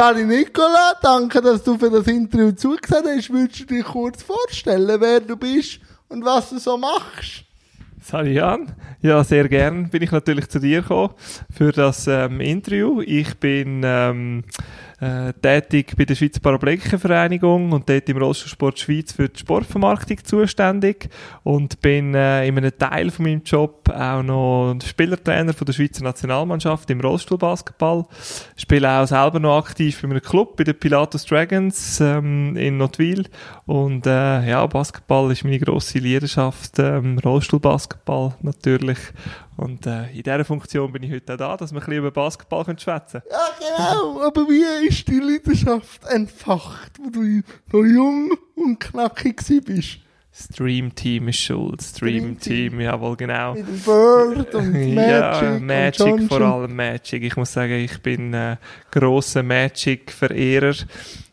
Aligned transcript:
Sali 0.00 0.24
Nicola, 0.24 0.94
danke, 1.02 1.42
dass 1.42 1.62
du 1.62 1.76
für 1.76 1.90
das 1.90 2.06
Interview 2.06 2.52
zugesagt 2.52 3.04
hast. 3.06 3.30
Würdest 3.30 3.60
du 3.60 3.64
dich 3.66 3.84
kurz 3.84 4.22
vorstellen, 4.22 4.98
wer 4.98 5.20
du 5.20 5.36
bist 5.36 5.78
und 6.08 6.24
was 6.24 6.48
du 6.48 6.58
so 6.58 6.78
machst? 6.78 7.44
Sali 8.00 8.32
Jan, 8.32 8.72
ja, 9.02 9.22
sehr 9.22 9.46
gern 9.46 9.90
bin 9.90 10.00
ich 10.00 10.10
natürlich 10.10 10.48
zu 10.48 10.58
dir 10.58 10.80
gekommen 10.80 11.12
für 11.54 11.70
das 11.70 12.06
ähm, 12.06 12.40
Interview. 12.40 13.02
Ich 13.02 13.36
bin 13.36 13.82
ähm, 13.84 14.44
äh, 15.00 15.32
tätig 15.32 15.94
bei 15.96 16.04
der 16.04 16.14
Schweizer 16.14 16.40
Paraplegikervereinigung 16.40 17.72
und 17.72 17.88
dort 17.88 18.08
im 18.08 18.18
Rollstuhlsport 18.18 18.78
Schweiz 18.78 19.12
für 19.12 19.28
die 19.28 19.40
Sportvermarktung 19.40 20.22
zuständig 20.24 21.08
und 21.42 21.80
bin 21.80 22.14
äh, 22.14 22.46
in 22.46 22.58
einem 22.58 22.76
Teil 22.76 23.10
von 23.10 23.24
meinem 23.24 23.42
Job 23.42 23.88
auch 23.88 24.22
noch 24.22 24.78
Spielertrainer 24.84 25.54
von 25.54 25.64
der 25.64 25.72
Schweizer 25.72 26.04
Nationalmannschaft 26.04 26.90
im 26.90 27.00
Rollstuhlbasketball. 27.00 28.04
Spiele 28.56 28.90
auch 28.90 29.06
selber 29.06 29.40
noch 29.40 29.58
aktiv 29.58 30.00
bei 30.02 30.08
einem 30.08 30.20
Club, 30.20 30.56
bei 30.56 30.64
den 30.64 30.78
Pilatus 30.78 31.24
Dragons 31.24 32.00
ähm, 32.00 32.56
in 32.56 32.76
Notwil 32.76 33.26
und 33.66 34.06
äh, 34.06 34.48
ja, 34.48 34.66
Basketball 34.66 35.32
ist 35.32 35.44
meine 35.44 35.58
grosse 35.58 35.98
Leidenschaft, 35.98 36.78
ähm, 36.78 37.18
Rollstuhlbasketball 37.18 38.34
natürlich 38.42 38.98
und 39.56 39.86
äh, 39.86 40.10
in 40.10 40.22
dieser 40.22 40.44
Funktion 40.44 40.92
bin 40.92 41.02
ich 41.02 41.12
heute 41.12 41.34
auch 41.34 41.38
da, 41.38 41.56
dass 41.56 41.72
wir 41.72 41.80
ein 41.80 41.84
bisschen 41.84 41.98
über 41.98 42.10
Basketball 42.10 42.64
schwätzen 42.64 43.20
können. 43.20 43.24
Ja, 43.30 43.48
genau. 43.58 44.22
Aber 44.22 44.48
wie 44.48 44.86
ist 44.86 45.06
die 45.08 45.18
Leidenschaft 45.18 46.04
entfacht, 46.06 46.92
wo 47.02 47.10
du 47.10 47.42
so 47.70 47.84
jung 47.84 48.32
und 48.54 48.80
knackig 48.80 49.42
bist? 49.64 49.98
Stream 50.32 50.94
Team 50.94 51.28
ist 51.28 51.40
schuld. 51.40 51.82
Stream, 51.82 52.38
Team, 52.38 52.80
jawohl, 52.80 53.16
genau. 53.16 53.54
Mit 53.54 53.66
dem 53.66 53.80
Bird 53.80 54.54
und 54.54 54.72
Magic. 54.72 54.96
ja, 54.96 55.58
Magic, 55.60 56.06
und 56.06 56.28
vor 56.28 56.40
allem 56.40 56.74
Magic. 56.74 57.22
Ich 57.24 57.36
muss 57.36 57.52
sagen, 57.52 57.72
ich 57.74 58.00
bin 58.00 58.32
äh, 58.32 58.56
grosser 58.90 59.42
Magic-Verehrer. 59.42 60.74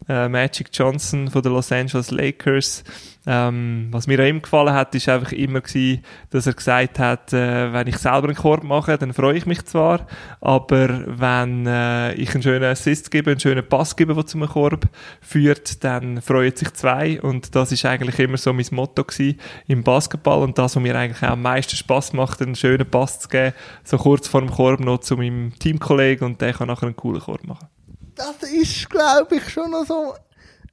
Äh, 0.09 0.29
Magic 0.29 0.69
Johnson 0.73 1.29
von 1.29 1.41
den 1.41 1.51
Los 1.51 1.71
Angeles 1.71 2.11
Lakers. 2.11 2.83
Ähm, 3.29 3.89
was 3.91 4.07
mir 4.07 4.17
an 4.21 4.27
ihm 4.27 4.41
gefallen 4.41 4.73
hat, 4.73 4.95
ist 4.95 5.09
einfach 5.09 5.33
immer 5.33 5.59
gewesen, 5.59 6.01
dass 6.29 6.47
er 6.47 6.53
gesagt 6.53 6.97
hat, 6.97 7.33
äh, 7.33 7.73
wenn 7.73 7.85
ich 7.87 7.97
selber 7.97 8.29
einen 8.29 8.37
Korb 8.37 8.63
mache, 8.63 8.97
dann 8.97 9.11
freue 9.13 9.35
ich 9.35 9.45
mich 9.45 9.65
zwar, 9.65 10.07
aber 10.39 11.03
wenn 11.05 11.67
äh, 11.67 12.13
ich 12.13 12.33
einen 12.33 12.41
schönen 12.41 12.63
Assist 12.63 13.11
gebe, 13.11 13.31
einen 13.31 13.39
schönen 13.41 13.67
Pass 13.67 13.97
gebe, 13.97 14.15
der 14.15 14.25
zu 14.25 14.37
einem 14.37 14.47
Korb 14.47 14.87
führt, 15.19 15.83
dann 15.83 16.21
freuen 16.21 16.55
sich 16.55 16.71
zwei 16.73 17.21
und 17.21 17.53
das 17.53 17.73
ist 17.73 17.85
eigentlich 17.85 18.17
immer 18.19 18.37
so 18.37 18.53
mein 18.53 18.65
Motto 18.71 19.03
gewesen 19.03 19.41
im 19.67 19.83
Basketball 19.83 20.41
und 20.41 20.57
das, 20.57 20.77
was 20.77 20.81
mir 20.81 20.95
eigentlich 20.95 21.21
auch 21.21 21.33
am 21.33 21.41
meisten 21.41 21.75
Spaß 21.75 22.13
macht, 22.13 22.41
einen 22.41 22.55
schönen 22.55 22.89
Pass 22.89 23.19
zu 23.19 23.27
geben, 23.27 23.53
so 23.83 23.97
kurz 23.97 24.29
vor 24.29 24.39
dem 24.39 24.49
Korb 24.49 24.79
noch 24.79 24.99
zu 24.99 25.17
meinem 25.17 25.51
Teamkollegen 25.59 26.25
und 26.25 26.39
der 26.39 26.53
kann 26.53 26.69
nachher 26.69 26.87
einen 26.87 26.95
coolen 26.95 27.21
Korb 27.21 27.45
machen. 27.45 27.67
Das 28.15 28.49
ist, 28.49 28.89
glaube 28.89 29.35
ich, 29.35 29.49
schon 29.49 29.69
noch 29.69 29.85
so 29.85 30.13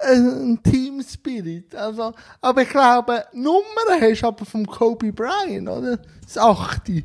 ein 0.01 0.61
Team 0.63 1.03
Spirit. 1.03 1.75
Also, 1.75 2.13
aber 2.41 2.63
ich 2.63 2.69
glaube, 2.69 3.25
Nummern 3.33 4.01
hast 4.01 4.23
du 4.23 4.27
aber 4.27 4.45
vom 4.45 4.67
Kobe 4.67 5.13
Bryant, 5.13 5.69
oder? 5.69 5.99
Das 6.23 6.39
achte. 6.39 7.05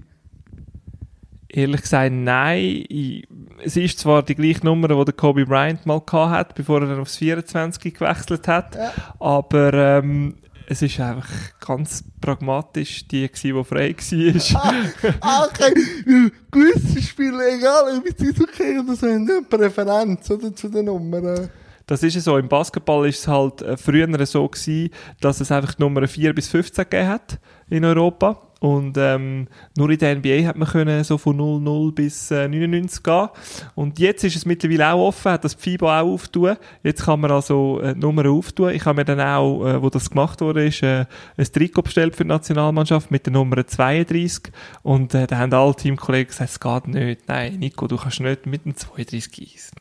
Ehrlich 1.48 1.82
gesagt, 1.82 2.14
nein. 2.14 2.86
Ich, 2.90 3.28
es 3.64 3.76
ist 3.76 4.00
zwar 4.00 4.24
die 4.24 4.36
gleiche 4.36 4.66
Nummer, 4.66 4.88
die 4.88 5.06
der 5.06 5.14
Kobe 5.14 5.46
Bryant 5.46 5.86
mal 5.86 6.02
hat, 6.12 6.56
bevor 6.56 6.82
er 6.82 6.88
dann 6.88 7.00
aufs 7.00 7.18
24 7.18 7.94
gewechselt 7.94 8.48
hat, 8.48 8.76
ja. 8.76 8.92
aber 9.20 9.74
ähm, 9.74 10.36
es 10.68 10.84
ist 10.84 11.00
einfach 11.00 11.28
ganz 11.60 12.04
pragmatisch 12.22 13.08
die, 13.08 13.28
die 13.28 13.64
frei 13.64 13.96
war. 13.96 15.14
ah, 15.22 15.48
okay. 15.48 16.32
Gewisse 16.52 17.02
Spiele, 17.02 17.58
egal 17.58 17.98
ob 17.98 18.04
sie 18.16 18.32
so 18.32 18.44
okay 18.44 18.78
oder 18.78 18.96
so, 18.96 19.08
haben 19.08 19.28
eine 19.28 19.42
Präferenz 19.42 20.30
oder, 20.30 20.56
zu 20.56 20.70
den 20.70 20.86
Nummern. 20.86 21.50
Das 21.90 22.04
ist 22.04 22.22
so. 22.22 22.38
Im 22.38 22.48
Basketball 22.48 23.10
ist 23.10 23.22
es 23.22 23.28
halt 23.28 23.64
äh, 23.64 23.76
früher 23.76 24.08
so 24.28 24.48
gewesen, 24.48 24.92
dass 25.22 25.42
es 25.42 25.52
einfach 25.52 25.74
die 25.74 25.82
Nummer 25.82 26.08
4 26.08 26.36
bis 26.36 26.48
15 26.48 26.84
gegeben 26.84 27.10
hat 27.10 27.40
in 27.68 27.84
Europa. 27.84 28.40
Und 28.60 28.96
ähm, 28.98 29.48
nur 29.76 29.90
in 29.90 29.98
der 29.98 30.18
NBA 30.18 30.46
hat 30.46 30.56
man 30.56 30.68
können 30.68 31.04
so 31.04 31.18
von 31.18 31.36
00 31.36 31.92
bis 31.94 32.30
äh, 32.30 32.48
99 32.48 33.02
gehen. 33.02 33.30
Und 33.74 33.98
jetzt 33.98 34.24
ist 34.24 34.36
es 34.36 34.46
mittlerweile 34.46 34.94
auch 34.94 35.08
offen, 35.08 35.32
hat 35.32 35.46
das 35.46 35.56
FIBA 35.56 36.02
auch 36.02 36.14
auftun. 36.14 36.58
Jetzt 36.84 37.06
kann 37.06 37.22
man 37.22 37.32
also 37.32 37.80
äh, 37.82 37.96
Nummern 37.96 38.28
auftun. 38.28 38.70
Ich 38.70 38.86
habe 38.86 38.98
mir 38.98 39.06
dann 39.06 39.22
auch, 39.22 39.66
äh, 39.66 39.82
wo 39.82 39.90
das 39.90 40.12
gemacht 40.12 40.42
wurde, 40.42 40.68
ist, 40.68 40.84
äh, 40.84 41.06
ein 41.38 41.46
Trikot 41.52 41.84
bestellt 41.84 42.16
für 42.16 42.24
die 42.24 42.30
Nationalmannschaft 42.30 43.10
mit 43.10 43.26
der 43.26 43.34
Nummer 43.34 43.66
32. 43.66 44.52
Und 44.84 45.16
äh, 45.16 45.26
da 45.26 45.38
haben 45.38 45.54
alle 45.54 45.76
Teamkollegen 45.76 46.28
gesagt, 46.28 46.52
es 46.52 46.60
geht 46.60 46.88
nicht. 46.90 47.28
Nein, 47.28 47.58
Nico, 47.58 47.88
du 47.88 47.98
kannst 47.98 48.20
nicht 48.20 48.46
mit 48.46 48.66
dem 48.66 48.76
32 48.76 49.42
eisen. 49.42 49.72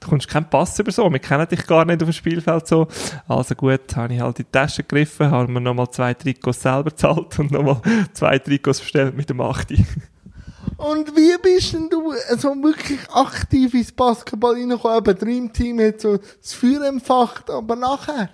Du 0.00 0.08
kommst 0.08 0.28
keinen 0.28 0.48
Pass 0.48 0.78
über 0.78 0.90
so. 0.90 1.10
Wir 1.10 1.18
kennen 1.18 1.46
dich 1.48 1.66
gar 1.66 1.84
nicht 1.84 2.02
auf 2.02 2.08
dem 2.08 2.12
Spielfeld 2.12 2.66
so. 2.66 2.88
Also 3.26 3.54
gut, 3.54 3.96
habe 3.96 4.14
ich 4.14 4.20
halt 4.20 4.38
in 4.38 4.44
die 4.44 4.50
Tasche 4.50 4.82
gegriffen, 4.82 5.30
habe 5.30 5.50
mir 5.50 5.60
nochmal 5.60 5.90
zwei 5.90 6.14
Trikots 6.14 6.62
selber 6.62 6.90
gezahlt 6.90 7.38
und 7.38 7.50
nochmal 7.50 7.80
zwei 8.12 8.38
Trikots 8.38 8.80
bestellt 8.80 9.16
mit 9.16 9.28
dem 9.28 9.40
8. 9.40 9.72
Und 10.76 11.16
wie 11.16 11.36
bist 11.42 11.72
denn 11.72 11.88
du 11.90 12.12
so 12.36 12.48
wirklich 12.62 13.00
aktiv 13.12 13.74
ins 13.74 13.90
Basketball 13.92 14.54
reingekommen? 14.54 14.98
Eben 14.98 15.18
Dream 15.18 15.52
Team 15.52 15.80
hat 15.80 16.00
so 16.00 16.16
das 16.16 16.54
Feuer 16.54 16.84
empfacht, 16.84 17.50
aber 17.50 17.74
nachher? 17.74 18.30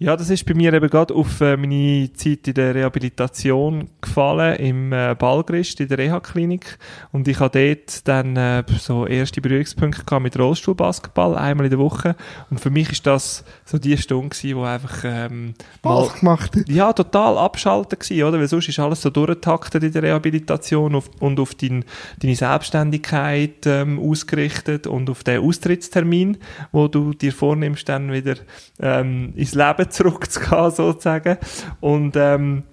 Ja, 0.00 0.16
das 0.16 0.30
ist 0.30 0.46
bei 0.46 0.54
mir 0.54 0.72
eben 0.72 0.88
gerade 0.88 1.12
auf 1.12 1.40
äh, 1.40 1.56
meine 1.56 2.12
Zeit 2.12 2.46
in 2.46 2.54
der 2.54 2.72
Rehabilitation 2.72 3.88
gefallen, 4.00 4.54
im 4.60 4.92
äh, 4.92 5.16
Ballgrist, 5.18 5.80
in 5.80 5.88
der 5.88 5.98
Reha-Klinik. 5.98 6.78
Und 7.10 7.26
ich 7.26 7.40
hatte 7.40 7.74
dort 7.74 8.06
dann 8.06 8.36
äh, 8.36 8.62
so 8.78 9.08
erste 9.08 9.40
Berührungspunkte 9.40 10.04
gehabt 10.04 10.22
mit 10.22 10.38
Rollstuhlbasketball, 10.38 11.36
einmal 11.36 11.66
in 11.66 11.70
der 11.70 11.80
Woche. 11.80 12.14
Und 12.48 12.60
für 12.60 12.70
mich 12.70 12.92
ist 12.92 13.08
das 13.08 13.44
so 13.64 13.76
die 13.78 13.98
Stunde 13.98 14.28
gewesen, 14.28 14.56
wo 14.56 14.62
einfach 14.62 15.02
ähm, 15.02 15.54
mal, 15.82 16.08
gemacht 16.08 16.52
Ja, 16.68 16.92
total 16.92 17.36
abschalten 17.36 17.98
gewesen, 17.98 18.22
oder? 18.22 18.38
Weil 18.38 18.46
sonst 18.46 18.68
ist 18.68 18.78
alles 18.78 19.02
so 19.02 19.10
durchgetaktet 19.10 19.82
in 19.82 19.92
der 19.92 20.04
Rehabilitation 20.04 20.94
auf, 20.94 21.10
und 21.18 21.40
auf 21.40 21.56
dein, 21.56 21.84
deine 22.22 22.36
Selbstständigkeit 22.36 23.66
ähm, 23.66 23.98
ausgerichtet 23.98 24.86
und 24.86 25.10
auf 25.10 25.24
den 25.24 25.40
Austrittstermin, 25.40 26.36
wo 26.70 26.86
du 26.86 27.14
dir 27.14 27.32
vornimmst, 27.32 27.88
dann 27.88 28.12
wieder 28.12 28.36
ähm, 28.78 29.32
ins 29.34 29.56
Leben 29.56 29.87
zurückzugehen, 29.92 30.70
sozusagen. 30.70 31.38
Und, 31.80 32.16
ähm, 32.16 32.64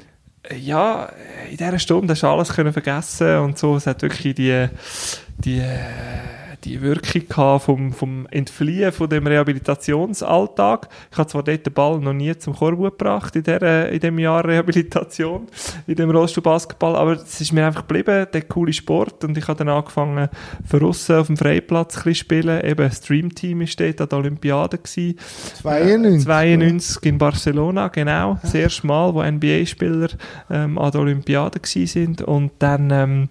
ja, 0.60 1.10
in 1.50 1.58
dieser 1.58 1.80
Stunde 1.80 2.14
hast 2.14 2.24
du 2.24 2.28
alles 2.28 2.54
können 2.54 2.74
vergessen 2.74 3.40
und 3.40 3.58
so. 3.58 3.76
Es 3.76 3.88
hat 3.88 4.02
wirklich 4.02 4.36
die, 4.36 4.68
die, 5.38 5.64
die 6.66 6.82
Wirkung 6.82 7.60
vom, 7.60 7.94
vom 7.94 8.28
Entfliehen 8.32 8.92
von 8.92 9.08
dem 9.08 9.28
Rehabilitationsalltag. 9.28 10.90
Ich 11.12 11.18
habe 11.18 11.30
zwar 11.30 11.44
dort 11.44 11.66
den 11.66 11.74
Ball 11.74 12.00
noch 12.00 12.14
nie 12.14 12.36
zum 12.38 12.56
Korb 12.56 12.80
gebracht 12.80 13.36
in, 13.36 13.44
der, 13.44 13.90
in 13.92 14.00
dem 14.00 14.20
Jahr 14.20 14.44
Rehabilitation, 14.44 15.48
in 15.86 15.96
dem 15.96 16.10
Rollstuhlbasketball, 16.10 16.96
aber 16.96 17.14
es 17.14 17.40
ist 17.40 17.54
mir 17.54 17.68
einfach 17.68 17.88
geblieben, 17.88 18.26
der 18.34 18.42
coole 18.42 18.74
Sport 18.74 19.24
und 19.24 19.38
ich 19.38 19.48
habe 19.48 19.60
dann 19.60 19.70
angefangen, 19.70 20.28
für 20.66 20.80
Russen 20.80 21.18
auf 21.18 21.28
dem 21.28 21.38
Freiplatz 21.38 22.02
zu 22.02 22.14
spielen. 22.14 22.64
Eben, 22.66 22.88
das 22.88 22.98
Stream-Team 22.98 23.60
war 23.60 23.68
dort 23.78 24.02
an 24.02 24.10
der 24.10 24.18
Olympiade. 24.18 24.78
Gewesen. 24.78 25.20
92? 25.62 26.22
Äh, 26.22 26.26
92 26.26 27.06
in 27.06 27.18
Barcelona, 27.18 27.88
genau. 27.90 28.40
Das 28.42 28.54
erste 28.54 28.88
Mal, 28.88 29.14
wo 29.14 29.24
NBA-Spieler 29.24 30.10
ähm, 30.50 30.78
an 30.78 30.92
der 30.92 31.02
Olympiade 31.02 31.60
waren 31.60 32.16
und 32.26 32.52
dann 32.60 32.90
ähm, 32.92 33.30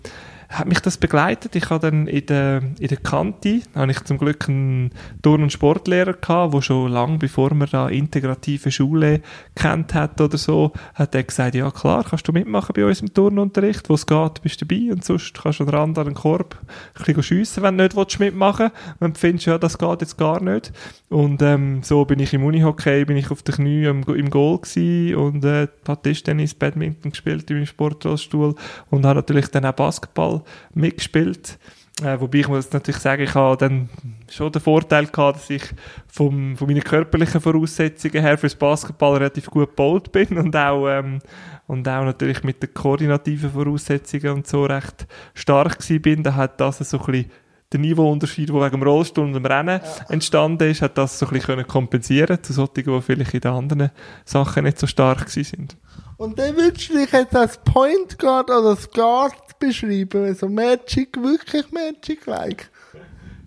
hat 0.54 0.68
mich 0.68 0.80
das 0.80 0.98
begleitet. 0.98 1.56
Ich 1.56 1.70
habe 1.70 1.90
dann 1.90 2.06
in 2.06 2.26
der, 2.26 2.62
in 2.78 2.88
der 2.88 2.96
Kante, 2.98 3.60
habe 3.74 3.90
ich 3.90 4.02
zum 4.04 4.18
Glück 4.18 4.48
einen 4.48 4.90
Turn- 5.22 5.42
und 5.42 5.52
Sportlehrer 5.52 6.14
gehabt, 6.14 6.54
der 6.54 6.62
schon 6.62 6.92
lange 6.92 7.18
bevor 7.18 7.52
man 7.54 7.68
da 7.70 7.88
integrative 7.88 8.70
Schule 8.70 9.20
kennt 9.54 9.94
hat 9.94 10.20
oder 10.20 10.38
so, 10.38 10.72
hat 10.94 11.14
er 11.14 11.24
gesagt, 11.24 11.54
ja 11.54 11.70
klar, 11.70 12.04
kannst 12.08 12.28
du 12.28 12.32
mitmachen 12.32 12.72
bei 12.74 12.84
uns 12.84 13.00
im 13.00 13.12
Turnunterricht, 13.12 13.88
wo 13.88 13.94
es 13.94 14.06
geht, 14.06 14.42
bist 14.42 14.60
du 14.60 14.66
dabei 14.66 14.92
und 14.92 15.04
sonst 15.04 15.34
kannst 15.34 15.60
du 15.60 15.64
dran 15.64 15.96
an 15.96 16.04
den 16.04 16.14
Korb 16.14 16.56
ein 16.94 17.04
bisschen 17.04 17.22
schiessen, 17.22 17.62
wenn 17.62 17.76
du 17.76 17.84
nicht 17.84 17.96
willst, 17.96 18.20
mitmachen 18.20 18.70
wenn 19.00 19.12
du 19.12 19.18
findest, 19.18 19.46
ja, 19.46 19.58
das 19.58 19.78
geht 19.78 20.00
jetzt 20.00 20.16
gar 20.16 20.40
nicht. 20.42 20.72
Und 21.08 21.42
ähm, 21.42 21.82
so 21.82 22.04
bin 22.04 22.18
ich 22.18 22.32
im 22.34 22.44
Unihockey, 22.44 23.04
bin 23.04 23.16
ich 23.16 23.30
auf 23.30 23.42
den 23.42 23.54
Knie 23.54 23.84
im, 23.84 24.02
im 24.02 24.30
Goal 24.30 24.58
gewesen 24.58 25.14
und 25.16 25.44
äh, 25.44 25.68
habe 25.86 26.02
Tischtennis, 26.02 26.54
Badminton 26.54 27.10
gespielt 27.12 27.50
in 27.50 27.56
meinem 27.56 27.66
Sportrollstuhl 27.66 28.54
und 28.90 29.06
habe 29.06 29.16
natürlich 29.16 29.48
dann 29.48 29.64
auch 29.64 29.72
Basketball 29.72 30.42
mitgespielt. 30.72 31.58
Äh, 32.02 32.18
wobei 32.20 32.38
ich 32.38 32.48
muss 32.48 32.72
natürlich 32.72 33.00
sagen, 33.00 33.22
ich 33.22 33.34
habe 33.34 33.56
dann 33.56 33.88
schon 34.28 34.50
den 34.50 34.60
Vorteil 34.60 35.06
gehabt, 35.06 35.36
dass 35.38 35.50
ich 35.50 35.62
vom, 36.08 36.56
von 36.56 36.66
meinen 36.66 36.82
körperlichen 36.82 37.40
Voraussetzungen 37.40 38.20
her 38.20 38.36
fürs 38.36 38.56
Basketball 38.56 39.18
relativ 39.18 39.46
gut 39.46 39.70
gebaut 39.70 40.10
bin 40.10 40.36
und 40.38 40.56
auch, 40.56 40.88
ähm, 40.88 41.20
und 41.68 41.88
auch 41.88 42.04
natürlich 42.04 42.42
mit 42.42 42.62
den 42.62 42.74
koordinativen 42.74 43.50
Voraussetzungen 43.50 44.30
und 44.30 44.46
so 44.46 44.64
recht 44.64 45.06
stark 45.34 45.78
gewesen 45.78 46.02
bin. 46.02 46.22
Da 46.24 46.34
hat 46.34 46.60
das 46.60 46.78
so 46.78 46.98
ein 46.98 47.06
bisschen 47.06 47.30
der 47.72 47.80
Niveauunterschied, 47.80 48.48
der 48.48 48.56
wegen 48.56 48.70
dem 48.70 48.82
Rollstuhl 48.82 49.24
und 49.24 49.32
dem 49.32 49.46
Rennen 49.46 49.80
ja. 49.82 50.04
entstanden 50.08 50.70
ist, 50.70 50.82
hat 50.82 50.98
das 50.98 51.18
so 51.18 51.26
ein 51.26 51.32
bisschen 51.32 51.66
kompensieren 51.66 52.42
zu 52.42 52.52
solchen, 52.52 52.84
die 52.84 53.02
vielleicht 53.02 53.34
in 53.34 53.40
den 53.40 53.52
anderen 53.52 53.90
Sachen 54.24 54.64
nicht 54.64 54.78
so 54.78 54.86
stark 54.86 55.28
sind. 55.28 55.76
Und 56.16 56.38
dann 56.38 56.56
würdest 56.56 56.90
du 56.90 56.94
dich 56.94 57.12
jetzt 57.12 57.34
als 57.34 57.58
Point 57.58 58.18
Guard 58.18 58.50
oder 58.50 58.70
als 58.70 58.90
Guard 58.90 59.58
beschreiben, 59.58 60.24
also 60.24 60.48
Magic, 60.48 61.16
wirklich 61.20 61.70
Magic-like. 61.72 62.70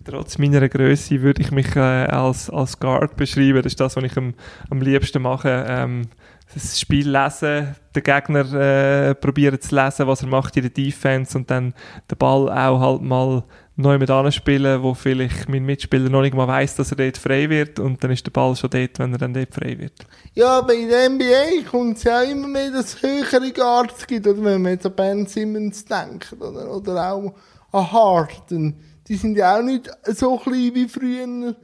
trotz 0.04 0.38
meiner 0.38 0.68
Größe 0.68 1.20
würde 1.22 1.42
ich 1.42 1.50
mich 1.50 1.74
äh, 1.76 1.80
als, 1.80 2.50
als 2.50 2.78
Guard 2.78 3.16
beschreiben. 3.16 3.62
Das 3.62 3.72
ist 3.72 3.80
das, 3.80 3.96
was 3.96 4.04
ich 4.04 4.16
am, 4.16 4.34
am 4.70 4.80
liebsten 4.80 5.22
mache. 5.22 5.64
Ähm, 5.68 6.08
das 6.52 6.80
Spiel 6.80 7.08
lesen, 7.08 7.74
den 7.94 8.02
Gegner 8.02 8.52
äh, 8.54 9.14
probieren 9.14 9.60
zu 9.60 9.74
lesen, 9.74 10.06
was 10.06 10.22
er 10.22 10.28
macht 10.28 10.56
in 10.56 10.62
der 10.62 10.70
Defense 10.70 11.36
und 11.36 11.50
dann 11.50 11.74
den 12.10 12.18
Ball 12.18 12.48
auch 12.48 12.80
halt 12.80 13.02
mal 13.02 13.44
neu 13.78 13.96
mit 13.96 14.10
anspielen, 14.10 14.82
wo 14.82 14.92
vielleicht 14.92 15.48
mein 15.48 15.64
Mitspieler 15.64 16.10
noch 16.10 16.22
nicht 16.22 16.34
mal 16.34 16.48
weiß, 16.48 16.74
dass 16.76 16.90
er 16.90 16.96
dort 16.96 17.16
frei 17.16 17.48
wird 17.48 17.78
und 17.78 18.02
dann 18.02 18.10
ist 18.10 18.26
der 18.26 18.32
Ball 18.32 18.54
schon 18.56 18.70
dort, 18.70 18.98
wenn 18.98 19.12
er 19.12 19.18
dann 19.18 19.32
dort 19.32 19.54
frei 19.54 19.78
wird. 19.78 19.92
Ja, 20.34 20.58
aber 20.58 20.74
in 20.74 20.88
der 20.88 21.08
NBA 21.08 21.68
kommt 21.70 21.96
es 21.96 22.02
ja 22.02 22.22
immer 22.22 22.48
mehr, 22.48 22.72
dass 22.72 22.94
es 22.94 23.02
höhere 23.02 23.52
Guards 23.52 24.06
gibt, 24.06 24.26
oder 24.26 24.42
wenn 24.44 24.62
man 24.62 24.72
jetzt 24.72 24.84
an 24.84 24.96
Ben 24.96 25.26
Simmons 25.26 25.84
denkt, 25.84 26.34
oder, 26.40 26.74
oder 26.74 27.12
auch 27.12 27.34
an 27.70 27.92
Harden. 27.92 28.82
Die 29.06 29.14
sind 29.14 29.36
ja 29.36 29.58
auch 29.58 29.62
nicht 29.62 29.88
so 30.04 30.36
klein 30.36 30.74
wie 30.74 30.88
früher 30.88 31.54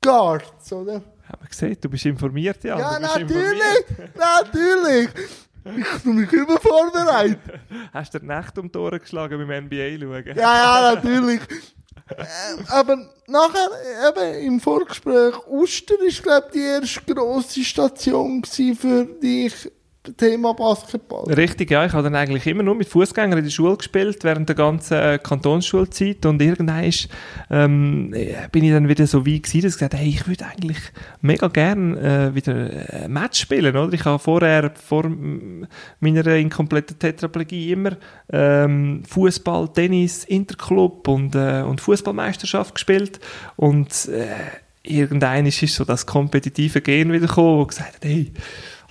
Guards, 0.00 0.72
oder? 0.72 0.94
Haben 0.94 1.42
wir 1.42 1.48
gesehen, 1.48 1.76
du 1.80 1.88
bist 1.88 2.06
informiert, 2.06 2.62
ja. 2.62 2.78
Ja, 2.78 2.98
natürlich, 2.98 3.60
natürlich. 4.16 5.08
Ich 5.76 6.02
tu 6.02 6.12
mich 6.12 6.32
immer 6.32 6.58
vorbereitet. 6.58 7.38
Hast 7.92 8.14
du 8.14 8.18
die 8.18 8.26
Nacht 8.26 8.58
um 8.58 8.70
die 8.70 8.78
Ohren 8.78 8.98
geschlagen 8.98 9.46
beim 9.46 9.64
NBA 9.66 9.98
schauen? 9.98 10.36
Ja, 10.36 10.82
ja, 10.88 10.94
natürlich. 10.94 11.40
Äh, 12.08 12.24
aber 12.68 13.10
nachher, 13.26 13.68
eben 14.08 14.46
im 14.46 14.60
Vorgespräch, 14.60 15.34
Uster 15.46 16.00
ist, 16.00 16.22
glaube 16.22 16.46
ich, 16.48 16.52
die 16.52 16.60
erste 16.60 17.14
grosse 17.14 17.64
Station 17.64 18.42
für 18.44 19.04
dich, 19.04 19.70
Thema 20.16 20.54
Basketball. 20.54 21.32
Richtig, 21.32 21.70
ja. 21.70 21.84
Ich 21.84 21.92
habe 21.92 22.02
dann 22.04 22.14
eigentlich 22.14 22.46
immer 22.46 22.62
nur 22.62 22.74
mit 22.74 22.88
Fußgängern 22.88 23.38
in 23.38 23.44
der 23.44 23.50
Schule 23.50 23.76
gespielt, 23.76 24.24
während 24.24 24.48
der 24.48 24.56
ganzen 24.56 24.94
äh, 24.94 25.18
Kantonsschulzeit. 25.22 26.26
Und 26.26 26.40
irgendwann 26.40 26.84
ist, 26.84 27.08
ähm, 27.50 28.12
äh, 28.14 28.48
bin 28.50 28.64
ich 28.64 28.72
dann 28.72 28.88
wieder 28.88 29.06
so 29.06 29.26
weit 29.26 29.44
gewesen, 29.44 29.62
dass 29.62 29.72
ich 29.74 29.78
gesagt 29.78 29.94
habe, 29.94 30.02
hey, 30.02 30.10
ich 30.10 30.26
würde 30.26 30.46
eigentlich 30.46 30.78
mega 31.20 31.48
gerne 31.48 32.30
äh, 32.30 32.34
wieder 32.34 33.02
äh, 33.04 33.08
Match 33.08 33.40
spielen, 33.40 33.76
oder? 33.76 33.92
Ich 33.92 34.04
habe 34.04 34.18
vorher, 34.18 34.72
vor 34.74 35.10
meiner 36.00 36.26
inkompletten 36.26 36.98
Tetraplegie 36.98 37.72
immer 37.72 37.96
ähm, 38.32 39.02
Fußball, 39.08 39.68
Tennis, 39.72 40.24
Interclub 40.24 41.08
und, 41.08 41.34
äh, 41.34 41.62
und 41.62 41.80
Fußballmeisterschaft 41.80 42.74
gespielt. 42.74 43.20
Und 43.56 44.08
äh, 44.08 44.26
irgendwann 44.82 45.46
ist 45.46 45.60
so 45.60 45.84
das 45.84 46.06
kompetitive 46.06 46.80
Gen 46.80 47.12
wieder 47.12 47.26
gekommen, 47.26 47.58
wo 47.58 47.66
gesagt 47.66 47.96
hat, 47.96 48.04
hey, 48.04 48.32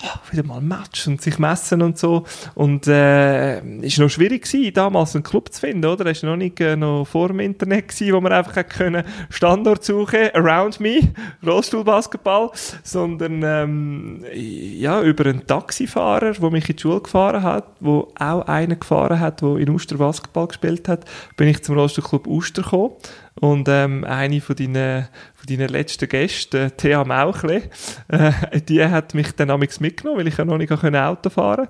ah, 0.02 0.20
wieder 0.30 0.44
mal 0.44 0.60
Match 0.60 1.06
und 1.06 1.20
sich 1.20 1.38
messen 1.38 1.82
und 1.82 1.98
so. 1.98 2.24
Und 2.54 2.86
äh, 2.86 3.60
ist 3.80 3.98
noch 3.98 4.08
schwierig 4.08 4.44
gewesen, 4.44 4.72
damals 4.74 5.14
einen 5.14 5.24
Club 5.24 5.52
zu 5.52 5.60
finden, 5.60 5.84
oder? 5.84 6.04
Das 6.04 6.22
war 6.22 6.30
noch 6.30 6.36
nicht 6.36 6.60
äh, 6.60 6.76
noch 6.76 7.04
vor 7.04 7.28
dem 7.28 7.40
Internet 7.40 7.88
gewesen, 7.88 8.14
wo 8.14 8.20
man 8.20 8.32
einfach 8.32 8.66
können 8.68 9.04
Standort 9.28 9.84
suchen, 9.84 10.30
around 10.34 10.80
me, 10.80 11.12
Rollstuhlbasketball, 11.46 12.50
sondern 12.82 13.42
ähm, 13.42 14.24
ja, 14.34 15.02
über 15.02 15.26
einen 15.26 15.46
Taxifahrer, 15.46 16.32
der 16.32 16.50
mich 16.50 16.68
in 16.68 16.76
die 16.76 16.82
Schule 16.82 17.00
gefahren 17.00 17.42
hat, 17.42 17.66
wo 17.80 18.12
auch 18.18 18.46
einen 18.46 18.78
gefahren 18.78 19.20
hat, 19.20 19.42
der 19.42 19.56
in 19.56 19.70
Uster 19.70 19.96
Basketball 19.96 20.48
gespielt 20.48 20.88
hat, 20.88 21.04
bin 21.36 21.48
ich 21.48 21.62
zum 21.62 21.76
Rollstuhlclub 21.76 22.26
Uster 22.26 22.62
gekommen. 22.62 22.94
Und 23.40 23.68
ähm, 23.68 24.04
eine 24.04 24.40
von 24.40 24.56
deinen, 24.56 25.08
deinen 25.56 25.68
letzten 25.68 26.08
Gästen, 26.08 26.72
Thea 26.76 27.04
Mauchle, 27.04 27.62
äh, 28.08 28.60
die 28.60 28.84
hat 28.84 29.14
mich 29.14 29.32
dann 29.32 29.50
amigs 29.50 29.80
mitgenommen, 29.80 30.20
weil 30.20 30.28
ich 30.28 30.36
ja 30.36 30.44
noch 30.44 30.58
nicht 30.58 30.72
Auto 30.72 31.30
fahren 31.30 31.68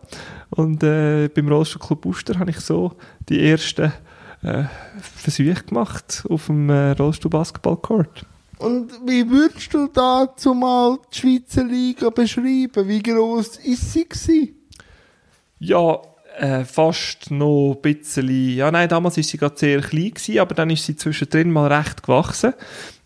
Und 0.50 0.82
äh, 0.82 1.28
beim 1.28 1.48
Rollstuhlclub 1.48 2.06
Uster 2.06 2.38
habe 2.38 2.50
ich 2.50 2.60
so 2.60 2.92
die 3.28 3.48
ersten 3.50 3.92
äh, 4.42 4.64
Versuche 5.00 5.64
gemacht 5.64 6.24
auf 6.28 6.46
dem 6.46 6.70
äh, 6.70 6.92
Rollstuhl-Basketball-Court. 6.92 8.26
Und 8.58 8.92
wie 9.06 9.28
würdest 9.28 9.72
du 9.72 9.88
dazu 9.88 10.52
mal 10.52 10.98
die 11.12 11.18
Schweizer 11.18 11.64
Liga 11.64 12.10
beschreiben? 12.10 12.86
Wie 12.86 13.02
gross 13.02 13.56
ist 13.56 13.92
sie 13.92 14.06
gewesen? 14.06 14.54
Ja, 15.58 15.98
äh, 16.38 16.64
fast 16.64 17.30
noch 17.30 17.74
ein 17.74 17.82
bisschen, 17.82 18.54
ja 18.54 18.70
nein, 18.70 18.88
damals 18.88 19.16
war 19.16 19.24
sie 19.24 19.38
gerade 19.38 19.58
sehr 19.58 19.80
klein 19.80 20.10
gewesen, 20.10 20.38
aber 20.38 20.54
dann 20.54 20.70
ist 20.70 20.84
sie 20.84 20.96
zwischendrin 20.96 21.50
mal 21.50 21.72
recht 21.72 22.02
gewachsen. 22.02 22.54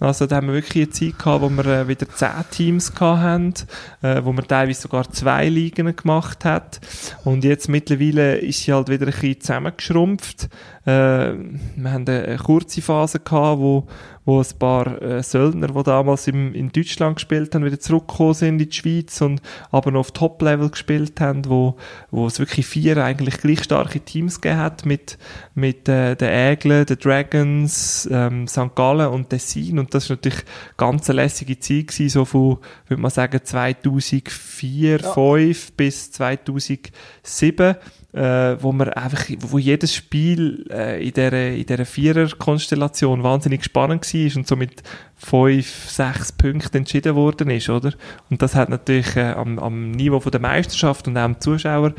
Also 0.00 0.26
da 0.26 0.36
haben 0.36 0.48
wir 0.48 0.54
wirklich 0.54 0.84
eine 0.84 0.92
Zeit 0.92 1.18
gehabt, 1.18 1.42
wo 1.42 1.48
wir 1.48 1.66
äh, 1.66 1.88
wieder 1.88 2.08
zehn 2.08 2.28
Teams 2.50 2.92
haben, 2.98 3.54
äh, 4.02 4.22
wo 4.24 4.32
man 4.32 4.46
teilweise 4.46 4.82
sogar 4.82 5.10
zwei 5.10 5.48
Ligen 5.48 5.94
gemacht 5.94 6.44
hat. 6.44 6.80
Und 7.24 7.44
jetzt 7.44 7.68
mittlerweile 7.68 8.38
ist 8.38 8.60
sie 8.60 8.72
halt 8.72 8.88
wieder 8.88 9.06
ein 9.06 9.12
bisschen 9.12 9.40
zusammengeschrumpft. 9.40 10.48
Äh, 10.84 10.90
wir 10.90 11.92
haben 11.92 12.06
eine, 12.06 12.36
kurze 12.36 12.82
Phase 12.82 13.20
gehabt, 13.20 13.60
wo 13.60 13.86
wo 14.24 14.40
ein 14.40 14.58
paar 14.58 15.02
äh, 15.02 15.22
Söldner, 15.22 15.68
die 15.68 15.82
damals 15.82 16.26
im, 16.28 16.54
in 16.54 16.70
Deutschland 16.70 17.16
gespielt 17.16 17.54
haben, 17.54 17.64
wieder 17.64 17.78
zurückgekommen 17.78 18.34
sind 18.34 18.60
in 18.60 18.70
die 18.70 18.74
Schweiz 18.74 19.20
und 19.20 19.42
aber 19.70 19.90
noch 19.90 20.00
auf 20.00 20.12
Top-Level 20.12 20.70
gespielt 20.70 21.20
haben, 21.20 21.44
wo, 21.46 21.76
wo 22.10 22.26
es 22.26 22.38
wirklich 22.38 22.66
vier 22.66 22.96
eigentlich 22.96 23.38
gleich 23.38 23.62
starke 23.64 24.00
Teams 24.00 24.40
gegeben 24.40 24.76
mit, 24.84 25.18
mit 25.54 25.88
äh, 25.88 26.14
den 26.16 26.28
Ägeln, 26.28 26.86
den 26.86 26.98
Dragons, 26.98 28.08
ähm, 28.10 28.48
St. 28.48 28.74
Gallen 28.74 29.08
und 29.08 29.30
Tessin 29.30 29.78
und 29.84 29.94
das 29.94 30.08
war 30.08 30.16
natürlich 30.16 30.44
ganz 30.76 31.08
eine 31.08 31.22
lässige 31.22 31.58
Zeit 31.58 31.88
gewesen, 31.88 32.08
so 32.08 32.24
von, 32.24 32.58
würde 32.88 33.02
man 33.02 33.10
sagen, 33.10 33.40
2004, 33.42 34.90
Ja. 34.90 34.98
2005 34.98 35.72
bis 35.72 36.12
2007 36.12 37.76
äh, 38.14 38.62
wo 38.62 38.70
man 38.70 38.90
einfach, 38.90 39.24
wo 39.40 39.58
jedes 39.58 39.92
Spiel 39.92 40.66
äh, 40.70 41.04
in 41.04 41.12
dieser, 41.12 41.50
in 41.50 41.66
dieser 41.66 41.84
Vierer-Konstellation 41.84 43.24
wahnsinnig 43.24 43.64
spannend 43.64 44.14
war 44.14 44.36
und 44.36 44.46
so 44.46 44.54
mit 44.54 44.84
fünf, 45.16 45.90
sechs 45.90 46.30
Punkten 46.30 46.78
entschieden 46.78 47.16
worden 47.16 47.50
ist, 47.50 47.68
oder? 47.68 47.92
Und 48.30 48.40
das 48.40 48.54
hat 48.54 48.68
natürlich 48.68 49.16
äh, 49.16 49.32
am, 49.32 49.58
am 49.58 49.90
Niveau 49.90 50.20
von 50.20 50.30
der 50.30 50.40
Meisterschaft 50.40 51.08
und 51.08 51.16
auch 51.16 51.22
am 51.22 51.40
Zuschauer 51.40 51.92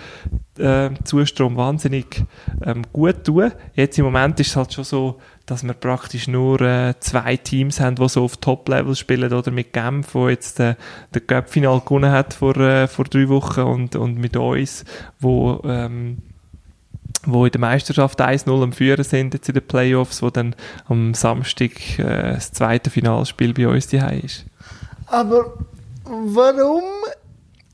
äh, 0.58 0.92
Zustrom 1.04 1.58
wahnsinnig 1.58 2.24
ähm, 2.64 2.84
gut 2.94 3.26
tun. 3.26 3.52
Jetzt 3.74 3.98
im 4.00 4.06
Moment 4.06 4.40
ist 4.40 4.48
es 4.48 4.56
halt 4.56 4.72
schon 4.72 4.86
so, 4.86 5.20
dass 5.46 5.64
wir 5.64 5.74
praktisch 5.74 6.28
nur 6.28 6.60
äh, 6.62 6.96
zwei 7.00 7.38
Teams 7.38 7.80
haben, 7.80 7.96
die 7.96 8.10
so 8.10 8.24
auf 8.24 8.38
Top-Level 8.38 8.96
spielen, 8.96 9.32
oder 9.32 9.52
mit 9.52 9.74
Genf, 9.74 10.16
wo 10.16 10.28
jetzt 10.28 10.60
äh, 10.60 10.76
der 11.14 11.22
Cup-Final 11.22 11.82
gewonnen 11.82 12.12
hat 12.12 12.34
vor, 12.34 12.58
äh, 12.58 12.88
vor 12.88 13.06
drei 13.06 13.30
Wochen 13.30 13.62
und, 13.62 13.96
und 13.96 14.18
mit 14.18 14.36
uns, 14.38 14.86
wo, 15.20 15.62
ähm, 15.66 16.18
wo 17.26 17.46
in 17.46 17.52
der 17.52 17.62
Meisterschaft 17.62 18.20
1-0 18.20 18.64
am 18.64 18.74
Führen 18.74 19.04
sind, 19.04 19.34
jetzt 19.34 19.48
in 19.48 19.56
den 19.56 19.68
Playoffs, 19.68 20.22
wo 20.22 20.30
dann 20.30 20.56
am 20.86 21.14
Samstag 21.14 22.00
äh, 22.00 22.34
das 22.34 22.52
zweite 22.52 22.90
Finalspiel 22.90 23.54
bei 23.54 23.68
uns 23.68 23.88
die 23.88 23.98
ist. 23.98 24.46
Aber 25.08 25.54
warum 26.04 26.84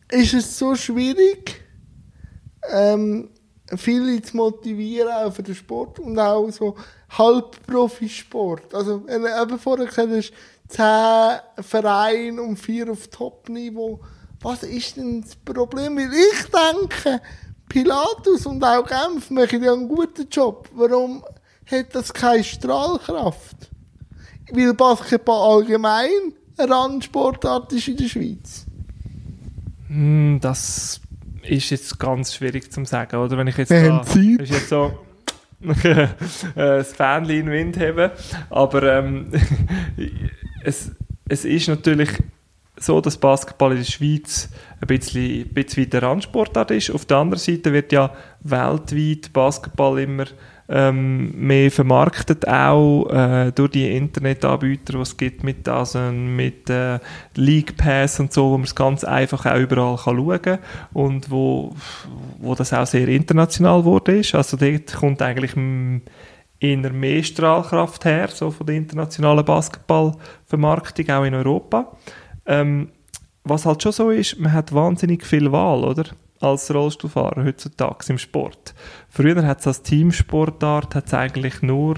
ist 0.10 0.34
es 0.34 0.58
so 0.58 0.76
schwierig, 0.76 1.62
ähm, 2.70 3.30
viele 3.78 4.22
zu 4.22 4.38
motivieren 4.38 5.12
auch 5.12 5.34
für 5.34 5.44
den 5.44 5.56
Sport 5.56 6.00
und 6.00 6.20
auch 6.20 6.50
so 6.52 6.76
Halbprofisport? 7.18 8.74
Also, 8.74 9.06
wenn 9.06 9.24
du 9.24 9.28
eben 9.28 9.60
vorher 9.60 9.86
gesagt 9.86 10.10
hast, 10.12 10.34
zehn 10.68 11.64
Vereine 11.64 12.42
und 12.42 12.58
vier 12.58 12.92
auf 12.92 13.08
Top-Niveau. 13.08 14.00
Was 14.42 14.64
ist 14.64 14.98
denn 14.98 15.22
das 15.22 15.36
Problem? 15.36 15.98
Weil 15.98 16.12
ich 16.14 16.46
denke, 16.50 17.22
Pilatus 17.70 18.46
und 18.46 18.64
auch 18.64 18.86
Genf 18.86 19.30
machen 19.30 19.64
ja 19.64 19.74
einen 19.74 19.88
guten 19.88 20.28
Job. 20.30 20.70
Warum 20.74 21.24
hat 21.70 21.94
das 21.94 22.14
keine 22.14 22.44
Strahlkraft? 22.44 23.70
Weil 24.52 24.74
Basketball 24.74 25.58
allgemein 25.58 26.10
eine 26.58 26.72
Randsportart 26.72 27.72
ist 27.74 27.88
in 27.88 27.98
der 27.98 28.08
Schweiz. 28.08 28.66
Hm, 29.88 30.40
das 30.42 31.02
ist 31.44 31.70
jetzt 31.70 32.00
ganz 32.00 32.34
schwierig 32.34 32.72
zu 32.72 32.84
sagen, 32.86 33.18
oder? 33.18 33.38
Wenn 33.38 33.48
ich 33.48 33.58
jetzt 33.58 33.72
da, 33.72 34.02
ist 34.02 34.52
jetzt 34.52 34.70
so 34.70 34.98
das 36.56 36.94
Fähnchen 36.94 37.30
in 37.30 37.46
den 37.46 37.52
Wind 37.52 37.80
haben, 37.80 38.12
aber 38.50 38.84
ähm, 38.84 39.32
es, 40.64 40.92
es 41.28 41.46
ist 41.46 41.68
natürlich 41.68 42.10
so, 42.78 43.00
dass 43.00 43.18
Basketball 43.18 43.72
in 43.72 43.78
der 43.78 43.86
Schweiz 43.86 44.50
ein 44.82 44.88
bisschen, 44.88 45.44
ein 45.44 45.54
bisschen 45.54 45.84
weiter 45.84 46.02
Randsportart 46.02 46.72
ist. 46.72 46.90
Auf 46.90 47.06
der 47.06 47.18
anderen 47.18 47.40
Seite 47.40 47.74
wird 47.74 47.92
ja 47.92 48.14
weltweit 48.42 49.32
Basketball 49.34 50.00
immer 50.00 50.26
ähm, 50.72 51.32
mehr 51.36 51.70
vermarktet, 51.70 52.48
auch 52.48 53.08
äh, 53.10 53.52
durch 53.52 53.72
die 53.72 53.94
Internetanbieter, 53.96 54.94
die 54.94 55.00
es 55.00 55.18
gibt, 55.18 55.44
mit, 55.44 55.68
also 55.68 56.00
mit 56.12 56.70
äh, 56.70 57.00
League 57.36 57.76
Pass 57.76 58.22
und 58.22 58.32
so, 58.32 58.52
wo 58.52 58.58
man 58.58 58.64
es 58.64 58.74
ganz 58.74 59.04
einfach 59.04 59.46
auch 59.46 59.58
überall 59.58 59.98
kann 59.98 60.16
schauen 60.16 60.42
kann 60.42 60.60
und 60.94 61.30
wo, 61.30 61.76
wo 62.40 62.56
das 62.56 62.72
auch 62.74 62.88
sehr 62.88 63.10
international 63.10 63.80
geworden 63.80 64.20
ist. 64.20 64.34
Also 64.34 64.56
dort 64.56 64.94
kommt 64.94 65.22
eigentlich 65.22 65.52
eher 66.62 66.94
mehr 66.94 67.24
Strahlkraft 67.24 68.06
her, 68.06 68.30
so 68.30 68.50
von 68.50 68.66
der 68.66 68.78
internationalen 68.78 69.44
Basketballvermarktung, 69.44 71.10
auch 71.10 71.26
in 71.26 71.36
Europa. 71.36 71.92
Ähm, 72.46 72.90
was 73.44 73.66
halt 73.66 73.84
schon 73.84 73.92
so 73.92 74.10
ist, 74.10 74.40
man 74.40 74.54
hat 74.54 74.74
wahnsinnig 74.74 75.26
viel 75.26 75.52
Wahl, 75.52 75.84
oder? 75.84 76.06
Als 76.42 76.74
Rollstuhlfahrer 76.74 77.46
heutzutage 77.46 78.06
im 78.10 78.18
Sport. 78.18 78.74
Früher 79.10 79.46
hat 79.46 79.60
es 79.60 79.68
als 79.68 79.84
Teamsportart 79.84 80.96
hat's 80.96 81.14
eigentlich 81.14 81.62
nur 81.62 81.98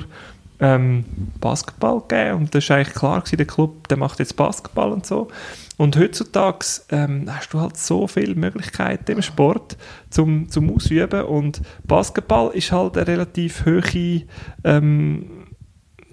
ähm, 0.60 1.04
Basketball 1.40 2.02
gegeben 2.02 2.38
und 2.38 2.56
das 2.56 2.70
war 2.70 2.78
eigentlich 2.78 2.96
klar 2.96 3.20
gewesen, 3.20 3.38
der 3.38 3.48
Club, 3.48 3.88
der 3.88 3.98
macht 3.98 4.20
jetzt 4.20 4.36
Basketball 4.36 4.92
und 4.92 5.06
so. 5.06 5.30
Und 5.78 5.98
heutzutage 5.98 6.66
ähm, 6.90 7.26
hast 7.30 7.54
du 7.54 7.60
halt 7.60 7.78
so 7.78 8.08
viele 8.08 8.36
Möglichkeiten 8.36 9.12
im 9.12 9.22
Sport 9.22 9.78
zum, 10.10 10.50
zum 10.50 10.74
Ausüben 10.74 11.24
und 11.24 11.62
Basketball 11.86 12.52
ist 12.54 12.72
halt 12.72 12.98
eine 12.98 13.08
relativ 13.08 13.66
hohe 13.66 14.24
ähm, 14.64 15.43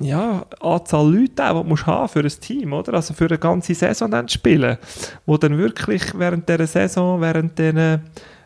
ja, 0.00 0.46
Anzahl 0.60 1.14
Leute 1.14 1.50
auch, 1.50 1.62
die 1.62 1.68
du 1.68 1.86
haben 1.86 2.08
für 2.08 2.20
ein 2.20 2.40
Team, 2.40 2.72
oder? 2.72 2.94
Also 2.94 3.14
für 3.14 3.26
eine 3.26 3.38
ganze 3.38 3.74
Saison 3.74 4.10
dann 4.10 4.28
spielen, 4.28 4.78
wo 5.26 5.36
dann 5.36 5.58
wirklich 5.58 6.18
während 6.18 6.48
dieser 6.48 6.66
Saison, 6.66 7.20
während 7.20 7.58
diesen 7.58 8.00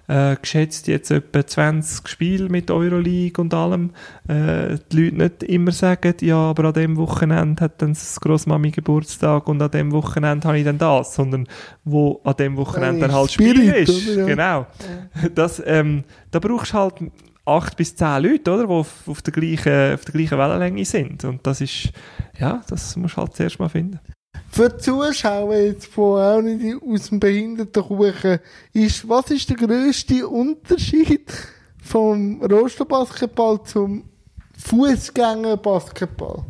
äh, 0.07 0.37
geschätzt 0.37 0.87
jetzt 0.89 1.11
etwa 1.11 1.47
20 1.47 2.09
Spiele 2.09 2.49
mit 2.49 2.71
Euroleague 2.71 3.41
und 3.41 3.55
allem, 3.55 3.91
äh, 4.29 4.77
die 4.93 5.11
Leute 5.11 5.17
nicht 5.17 5.43
immer 5.45 5.73
sagen, 5.73 6.15
ja, 6.21 6.37
aber 6.37 6.67
an 6.67 6.75
dem 6.75 6.97
Wochenende 6.97 7.65
hat 7.65 7.81
dann 7.81 7.95
das 7.95 8.21
Grossmami 8.21 8.71
Geburtstag 8.71 9.49
und 9.49 9.63
an 9.63 9.71
dem 9.71 9.93
Wochenende 9.93 10.47
habe 10.47 10.59
ich 10.59 10.65
dann 10.65 10.79
das, 10.79 11.15
sondern 11.15 11.47
wo 11.85 12.21
an 12.25 12.35
dem 12.37 12.57
Wochenende 12.57 13.03
dann 13.03 13.15
halt 13.15 13.33
Spiel 13.33 13.69
ist. 13.71 14.15
Genau. 14.15 14.67
Das, 15.35 15.63
ähm, 15.65 16.05
da 16.31 16.39
brauchst 16.39 16.73
du 16.73 16.79
halt 16.79 16.95
acht 17.45 17.77
bis 17.77 17.95
zehn 17.95 18.23
Leute, 18.23 18.53
oder, 18.53 18.67
die 18.67 18.73
auf, 18.73 19.07
auf, 19.07 19.23
der 19.23 19.33
gleichen, 19.33 19.95
auf 19.95 20.05
der 20.05 20.13
gleichen 20.13 20.39
Wellenlänge 20.39 20.85
sind. 20.85 21.25
Und 21.25 21.47
das 21.47 21.61
ist, 21.61 21.91
ja, 22.39 22.63
das 22.69 22.97
musst 22.97 23.17
du 23.17 23.21
halt 23.21 23.35
zuerst 23.35 23.59
mal 23.59 23.69
finden. 23.69 24.01
Für 24.51 24.69
die 24.69 24.79
Zuschauer 24.79 25.55
jetzt 25.55 25.87
von 25.87 26.21
auch 26.21 26.41
nicht 26.41 26.77
aus 26.83 27.09
dem 27.09 27.21
Behindertenkuchen 27.21 28.39
ist, 28.73 29.09
was 29.09 29.31
ist 29.31 29.51
der 29.51 29.57
grösste 29.57 30.29
Unterschied 30.29 31.31
vom 31.83 32.41
Rosterbasketball 32.43 33.63
zum 33.65 34.05
Fußgängerbasketball? 34.57 36.45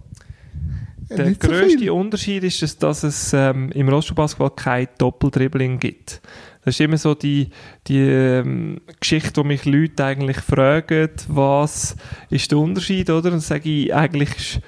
Der 1.10 1.26
nicht 1.26 1.40
grösste 1.40 1.86
so 1.86 1.96
Unterschied 1.96 2.44
ist, 2.44 2.82
dass 2.82 3.02
es 3.02 3.32
ähm, 3.32 3.70
im 3.72 3.88
Rosterbasketball 3.88 4.50
kein 4.50 4.88
Doppeldribbling 4.98 5.78
gibt. 5.78 6.20
Das 6.64 6.74
ist 6.74 6.80
immer 6.80 6.96
so 6.96 7.14
die, 7.14 7.50
die 7.86 8.00
ähm, 8.00 8.80
Geschichte, 8.98 9.40
wo 9.40 9.44
mich 9.44 9.64
Leute 9.64 10.04
eigentlich 10.04 10.38
fragen, 10.38 11.10
was 11.28 11.96
ist 12.30 12.50
der 12.50 12.58
Unterschied, 12.58 13.10
oder? 13.10 13.32
Und 13.32 13.40
sage 13.40 13.68
ich, 13.68 13.94
eigentlich 13.94 14.34
ist 14.36 14.60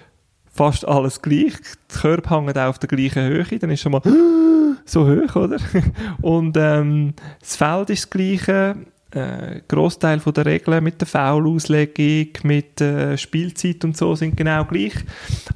fast 0.52 0.86
alles 0.86 1.22
gleich. 1.22 1.54
Die 1.90 1.98
Körper 1.98 2.36
hängen 2.36 2.56
auch 2.56 2.68
auf 2.68 2.78
der 2.78 2.88
gleichen 2.88 3.22
Höhe, 3.22 3.58
dann 3.58 3.70
ist 3.70 3.80
schon 3.80 3.92
mal 3.92 4.02
so 4.84 5.06
hoch, 5.06 5.36
oder? 5.36 5.58
Und 6.22 6.56
ähm, 6.58 7.14
das 7.40 7.56
Feld 7.56 7.90
ist 7.90 8.04
das 8.04 8.10
gleiche 8.10 8.76
äh, 9.16 9.60
Großteil 9.68 10.20
der 10.20 10.46
Regeln 10.46 10.84
mit 10.84 11.00
der 11.00 11.08
Foulauslegung, 11.08 12.28
mit 12.42 12.80
äh, 12.80 13.16
Spielzeit 13.16 13.84
und 13.84 13.96
so 13.96 14.14
sind 14.14 14.36
genau 14.36 14.64
gleich. 14.64 14.92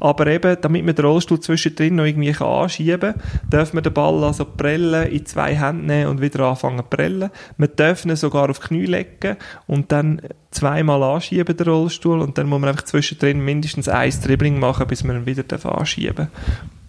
Aber 0.01 0.27
eben, 0.27 0.57
damit 0.61 0.85
man 0.85 0.95
den 0.95 1.05
Rollstuhl 1.05 1.41
zwischendrin 1.41 1.97
noch 1.97 2.05
irgendwie 2.05 2.35
anschieben 2.35 3.15
kann, 3.15 3.23
darf 3.49 3.73
man 3.73 3.83
den 3.83 3.93
Ball 3.93 4.25
also 4.25 4.45
prellen, 4.45 5.11
in 5.11 5.27
zwei 5.27 5.55
Hände 5.55 5.87
nehmen 5.87 6.11
und 6.11 6.21
wieder 6.21 6.41
anfangen 6.49 6.79
zu 6.79 6.85
prellen. 6.85 7.31
Man 7.57 7.69
darf 7.77 8.05
ihn 8.05 8.17
sogar 8.17 8.51
auf 8.51 8.59
die 8.61 8.69
Knie 8.69 8.87
legen 8.87 9.37
und 9.67 9.93
dann 9.93 10.23
zweimal 10.51 11.03
anschieben, 11.03 11.57
den 11.57 11.69
Rollstuhl, 11.69 12.21
und 12.21 12.39
dann 12.39 12.49
muss 12.49 12.61
man 12.61 12.71
einfach 12.71 12.85
zwischendrin 12.85 13.45
mindestens 13.45 13.89
ein 13.89 14.13
Dribbling 14.25 14.59
machen, 14.59 14.87
bis 14.87 15.05
man 15.05 15.17
ihn 15.17 15.27
wieder 15.27 15.45
anschieben 15.65 16.15
darf. 16.17 16.29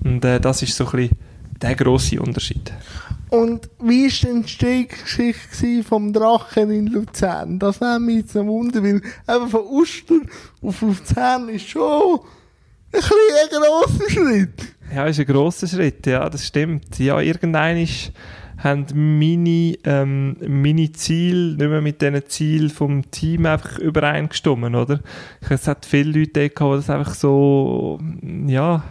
Und 0.04 0.26
äh, 0.26 0.40
das 0.40 0.64
ist 0.64 0.76
so 0.76 0.86
ein 0.86 0.92
bisschen 0.92 1.31
der 1.62 1.76
grosse 1.76 2.22
Unterschied. 2.22 2.72
Und 3.30 3.70
wie 3.80 4.06
war 4.06 4.10
die 4.10 4.28
Entstehungsgeschichte 4.28 5.84
vom 5.84 6.12
Drachen 6.12 6.70
in 6.72 6.88
Luzern? 6.88 7.60
Das 7.60 7.80
nimmt 7.80 8.06
mich 8.06 8.18
jetzt 8.18 8.36
ein 8.36 8.48
Wunder, 8.48 8.84
weil 8.84 9.02
eben 9.30 9.50
von 9.50 9.62
Uster 9.70 10.20
auf 10.62 10.82
Luzern 10.82 11.48
ist 11.50 11.70
schon 11.70 12.20
ein, 12.92 13.02
ein 13.02 13.62
grosser 13.62 14.10
Schritt. 14.10 14.76
Ja, 14.94 15.06
ist 15.06 15.20
ein 15.20 15.26
grosser 15.26 15.68
Schritt, 15.68 16.06
ja, 16.08 16.30
das 16.30 16.46
stimmt. 16.46 17.00
Ja, 17.00 17.22
irgendein 17.22 17.78
ist 17.78 18.12
haben 18.64 18.86
meine, 18.94 19.76
ähm, 19.86 20.38
meine 20.48 20.92
Ziele 20.92 21.56
nicht 21.56 21.58
mehr 21.58 21.82
mit 21.82 22.02
diesen 22.02 22.26
Zielen 22.28 22.70
vom 22.70 23.10
Team 23.10 23.46
einfach 23.46 23.80
übereingestimmt, 23.80 24.76
oder? 24.76 25.00
Es 25.50 25.68
hat 25.68 25.86
viele 25.86 26.20
Leute 26.20 26.50
gehabt, 26.50 26.74
die 26.74 26.78
das 26.78 26.90
einfach 26.90 27.16
so, 27.16 28.00
ja, 28.48 28.84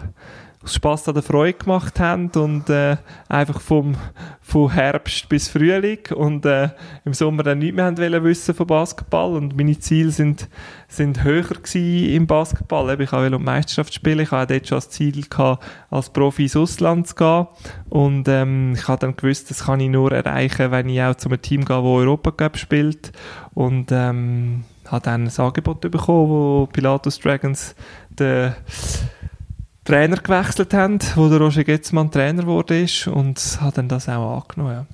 Spass 0.64 1.08
an 1.08 1.14
der 1.14 1.22
Freude 1.22 1.54
gemacht 1.54 1.98
haben 1.98 2.30
und 2.34 2.68
äh, 2.68 2.98
einfach 3.30 3.62
vom, 3.62 3.94
vom 4.42 4.70
Herbst 4.70 5.26
bis 5.30 5.48
Frühling 5.48 6.00
und 6.14 6.44
äh, 6.44 6.68
im 7.06 7.14
Sommer 7.14 7.42
dann 7.42 7.60
nichts 7.60 7.76
mehr 7.76 7.86
haben 7.86 7.96
wollen 7.96 8.24
wissen 8.24 8.54
von 8.54 8.66
Basketball 8.66 9.36
und 9.36 9.56
meine 9.56 9.78
Ziele 9.78 10.10
sind, 10.10 10.50
sind 10.86 11.24
höher 11.24 11.44
gewesen 11.44 12.10
im 12.10 12.26
Basketball. 12.26 13.00
Ich 13.00 13.10
wollte 13.10 13.36
um 13.36 13.44
Meisterschaft 13.44 13.94
spielen, 13.94 14.20
ich 14.20 14.32
hatte 14.32 14.52
dort 14.52 14.68
schon 14.68 14.76
das 14.76 14.90
Ziel 14.90 15.24
gehabt, 15.26 15.64
als 15.88 16.10
Profi 16.10 16.42
ins 16.42 16.56
Ausland 16.56 17.06
zu 17.08 17.14
gehen. 17.14 17.46
Und 17.88 18.28
ähm, 18.28 18.74
ich 18.74 18.86
habe 18.86 19.00
dann 19.00 19.16
gewusst, 19.16 19.50
das 19.50 19.64
kann 19.64 19.80
ich 19.80 19.88
nur 19.88 20.12
erreichen, 20.12 20.70
wenn 20.70 20.90
ich 20.90 21.00
auch 21.00 21.14
zu 21.14 21.30
einem 21.30 21.40
Team 21.40 21.64
gehe, 21.64 21.76
das 21.76 21.84
Europa 21.84 22.32
Cup 22.32 22.58
spielt. 22.58 23.12
Und 23.54 23.92
ähm, 23.92 24.64
habe 24.86 25.04
dann 25.04 25.24
ein 25.24 25.38
Angebot 25.38 25.80
bekommen, 25.80 26.28
wo 26.28 26.68
Pilatus 26.70 27.18
Dragons 27.18 27.74
der 28.10 28.56
Trainer 29.84 30.16
gewechselt 30.16 30.74
haben, 30.74 30.98
wo 31.14 31.28
der 31.28 31.40
Roger 31.40 31.64
Getzmann 31.64 32.10
Trainer 32.10 32.46
wurde 32.46 32.82
ist 32.82 33.06
und 33.06 33.38
hat 33.60 33.78
dann 33.78 33.88
das 33.88 34.08
auch 34.08 34.42
angenommen. 34.42 34.86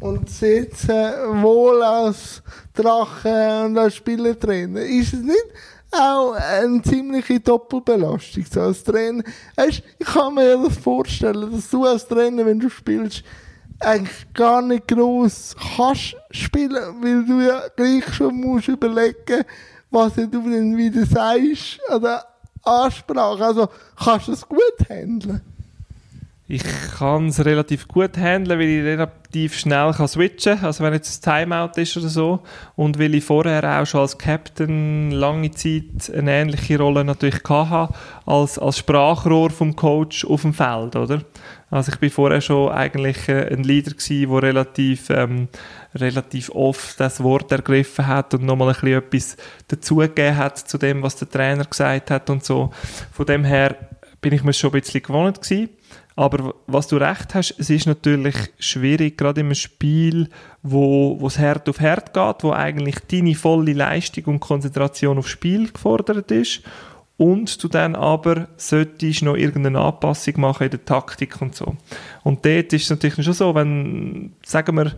Und 0.00 0.28
sitzt 0.28 0.88
äh, 0.88 1.12
wohl 1.42 1.82
als 1.82 2.42
Drache 2.74 3.64
und 3.64 3.78
als 3.78 3.94
Spielertrainer. 3.96 4.80
Ist 4.80 5.12
es 5.12 5.20
nicht 5.20 5.46
auch 5.92 6.32
eine 6.32 6.82
ziemliche 6.82 7.38
Doppelbelastung 7.38 8.44
so 8.50 8.60
als 8.62 8.82
Trainer? 8.82 9.22
Weißt, 9.56 9.82
ich 9.98 10.06
kann 10.06 10.34
mir 10.34 10.56
das 10.56 10.76
vorstellen, 10.78 11.52
dass 11.52 11.70
du 11.70 11.84
als 11.84 12.08
Trainer, 12.08 12.44
wenn 12.46 12.58
du 12.58 12.68
spielst, 12.68 13.22
eigentlich 13.78 14.32
gar 14.32 14.62
nicht 14.62 14.88
gross 14.88 15.54
kannst 15.76 16.16
spielen, 16.30 17.02
weil 17.02 17.24
du 17.24 17.40
ja 17.40 17.62
gleich 17.76 18.12
schon 18.14 18.40
musst 18.40 18.68
überlegen, 18.68 19.44
was 19.90 20.14
du 20.14 20.26
dann 20.26 20.76
wieder 20.76 21.04
sagst 21.04 21.78
oder 21.94 22.24
Ansprache. 22.62 23.44
Also 23.44 23.68
kannst 23.96 24.28
du 24.28 24.32
es 24.32 24.46
gut 24.48 24.88
handeln? 24.88 25.42
Ich 26.54 26.64
kann 26.98 27.28
es 27.28 27.42
relativ 27.42 27.88
gut 27.88 28.18
handeln, 28.18 28.60
weil 28.60 28.68
ich 28.68 28.84
relativ 28.84 29.58
schnell 29.58 29.90
kann 29.92 30.06
switchen 30.06 30.56
kann. 30.56 30.66
Also 30.66 30.84
wenn 30.84 30.92
jetzt 30.92 31.26
ein 31.26 31.46
Timeout 31.48 31.80
ist 31.80 31.96
oder 31.96 32.08
so. 32.08 32.40
Und 32.76 32.98
weil 32.98 33.14
ich 33.14 33.24
vorher 33.24 33.80
auch 33.80 33.86
schon 33.86 34.02
als 34.02 34.18
Captain 34.18 35.12
lange 35.12 35.50
Zeit 35.52 36.12
eine 36.14 36.30
ähnliche 36.30 36.76
Rolle 36.76 37.04
natürlich 37.04 37.42
hatte, 37.48 37.94
als, 38.26 38.58
als 38.58 38.76
Sprachrohr 38.76 39.48
vom 39.48 39.74
Coach 39.74 40.26
auf 40.26 40.42
dem 40.42 40.52
Feld, 40.52 40.94
oder? 40.94 41.22
Also 41.70 41.90
ich 41.90 41.98
bin 41.98 42.10
vorher 42.10 42.42
schon 42.42 42.70
eigentlich 42.70 43.30
äh, 43.30 43.50
ein 43.50 43.62
Leader 43.62 43.92
gewesen, 43.92 44.30
der 44.30 44.42
relativ, 44.42 45.08
ähm, 45.08 45.48
relativ 45.94 46.50
oft 46.50 47.00
das 47.00 47.22
Wort 47.22 47.50
ergriffen 47.50 48.06
hat 48.06 48.34
und 48.34 48.42
nochmal 48.42 48.68
ein 48.68 48.74
bisschen 48.74 48.98
etwas 48.98 49.36
dazugegeben 49.68 50.36
hat 50.36 50.58
zu 50.58 50.76
dem, 50.76 51.02
was 51.02 51.16
der 51.16 51.30
Trainer 51.30 51.64
gesagt 51.64 52.10
hat 52.10 52.28
und 52.28 52.44
so. 52.44 52.72
Von 53.10 53.24
dem 53.24 53.42
her 53.42 53.74
bin 54.20 54.34
ich 54.34 54.44
mir 54.44 54.52
schon 54.52 54.70
ein 54.70 54.80
bisschen 54.82 55.02
gewohnt 55.02 55.40
gewesen. 55.40 55.70
Aber 56.14 56.54
was 56.66 56.88
du 56.88 56.96
recht 56.96 57.34
hast, 57.34 57.54
es 57.58 57.70
ist 57.70 57.86
natürlich 57.86 58.34
schwierig, 58.58 59.16
gerade 59.16 59.40
einem 59.40 59.54
Spiel, 59.54 60.28
wo, 60.62 61.18
wo 61.20 61.26
es 61.26 61.38
Herd 61.38 61.68
auf 61.68 61.80
Herd 61.80 62.12
geht, 62.12 62.42
wo 62.42 62.52
eigentlich 62.52 62.96
deine 63.10 63.34
volle 63.34 63.72
Leistung 63.72 64.24
und 64.24 64.40
Konzentration 64.40 65.18
aufs 65.18 65.30
Spiel 65.30 65.72
gefordert 65.72 66.30
ist 66.30 66.62
und 67.16 67.62
du 67.62 67.68
dann 67.68 67.94
aber 67.94 68.48
solltest 68.56 69.22
noch 69.22 69.36
irgendeine 69.36 69.80
Anpassung 69.80 70.40
machen 70.40 70.64
in 70.64 70.70
der 70.70 70.84
Taktik 70.84 71.40
und 71.40 71.54
so. 71.54 71.76
Und 72.24 72.44
dort 72.44 72.72
ist 72.72 72.84
es 72.84 72.90
natürlich 72.90 73.24
schon 73.24 73.34
so, 73.34 73.54
wenn, 73.54 74.32
sagen 74.44 74.76
wir, 74.76 74.92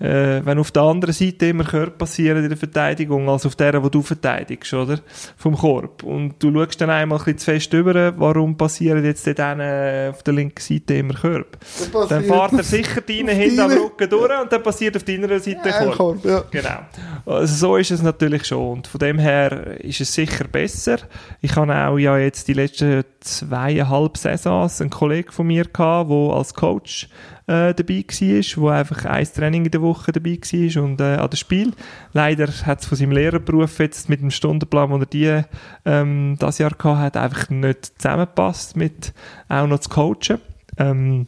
äh, 0.00 0.40
wenn 0.44 0.58
auf 0.58 0.70
der 0.70 0.82
anderen 0.82 1.12
Seite 1.12 1.46
immer 1.46 1.64
Körper 1.64 1.98
passieren 1.98 2.42
in 2.42 2.48
der 2.48 2.58
Verteidigung, 2.58 3.28
als 3.28 3.46
auf 3.46 3.56
der, 3.56 3.82
wo 3.82 3.88
du 3.88 4.02
verteidigst, 4.02 4.72
oder? 4.74 5.00
Vom 5.36 5.56
Korb. 5.56 6.02
Und 6.02 6.34
du 6.38 6.52
schaust 6.52 6.80
dann 6.80 6.90
einmal 6.90 7.18
ein 7.18 7.24
bisschen 7.24 7.38
zu 7.38 7.44
fest 7.46 7.72
über, 7.72 8.18
warum 8.18 8.56
passieren 8.56 9.04
jetzt 9.04 9.26
dann 9.38 9.60
äh, 9.60 10.10
auf 10.10 10.22
der 10.22 10.34
linken 10.34 10.60
Seite 10.60 10.94
immer 10.94 11.14
Körper. 11.14 11.58
Dann 12.08 12.24
fährt 12.24 12.52
er 12.52 12.62
sicher 12.62 13.00
deinen 13.00 13.36
hinten 13.36 13.60
am 13.60 13.72
Rücken 13.72 14.08
durch 14.08 14.40
und 14.40 14.52
dann 14.52 14.62
passiert 14.62 14.96
auf 14.96 15.02
deiner 15.02 15.38
Seite 15.40 15.68
ja, 15.68 15.84
Korb. 15.84 15.96
Korb 15.96 16.24
ja. 16.24 16.44
Genau. 16.50 16.78
Also 17.26 17.54
so 17.54 17.76
ist 17.76 17.90
es 17.90 18.02
natürlich 18.02 18.46
schon. 18.46 18.78
Und 18.78 18.86
von 18.86 18.98
dem 18.98 19.18
her 19.18 19.80
ist 19.80 20.00
es 20.00 20.14
sicher 20.14 20.44
besser. 20.46 20.98
Ich 21.40 21.56
habe 21.56 21.74
auch 21.74 21.98
ja 21.98 22.16
jetzt 22.18 22.48
die 22.48 22.52
letzten 22.52 23.04
zweieinhalb 23.20 24.16
Saisons 24.16 24.80
einen 24.80 24.90
Kollegen 24.90 25.32
von 25.32 25.46
mir 25.46 25.64
gehabt, 25.64 26.10
der 26.10 26.36
als 26.36 26.54
Coach 26.54 27.08
äh, 27.48 27.74
dabei 27.74 28.04
war, 28.08 28.62
wo 28.62 28.68
einfach 28.68 29.04
ein 29.06 29.26
Training 29.26 29.64
in 29.64 29.70
der 29.70 29.82
Woche 29.82 30.12
dabei 30.12 30.38
war 30.40 30.84
und 30.84 31.00
äh, 31.00 31.16
an 31.16 31.30
das 31.30 31.40
Spiel. 31.40 31.72
Leider 32.12 32.46
hat 32.46 32.80
es 32.80 32.86
von 32.86 32.96
seinem 32.98 33.12
Lehrerberuf 33.12 33.78
jetzt 33.78 34.08
mit 34.08 34.20
dem 34.20 34.30
Stundenplan, 34.30 34.90
den 34.90 35.00
er 35.00 35.06
die, 35.06 35.44
ähm, 35.84 36.36
das 36.38 36.58
Jahr 36.58 36.72
hatte, 36.82 37.20
einfach 37.20 37.50
nicht 37.50 38.00
zusammengepasst 38.00 38.76
mit 38.76 39.14
auch 39.48 39.66
noch 39.66 39.80
zu 39.80 39.88
coachen. 39.88 40.40
Ähm, 40.76 41.26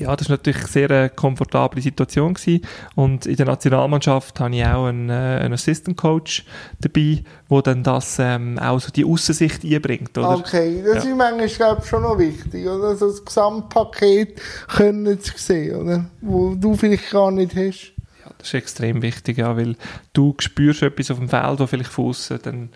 ja, 0.00 0.14
das 0.16 0.28
war 0.28 0.36
natürlich 0.36 0.58
eine 0.58 0.68
sehr 0.68 1.08
komfortable 1.10 1.80
Situation 1.80 2.34
gewesen. 2.34 2.62
und 2.94 3.26
in 3.26 3.36
der 3.36 3.46
Nationalmannschaft 3.46 4.38
habe 4.40 4.54
ich 4.54 4.64
auch 4.64 4.86
einen, 4.86 5.10
äh, 5.10 5.12
einen 5.12 5.54
Assistant 5.54 5.96
Coach 5.96 6.44
dabei, 6.80 7.22
wo 7.48 7.60
dann 7.60 7.82
das 7.82 8.18
ähm, 8.18 8.58
auch 8.58 8.80
so 8.80 8.90
die 8.90 9.04
Aussicht 9.04 9.64
einbringt, 9.64 10.16
oder? 10.16 10.38
Okay, 10.38 10.82
das 10.84 11.04
ja. 11.04 11.10
ist 11.10 11.16
manchmal 11.16 11.48
glaube 11.48 11.80
ich, 11.82 11.88
schon 11.88 12.02
noch 12.02 12.18
wichtig, 12.18 12.66
oder? 12.66 12.96
So 12.96 13.10
das 13.10 13.24
Gesamtpaket 13.24 14.40
können 14.68 15.20
zu 15.20 15.32
sehen, 15.36 15.76
oder? 15.76 16.04
Wo 16.20 16.54
du 16.54 16.74
vielleicht 16.74 17.10
gar 17.10 17.30
nicht 17.30 17.54
hast. 17.54 17.92
Ja, 18.24 18.32
das 18.38 18.48
ist 18.48 18.54
extrem 18.54 19.02
wichtig, 19.02 19.38
ja, 19.38 19.56
weil 19.56 19.76
du 20.12 20.34
spürst 20.38 20.82
etwas 20.82 21.10
auf 21.10 21.18
dem 21.18 21.28
Feld, 21.28 21.60
wo 21.60 21.66
vielleicht 21.66 21.90
von 21.90 22.06
außen 22.06 22.40
dann 22.42 22.70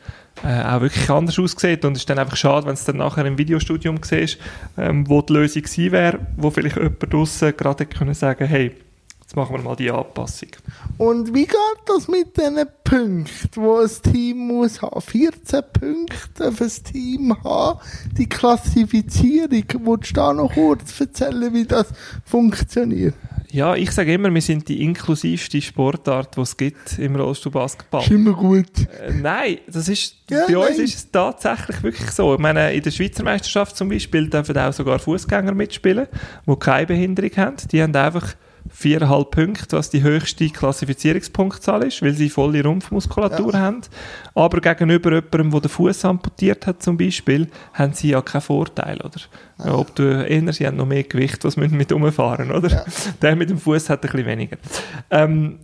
äh, 0.44 0.62
auch 0.62 0.80
wirklich 0.80 1.08
anders 1.10 1.38
aussieht 1.38 1.84
und 1.84 1.92
es 1.92 2.00
ist 2.00 2.10
dann 2.10 2.18
einfach 2.18 2.36
schade, 2.36 2.66
wenn 2.66 2.74
es 2.74 2.84
dann 2.84 2.96
nachher 2.96 3.24
im 3.26 3.38
Videostudium 3.38 3.98
siehst, 4.02 4.38
ähm, 4.76 5.08
wo 5.08 5.22
die 5.22 5.32
Lösung 5.32 5.62
gewesen 5.62 5.92
wäre, 5.92 6.18
wo 6.36 6.50
vielleicht 6.50 6.76
jemand 6.76 7.12
draussen 7.12 7.56
gerade 7.56 7.86
können 7.86 8.14
sagen, 8.14 8.46
hey, 8.46 8.74
jetzt 9.20 9.36
machen 9.36 9.56
wir 9.56 9.62
mal 9.62 9.76
die 9.76 9.90
Anpassung. 9.90 10.50
Und 10.98 11.34
wie 11.34 11.46
geht 11.46 11.56
das 11.86 12.06
mit 12.08 12.36
diesen 12.36 12.66
Punkten, 12.84 13.26
die 13.54 13.60
ein 13.60 14.12
Team 14.12 14.38
muss 14.48 14.82
haben? 14.82 15.00
14 15.00 15.62
Punkte 15.72 16.52
für 16.52 16.64
ein 16.64 16.92
Team 16.92 17.44
haben, 17.44 17.80
die 18.18 18.28
Klassifizierung. 18.28 19.64
Willst 19.86 20.10
du 20.10 20.14
da 20.14 20.32
noch 20.32 20.52
kurz 20.52 21.00
erzählen, 21.00 21.52
wie 21.54 21.64
das 21.64 21.88
funktioniert? 22.24 23.14
Ja, 23.52 23.76
ich 23.76 23.90
sage 23.90 24.14
immer, 24.14 24.32
wir 24.32 24.40
sind 24.40 24.66
die 24.66 24.82
inklusivste 24.82 25.60
Sportart, 25.60 26.36
die 26.38 26.40
es 26.40 26.56
gibt 26.56 26.98
im 26.98 27.16
Rollstuhlbasketball. 27.16 28.02
Ist 28.02 28.10
immer 28.10 28.32
gut. 28.32 28.88
Äh, 29.06 29.12
nein, 29.12 29.58
das 29.66 29.88
ist, 29.88 30.16
ja, 30.30 30.46
bei 30.46 30.54
nein. 30.54 30.68
uns 30.68 30.78
ist 30.78 30.94
es 30.94 31.10
tatsächlich 31.10 31.82
wirklich 31.82 32.10
so. 32.12 32.32
Ich 32.32 32.40
meine, 32.40 32.72
in 32.72 32.82
der 32.82 32.90
Schweizer 32.90 33.22
Meisterschaft 33.22 33.76
zum 33.76 33.90
Beispiel 33.90 34.30
dürfen 34.30 34.56
auch 34.56 34.72
sogar 34.72 34.98
Fußgänger 34.98 35.52
mitspielen, 35.52 36.06
die 36.46 36.56
keine 36.56 36.86
Behinderung 36.86 37.30
haben. 37.36 37.56
Die 37.70 37.82
haben 37.82 37.94
einfach 37.94 38.34
viereinhalb 38.68 39.30
Punkte, 39.30 39.76
was 39.76 39.90
die 39.90 40.02
höchste 40.02 40.48
Klassifizierungspunktzahl 40.48 41.84
ist, 41.84 42.02
weil 42.02 42.14
sie 42.14 42.28
volle 42.28 42.62
Rumpfmuskulatur 42.62 43.52
ja. 43.52 43.60
haben. 43.60 43.82
Aber 44.34 44.60
gegenüber 44.60 45.12
jemandem, 45.12 45.50
der 45.50 45.60
den 45.60 45.68
Fuß 45.68 46.04
amputiert 46.04 46.66
hat 46.66 46.82
zum 46.82 46.96
Beispiel, 46.96 47.48
haben 47.74 47.92
sie 47.92 48.10
ja 48.10 48.22
keinen 48.22 48.42
Vorteil, 48.42 49.00
oder? 49.00 49.20
Ja. 49.58 49.74
Ob 49.74 49.94
du 49.94 50.02
erinnerst, 50.02 50.58
sie 50.58 50.66
haben 50.66 50.76
noch 50.76 50.86
mehr 50.86 51.04
Gewicht, 51.04 51.44
was 51.44 51.56
müssen 51.56 51.76
mit 51.76 51.92
umfahren, 51.92 52.50
oder? 52.50 52.68
Ja. 52.68 52.84
Der 53.22 53.36
mit 53.36 53.50
dem 53.50 53.58
Fuß 53.58 53.90
hat 53.90 54.04
ein 54.04 54.10
bisschen 54.10 54.26
weniger. 54.26 54.56
Ähm, 55.10 55.58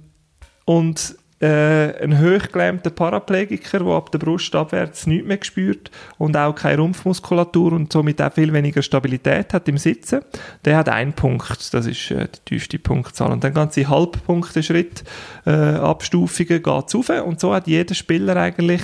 und 0.64 1.16
äh, 1.40 2.02
ein 2.02 2.20
hochgelähmter 2.20 2.90
Paraplegiker, 2.90 3.78
der 3.78 3.88
ab 3.88 4.10
der 4.10 4.18
Brust 4.18 4.54
abwärts 4.56 5.06
nichts 5.06 5.28
mehr 5.28 5.38
spürt 5.40 5.90
und 6.18 6.36
auch 6.36 6.54
keine 6.54 6.78
Rumpfmuskulatur 6.82 7.72
und 7.72 7.92
somit 7.92 8.20
auch 8.20 8.32
viel 8.32 8.52
weniger 8.52 8.82
Stabilität 8.82 9.54
hat 9.54 9.68
im 9.68 9.78
Sitzen, 9.78 10.22
der 10.64 10.76
hat 10.76 10.88
einen 10.88 11.12
Punkt, 11.12 11.72
das 11.72 11.86
ist 11.86 12.10
äh, 12.10 12.26
die 12.26 12.40
tiefste 12.44 12.78
Punktzahl. 12.78 13.30
Und 13.30 13.44
dann 13.44 13.54
ganze 13.54 13.88
Halbpunkte-Schritt 13.88 15.04
äh, 15.46 15.50
Abstufungen 15.50 16.62
geht 16.62 16.66
auf 16.66 17.08
und 17.24 17.38
so 17.38 17.54
hat 17.54 17.68
jeder 17.68 17.94
Spieler 17.94 18.36
eigentlich 18.36 18.82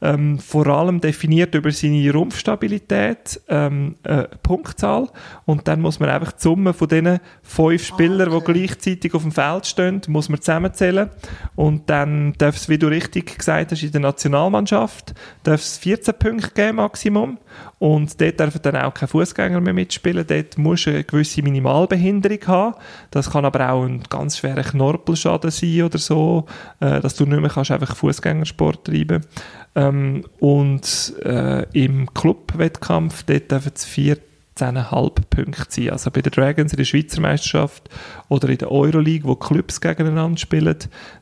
ähm, 0.00 0.40
vor 0.40 0.66
allem 0.66 1.00
definiert 1.00 1.54
über 1.54 1.70
seine 1.70 2.12
Rumpfstabilität 2.12 3.40
ähm, 3.48 3.94
äh, 4.02 4.24
Punktzahl 4.42 5.08
und 5.44 5.68
dann 5.68 5.80
muss 5.80 6.00
man 6.00 6.08
einfach 6.08 6.32
die 6.32 6.42
Summe 6.42 6.72
von 6.72 6.88
diesen 6.88 7.20
fünf 7.42 7.84
Spielern, 7.84 8.32
okay. 8.32 8.52
die 8.52 8.66
gleichzeitig 8.66 9.14
auf 9.14 9.22
dem 9.22 9.32
Feld 9.32 9.66
stehen, 9.66 10.00
muss 10.08 10.28
man 10.28 10.40
zusammenzählen 10.40 11.10
und 11.54 11.91
dann 11.92 12.32
darf 12.38 12.56
es, 12.56 12.70
wie 12.70 12.78
du 12.78 12.86
richtig 12.86 13.36
gesagt 13.36 13.70
hast, 13.70 13.82
in 13.82 13.92
der 13.92 14.00
Nationalmannschaft 14.00 15.12
darf 15.42 15.60
es 15.60 15.76
14 15.76 16.14
Punkte 16.18 16.50
geben, 16.54 16.76
Maximum. 16.76 17.36
Und 17.78 18.18
dort 18.18 18.40
dürfen 18.40 18.62
dann 18.62 18.76
auch 18.76 18.94
keine 18.94 19.08
Fußgänger 19.08 19.60
mehr 19.60 19.74
mitspielen. 19.74 20.26
Dort 20.26 20.56
musst 20.56 20.86
du 20.86 20.90
eine 20.90 21.04
gewisse 21.04 21.42
Minimalbehinderung 21.42 22.38
haben. 22.46 22.76
Das 23.10 23.30
kann 23.30 23.44
aber 23.44 23.70
auch 23.70 23.84
ein 23.84 24.04
ganz 24.08 24.38
schwerer 24.38 24.62
Knorpelschaden 24.62 25.50
sein 25.50 25.82
oder 25.82 25.98
so, 25.98 26.46
äh, 26.80 26.98
dass 27.00 27.14
du 27.14 27.26
nicht 27.26 27.40
mehr 27.40 27.50
kannst 27.50 27.70
einfach 27.70 27.94
Fußgängersport 27.94 28.86
treiben 28.86 29.26
ähm, 29.74 30.24
Und 30.40 31.14
äh, 31.22 31.66
im 31.78 32.14
Clubwettkampf, 32.14 33.24
dort 33.24 33.50
dürfen 33.50 33.72
es 33.74 33.84
14 33.84 34.31
10,5 34.56 35.10
Punkte 35.30 35.64
sein. 35.68 35.90
Also 35.90 36.10
bei 36.10 36.20
den 36.20 36.32
Dragons 36.32 36.72
in 36.72 36.76
der 36.76 36.84
Schweizer 36.84 37.20
Meisterschaft 37.20 37.88
oder 38.28 38.48
in 38.48 38.58
der 38.58 38.70
Euroleague, 38.70 39.24
wo 39.24 39.34
Clubs 39.34 39.80
gegeneinander 39.80 40.38
spielen, 40.38 40.76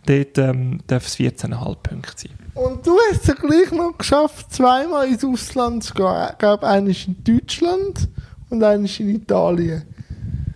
dort 0.07 0.39
ähm, 0.39 0.81
darf 0.87 1.07
es 1.07 1.17
14,5 1.17 1.77
Punkte 1.83 2.13
sein. 2.17 2.33
Und 2.55 2.87
du 2.87 2.97
hast 3.11 3.29
es 3.29 3.37
gleich 3.37 3.71
noch 3.73 3.97
geschafft, 3.97 4.53
zweimal 4.53 5.09
ins 5.09 5.25
Ausland 5.25 5.85
zu 5.85 5.95
gehen. 5.95 6.29
Ich 6.33 6.39
glaube, 6.39 6.67
eines 6.67 7.07
in 7.07 7.17
Deutschland 7.23 8.09
und 8.51 8.63
eines 8.63 8.99
in 8.99 9.09
Italien. 9.11 9.83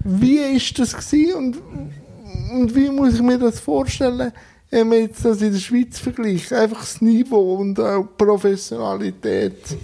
Wie 0.05 0.37
ist 0.39 0.79
das 0.79 0.95
gewesen 0.95 1.35
und, 1.35 1.59
und 2.53 2.75
wie 2.75 2.91
muss 2.91 3.15
ich 3.15 3.23
mir 3.23 3.39
das 3.39 3.61
vorstellen, 3.61 4.33
wenn 4.71 4.89
man 4.89 4.99
jetzt 4.99 5.25
das 5.25 5.41
in 5.41 5.53
der 5.53 5.61
Schweiz 5.61 5.99
vergleicht? 5.99 6.53
Einfach 6.53 6.81
das 6.81 7.01
Niveau 7.01 7.55
und 7.55 7.79
auch 7.81 8.05
Professionalität. 8.19 9.79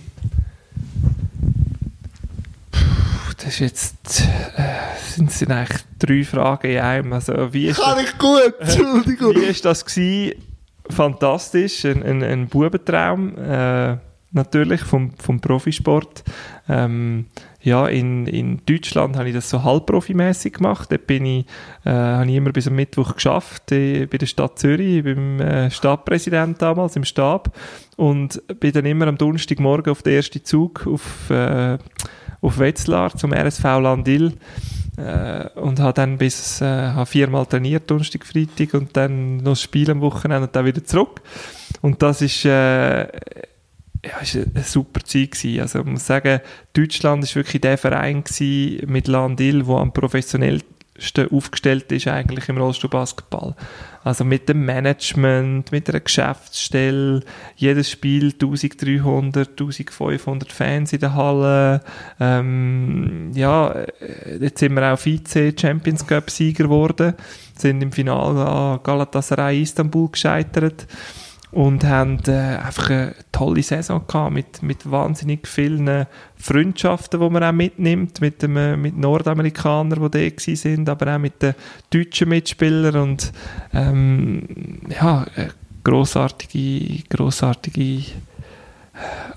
Das 3.43 3.55
ist 3.55 3.61
jetzt, 3.61 4.21
äh, 4.57 4.63
sind, 5.03 5.31
sind 5.31 5.51
eigentlich 5.51 5.81
drei 5.99 6.25
Fragen 6.25 6.71
in 6.71 6.79
einem. 6.79 7.13
Also, 7.13 7.53
wie 7.53 7.69
ist 7.69 7.81
Kann 7.81 7.97
das, 7.97 8.05
ich 8.05 8.19
gut, 8.19 8.55
Entschuldigung. 8.61 9.35
Wie 9.35 9.47
ist 9.47 9.65
das 9.65 9.85
gewesen? 9.85 10.43
Fantastisch, 10.89 11.85
ein, 11.85 12.03
ein, 12.03 12.23
ein 12.23 12.49
Bubentraum, 12.49 13.39
äh, 13.39 13.97
natürlich, 14.33 14.81
vom, 14.83 15.13
vom 15.19 15.41
Profisport. 15.41 16.25
Ähm, 16.69 17.27
ja, 17.63 17.87
in, 17.87 18.27
in 18.27 18.61
Deutschland 18.67 19.17
habe 19.17 19.29
ich 19.29 19.35
das 19.35 19.51
so 19.51 19.63
halbprofimäßig 19.63 20.55
gemacht. 20.55 20.91
Dort 20.91 21.07
bin 21.07 21.25
ich, 21.25 21.47
äh, 21.85 21.91
habe 21.91 22.29
ich 22.29 22.37
immer 22.37 22.51
bis 22.51 22.67
am 22.67 22.75
Mittwoch 22.75 23.15
geschafft, 23.15 23.71
äh, 23.73 24.07
bei 24.07 24.19
der 24.19 24.27
Stadt 24.27 24.59
Zürich, 24.59 25.05
beim 25.05 25.41
äh, 25.41 25.71
Stadtpräsident 25.71 26.61
damals 26.61 26.97
im 26.97 27.05
Stab 27.05 27.57
und 27.97 28.43
bin 28.61 28.73
dann 28.73 28.87
immer 28.87 29.07
am 29.07 29.19
Donnerstagmorgen 29.19 29.93
auf 29.93 30.03
den 30.03 30.15
ersten 30.15 30.45
Zug 30.45 30.87
auf 30.87 31.31
äh, 31.31 31.79
auf 32.41 32.59
Wetzlar 32.59 33.15
zum 33.17 33.33
RSV 33.33 33.63
Landil 33.63 34.35
äh, 34.97 35.49
und 35.59 35.81
habe 35.81 35.93
dann 35.95 36.19
bis 36.19 36.61
äh, 36.61 37.07
viermal 37.07 37.47
trainiert, 37.47 37.91
Donnerstag, 37.91 38.27
Freitag 38.27 38.75
und 38.75 38.97
dann 38.97 39.39
noch 39.39 39.57
Spiel 39.57 39.91
am 39.91 40.01
Wochenende 40.01 40.47
und 40.47 40.57
dann 40.57 40.67
wieder 40.67 40.85
zurück. 40.85 41.21
Und 41.83 42.03
das 42.03 42.23
ist, 42.23 42.45
äh, 42.45 43.01
ja, 43.03 44.19
ist 44.23 44.37
eine 44.37 44.65
super 44.65 45.01
Zeit 45.05 45.33
gewesen. 45.33 45.61
Also 45.61 45.81
ich 45.81 45.87
muss 45.87 46.07
sagen, 46.07 46.41
Deutschland 46.73 47.25
ist 47.25 47.37
wirklich 47.37 47.61
der 47.61 47.79
Verein 47.79 48.25
gewesen 48.25 48.91
mit 48.91 49.09
Landil, 49.09 49.67
wo 49.67 49.77
am 49.77 49.93
professionell 49.93 50.61
aufgestellt 51.31 51.91
ist 51.93 52.09
eigentlich 52.09 52.49
im 52.49 52.59
Rollstuhlbasketball. 52.59 53.55
Also 54.03 54.25
mit 54.25 54.49
dem 54.49 54.65
Management, 54.65 55.73
mit 55.73 55.89
einer 55.89 56.01
Geschäftsstelle, 56.01 57.23
jedes 57.57 57.91
Spiel 57.91 58.33
1300, 58.33 59.51
1500 59.51 60.53
Fans 60.53 60.93
in 60.93 61.01
der 61.01 61.15
Halle. 61.15 61.83
Ähm, 62.19 63.31
ja, 63.35 63.71
äh, 63.73 64.39
jetzt 64.41 64.61
sind 64.61 64.75
wir 64.75 64.93
auch 64.93 64.99
Vize 64.99 65.53
Champions 65.59 66.07
Cup 66.07 66.31
Sieger 66.31 66.65
geworden, 66.65 67.15
sind 67.57 67.83
im 67.83 67.93
Finale 67.93 68.47
an 68.47 68.81
Galatasaray 68.83 69.63
Istanbul 69.63 70.11
gescheitert 70.11 70.87
und 71.53 71.85
haben 71.85 72.19
äh, 72.29 72.59
einfach 72.59 72.91
eine 72.91 73.15
tolle 73.33 73.63
Saison 73.63 74.03
gehabt 74.07 74.33
mit, 74.33 74.63
mit 74.63 74.91
wahnsinnig 74.91 75.49
vielen 75.49 76.07
Freundschaften, 76.37 77.21
die 77.21 77.31
man 77.31 77.43
auch 77.43 77.53
mitnimmt, 77.53 78.21
mit, 78.21 78.43
dem, 78.43 78.57
äh, 78.57 78.77
mit 78.77 78.97
Nordamerikanern, 78.97 80.11
die 80.11 80.37
da 80.37 80.55
sind, 80.55 80.89
aber 80.89 81.17
auch 81.17 81.19
mit 81.19 81.43
den 81.43 81.55
deutschen 81.91 82.29
Mitspielern. 82.29 82.97
Und 82.97 83.33
ähm, 83.75 84.81
ja, 84.89 85.27
großartige, 85.83 87.03
großartige 87.09 88.05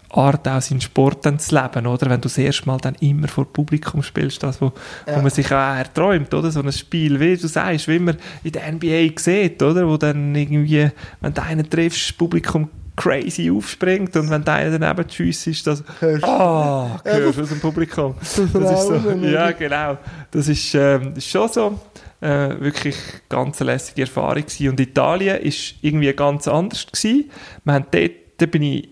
Art 0.10 0.48
auch 0.48 0.62
seinen 0.62 0.82
Sport 0.82 1.26
dann 1.26 1.40
zu 1.40 1.56
leben, 1.56 1.88
oder? 1.88 2.10
Wenn 2.10 2.22
du 2.22 2.28
das 2.28 2.38
erste 2.38 2.68
Mal 2.68 2.78
dann 2.78 2.96
immer 3.00 3.28
vor 3.28 3.52
Publikum 3.52 4.04
spielst, 4.04 4.44
das, 4.44 4.62
wo, 4.62 4.72
ja. 5.08 5.16
wo 5.16 5.22
man 5.22 5.32
sich 5.32 5.48
auch 5.48 5.76
erträumt, 5.76 6.34
oder? 6.34 6.52
So 6.52 6.62
ein 6.62 6.72
Spiel, 6.72 7.20
wie 7.20 7.36
du 7.36 7.48
sagst, 7.48 7.88
wie 7.88 8.00
man 8.00 8.18
in 8.44 8.52
der 8.52 8.72
NBA 8.72 9.10
sieht, 9.18 9.62
oder? 9.62 9.88
Wo 9.88 9.98
dann 9.98 10.36
irgendwie, 10.36 10.90
wenn 11.22 11.34
du 11.34 11.42
einen 11.42 11.68
triffst, 11.70 12.10
das 12.10 12.14
Publikum 12.14 12.70
crazy 12.96 13.50
aufspringt 13.50 14.16
und 14.16 14.30
wenn 14.30 14.44
der 14.44 14.78
daneben 14.78 15.08
tschüss 15.08 15.48
ist, 15.48 15.66
das 15.66 15.84
ah, 16.22 16.96
oh, 16.96 17.00
hörst 17.04 17.40
aus 17.40 17.50
dem 17.50 17.60
Publikum. 17.60 18.16
Das 18.22 18.38
ist 18.38 18.88
so, 18.88 19.12
ja, 19.26 19.52
genau. 19.52 19.98
Das 20.30 20.48
ist, 20.48 20.76
ähm, 20.76 21.14
ist 21.16 21.28
schon 21.28 21.50
so 21.50 21.80
äh, 22.22 22.60
wirklich 22.60 22.96
ganz 23.30 23.62
eine 23.62 23.72
lässige 23.72 24.02
Erfahrung 24.02 24.44
gewesen. 24.44 24.70
Und 24.70 24.80
Italien 24.80 25.42
ist 25.42 25.76
irgendwie 25.82 26.14
ganz 26.14 26.48
anders 26.48 26.86
gewesen. 26.86 27.32
Wir 27.64 27.74
haben 27.74 27.86
dort, 27.92 28.12
da 28.38 28.46
bin 28.46 28.62
ich 28.62 28.90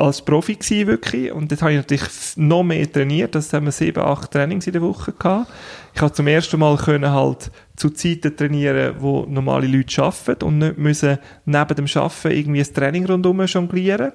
als 0.00 0.22
Profi 0.22 0.54
gewesen, 0.54 0.86
wirklich. 0.86 1.30
Und 1.30 1.50
dort 1.52 1.62
habe 1.62 1.72
ich 1.72 1.78
natürlich 1.78 2.08
noch 2.36 2.62
mehr 2.62 2.90
trainiert. 2.90 3.34
Das 3.34 3.52
haben 3.52 3.66
wir 3.66 3.72
sieben, 3.72 4.02
acht 4.02 4.30
Trainings 4.30 4.66
in 4.66 4.72
der 4.72 4.82
Woche 4.82 5.12
gehabt. 5.12 5.52
Ich 5.94 6.00
habe 6.00 6.12
zum 6.12 6.26
ersten 6.26 6.58
Mal 6.58 6.76
können 6.76 7.10
halt 7.10 7.50
zu 7.76 7.90
Zeiten 7.90 8.36
trainieren, 8.36 8.96
wo 8.98 9.26
normale 9.28 9.66
Leute 9.66 10.02
arbeiten 10.02 10.44
und 10.44 10.58
nicht 10.58 10.78
müssen 10.78 11.18
neben 11.44 11.74
dem 11.74 11.86
Arbeiten 11.94 12.30
irgendwie 12.30 12.60
ein 12.60 12.74
Training 12.74 13.06
rundherum 13.06 13.44
jonglieren. 13.44 14.12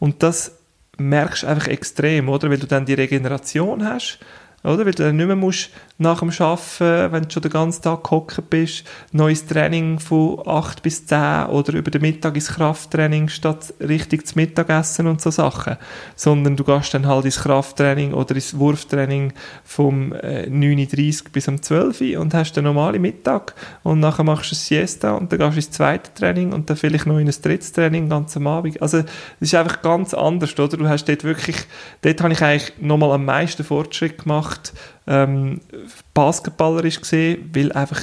Und 0.00 0.22
das 0.22 0.56
merkst 0.98 1.44
du 1.44 1.46
einfach 1.46 1.68
extrem, 1.68 2.28
oder? 2.28 2.50
Weil 2.50 2.58
du 2.58 2.66
dann 2.66 2.84
die 2.84 2.94
Regeneration 2.94 3.84
hast 3.84 4.18
oder? 4.64 4.84
Weil 4.84 4.92
du 4.92 5.04
dann 5.04 5.16
nicht 5.16 5.26
mehr 5.26 5.36
musst 5.36 5.70
nach 5.98 6.20
dem 6.20 6.30
Arbeiten, 6.30 7.12
wenn 7.12 7.24
du 7.24 7.30
schon 7.30 7.42
den 7.42 7.50
ganzen 7.50 7.82
Tag 7.82 8.04
gehockt 8.04 8.50
bist, 8.50 8.84
neues 9.10 9.46
Training 9.46 9.98
von 9.98 10.40
8 10.46 10.82
bis 10.82 11.06
10 11.06 11.46
oder 11.46 11.74
über 11.74 11.90
den 11.90 12.02
Mittag 12.02 12.36
ins 12.36 12.48
Krafttraining 12.48 13.28
statt 13.28 13.74
richtig 13.80 14.26
zum 14.26 14.42
Mittagessen 14.42 15.08
und 15.08 15.20
so 15.20 15.30
Sachen. 15.30 15.76
Sondern 16.14 16.56
du 16.56 16.62
gehst 16.62 16.94
dann 16.94 17.06
halt 17.06 17.24
ins 17.24 17.40
Krafttraining 17.40 18.14
oder 18.14 18.36
ins 18.36 18.56
Wurftraining 18.56 19.32
vom 19.64 20.12
äh, 20.12 20.46
9.30 20.48 21.24
Uhr 21.24 21.30
bis 21.32 21.48
um 21.48 21.60
12 21.60 22.00
Uhr 22.00 22.20
und 22.20 22.32
hast 22.32 22.52
den 22.52 22.64
normalen 22.64 23.02
Mittag 23.02 23.54
und 23.82 23.98
nachher 23.98 24.24
machst 24.24 24.52
du 24.52 24.54
ein 24.54 24.58
Siesta 24.58 25.14
und 25.14 25.32
dann 25.32 25.40
gehst 25.40 25.52
du 25.52 25.56
ins 25.56 25.70
zweite 25.72 26.14
Training 26.14 26.52
und 26.52 26.70
dann 26.70 26.76
vielleicht 26.76 27.06
noch 27.06 27.18
in 27.18 27.26
ein 27.26 27.34
drittes 27.42 27.72
Training 27.72 28.08
ganz 28.08 28.36
am 28.36 28.46
Abend. 28.46 28.80
Also, 28.80 29.02
das 29.02 29.08
ist 29.40 29.54
einfach 29.56 29.82
ganz 29.82 30.14
anders, 30.14 30.56
oder? 30.58 30.76
Du 30.76 30.88
hast 30.88 31.06
dort 31.06 31.24
wirklich, 31.24 31.56
dort 32.02 32.20
habe 32.20 32.32
ich 32.32 32.42
eigentlich 32.42 32.72
nochmal 32.80 33.12
am 33.12 33.24
meisten 33.24 33.64
Fortschritt 33.64 34.22
gemacht, 34.22 34.47
ähm, 35.06 35.60
basketballerisch 36.14 37.00
gesehen, 37.00 37.50
weil 37.54 37.72
einfach 37.72 38.00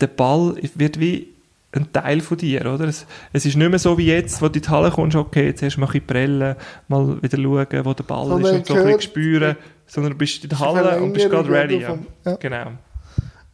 der 0.00 0.06
Ball 0.08 0.56
wird 0.74 0.98
wie 1.00 1.28
ein 1.74 1.90
Teil 1.92 2.20
von 2.20 2.36
dir, 2.36 2.60
oder? 2.72 2.84
Es, 2.84 3.06
es 3.32 3.46
ist 3.46 3.56
nicht 3.56 3.70
mehr 3.70 3.78
so 3.78 3.96
wie 3.96 4.06
jetzt, 4.06 4.42
wo 4.42 4.48
du 4.48 4.58
in 4.58 4.62
die 4.62 4.68
Halle 4.68 4.90
kommst, 4.90 5.16
okay, 5.16 5.46
jetzt 5.46 5.62
erst 5.62 5.78
mal 5.78 5.86
ein 5.86 5.92
bisschen 5.92 6.06
prellen, 6.06 6.56
mal 6.88 7.22
wieder 7.22 7.38
schauen, 7.38 7.84
wo 7.86 7.94
der 7.94 8.04
Ball 8.04 8.26
Sondern 8.28 8.54
ist 8.56 8.58
und 8.58 8.66
so 8.66 8.74
ein 8.74 8.84
bisschen 8.84 9.00
spüren, 9.00 9.56
sondern 9.86 10.12
du 10.12 10.18
bist 10.18 10.42
in 10.44 10.50
der 10.50 10.58
Halle 10.58 11.00
und 11.00 11.12
bist 11.14 11.30
gerade 11.30 11.50
ready. 11.50 11.78
Ja. 11.80 11.88
vom- 11.88 12.06
ja. 12.26 12.34
Genau. 12.36 12.72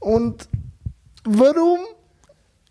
Und 0.00 0.48
warum 1.24 1.78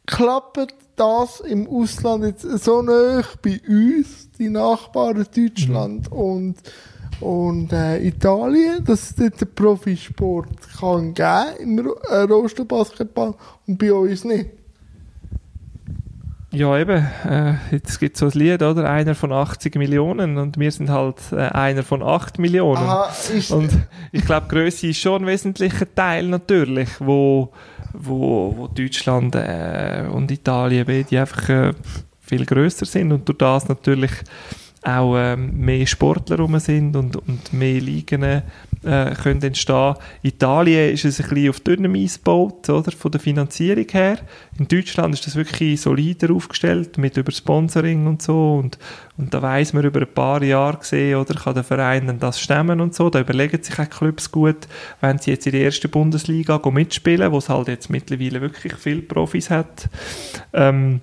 klappt 0.05 0.73
das 0.95 1.39
im 1.41 1.67
Ausland 1.67 2.25
jetzt 2.25 2.41
so 2.63 2.81
nah 2.81 3.21
bei 3.41 3.61
uns, 3.69 4.29
die 4.37 4.49
Nachbarn 4.49 5.25
Deutschland 5.35 6.11
und, 6.11 6.55
und 7.21 7.73
äh, 7.73 7.99
Italien, 8.05 8.83
dass 8.85 9.03
es 9.09 9.15
dort 9.15 9.41
den 9.41 9.53
Profisport 9.53 10.49
kann 10.79 11.13
geben 11.13 11.45
im 11.59 11.79
Ro- 11.79 11.97
äh, 12.09 12.27
und 13.67 13.77
bei 13.77 13.93
uns 13.93 14.23
nicht? 14.23 14.49
Ja, 16.51 16.77
eben. 16.77 17.05
Äh, 17.29 17.55
jetzt 17.71 17.99
gibt 17.99 18.15
es 18.15 18.19
so 18.21 18.27
ein 18.27 18.31
Lied, 18.31 18.61
oder? 18.63 18.89
Einer 18.89 19.15
von 19.15 19.31
80 19.33 19.75
Millionen 19.75 20.37
und 20.37 20.57
wir 20.57 20.71
sind 20.71 20.89
halt 20.89 21.17
äh, 21.31 21.35
einer 21.35 21.83
von 21.83 22.01
8 22.01 22.39
Millionen. 22.39 22.77
Aha, 22.77 23.09
ist, 23.35 23.51
Und 23.51 23.69
ich 24.11 24.25
glaube, 24.25 24.47
Größe 24.47 24.87
ist 24.87 24.97
schon 24.99 25.23
ein 25.23 25.27
wesentlicher 25.27 25.93
Teil 25.93 26.27
natürlich, 26.27 26.89
wo, 26.99 27.51
wo, 27.93 28.53
wo 28.57 28.67
Deutschland 28.67 29.35
äh, 29.35 30.05
und 30.11 30.31
Italien 30.31 30.85
beide 30.87 31.19
einfach 31.19 31.49
äh, 31.49 31.73
viel 32.21 32.45
größer 32.45 32.85
sind 32.85 33.11
und 33.11 33.27
durch 33.27 33.37
das 33.37 33.67
natürlich 33.67 34.11
auch 34.87 35.17
ähm, 35.17 35.57
mehr 35.57 35.85
Sportler 35.85 36.37
rum 36.37 36.57
sind 36.59 36.95
und, 36.95 37.17
und 37.17 37.51
mehr 37.51 37.81
Ligen 37.81 38.23
äh, 38.23 38.41
können 39.21 39.41
entstehen. 39.41 39.95
Italien 40.21 40.93
ist 40.93 41.03
es 41.03 41.19
ein 41.19 41.27
bisschen 41.27 41.49
auf 41.49 41.59
dünnem 41.59 41.93
Eis 41.95 42.15
gebaut, 42.15 42.69
oder, 42.69 42.91
von 42.93 43.11
der 43.11 43.19
Finanzierung 43.19 43.85
her. 43.91 44.19
In 44.57 44.67
Deutschland 44.69 45.13
ist 45.13 45.27
das 45.27 45.35
wirklich 45.35 45.81
solider 45.81 46.33
aufgestellt, 46.33 46.97
mit 46.97 47.17
über 47.17 47.33
Sponsoring 47.33 48.07
und 48.07 48.21
so 48.21 48.55
und, 48.55 48.79
und 49.17 49.33
da 49.33 49.41
weiss 49.41 49.73
man 49.73 49.83
über 49.83 49.99
ein 49.99 50.13
paar 50.13 50.41
Jahre 50.41 50.77
gesehen, 50.77 51.17
oder, 51.17 51.33
kann 51.35 51.55
der 51.55 51.65
Verein 51.65 52.07
dann 52.07 52.19
das 52.19 52.39
stemmen 52.39 52.79
und 52.79 52.95
so. 52.95 53.09
Da 53.09 53.19
überlegen 53.19 53.61
sich 53.61 53.77
auch 53.77 53.89
Clubs 53.89 54.31
gut, 54.31 54.69
wenn 55.01 55.17
sie 55.17 55.31
jetzt 55.31 55.45
in 55.47 55.51
der 55.51 55.65
ersten 55.65 55.91
Bundesliga 55.91 56.61
mitspielen, 56.71 57.33
wo 57.33 57.39
es 57.39 57.49
halt 57.49 57.67
jetzt 57.67 57.89
mittlerweile 57.89 58.39
wirklich 58.39 58.75
viele 58.75 59.01
Profis 59.01 59.49
hat. 59.49 59.89
Ähm, 60.53 61.01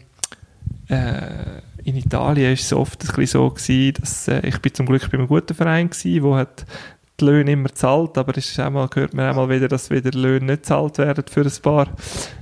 äh, 0.89 1.61
in 1.85 1.97
Italien 1.97 2.53
ist 2.53 2.65
es 2.65 2.73
oft 2.73 3.03
ein 3.03 3.07
bisschen 3.07 3.27
so 3.27 3.51
gewesen, 3.51 3.95
dass 4.01 4.29
äh, 4.29 4.47
ich 4.47 4.59
bin 4.61 4.75
zum 4.75 4.87
Glück 4.87 5.11
bei 5.11 5.19
einem 5.19 5.29
guten 5.29 5.55
Verein 5.55 5.91
gewesen, 5.91 6.23
wo 6.23 6.35
hat 6.35 6.65
die 7.21 7.27
Löhne 7.27 7.53
immer 7.53 7.73
zahlt, 7.73 8.19
aber 8.19 8.37
es 8.37 8.51
ist 8.51 8.59
auch 8.59 8.71
mal, 8.71 8.89
hört 8.93 9.15
man 9.15 9.31
auch 9.31 9.37
mal 9.37 9.49
wieder, 9.49 9.69
dass 9.69 9.89
wieder 9.89 10.11
Löhne 10.11 10.47
nicht 10.47 10.67
zahlt 10.67 10.99
werden 10.99 11.25
für 11.31 11.43
ein 11.43 11.53
paar, 11.63 11.89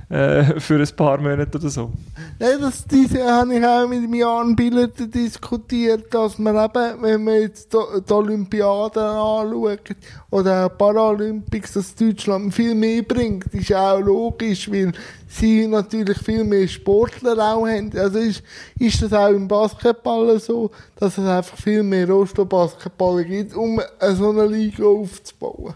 äh, 0.09 0.59
für 0.59 0.79
ein 0.79 0.95
paar 0.95 1.19
Monate 1.19 1.59
oder 1.59 1.69
so. 1.69 1.91
Ja, 2.39 2.57
das, 2.57 2.83
diese 2.85 3.23
habe 3.23 3.55
ich 3.55 3.63
auch 3.63 3.87
mit 3.87 4.15
Jan 4.15 4.55
Billeter 4.55 5.05
diskutiert, 5.05 6.11
dass 6.11 6.39
man 6.39 6.55
eben, 6.55 7.01
wenn 7.03 7.23
man 7.23 7.41
jetzt 7.41 7.71
die, 7.71 8.13
Olympiaden 8.13 9.03
anschaut 9.03 9.95
oder 10.31 10.69
Paralympics, 10.69 11.73
dass 11.73 11.93
Deutschland 11.93 12.53
viel 12.53 12.73
mehr 12.73 13.03
bringt, 13.03 13.53
ist 13.53 13.73
auch 13.73 13.99
logisch, 13.99 14.71
weil 14.71 14.91
sie 15.33 15.67
natürlich 15.67 16.17
viel 16.19 16.43
mehr 16.43 16.67
Sportler 16.67 17.33
auch 17.33 17.67
haben. 17.67 17.91
Also 17.97 18.19
ist, 18.19 18.43
ist 18.77 19.01
das 19.01 19.13
auch 19.13 19.29
im 19.29 19.47
Basketball 19.47 20.39
so, 20.39 20.71
dass 20.95 21.17
es 21.17 21.25
einfach 21.25 21.57
viel 21.57 21.83
mehr 21.83 22.07
Rosto-Basketballer 22.07 23.23
gibt, 23.23 23.55
um 23.55 23.81
so 24.13 24.29
eine 24.29 24.45
Liga 24.45 24.85
aufzubauen. 24.85 25.73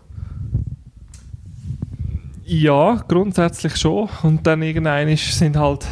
Ja, 2.45 3.03
grundsätzlich 3.07 3.75
schon. 3.75 4.07
Und 4.23 4.47
dann 4.47 4.61
irgendwann 4.61 5.15
sind 5.17 5.57
halt 5.57 5.85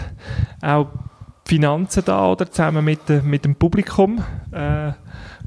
auch 0.61 0.87
Finanzen 1.45 2.03
da, 2.05 2.31
oder? 2.31 2.49
Zusammen 2.49 2.85
mit, 2.85 3.09
mit 3.23 3.45
dem 3.45 3.55
Publikum, 3.55 4.23
äh, 4.51 4.91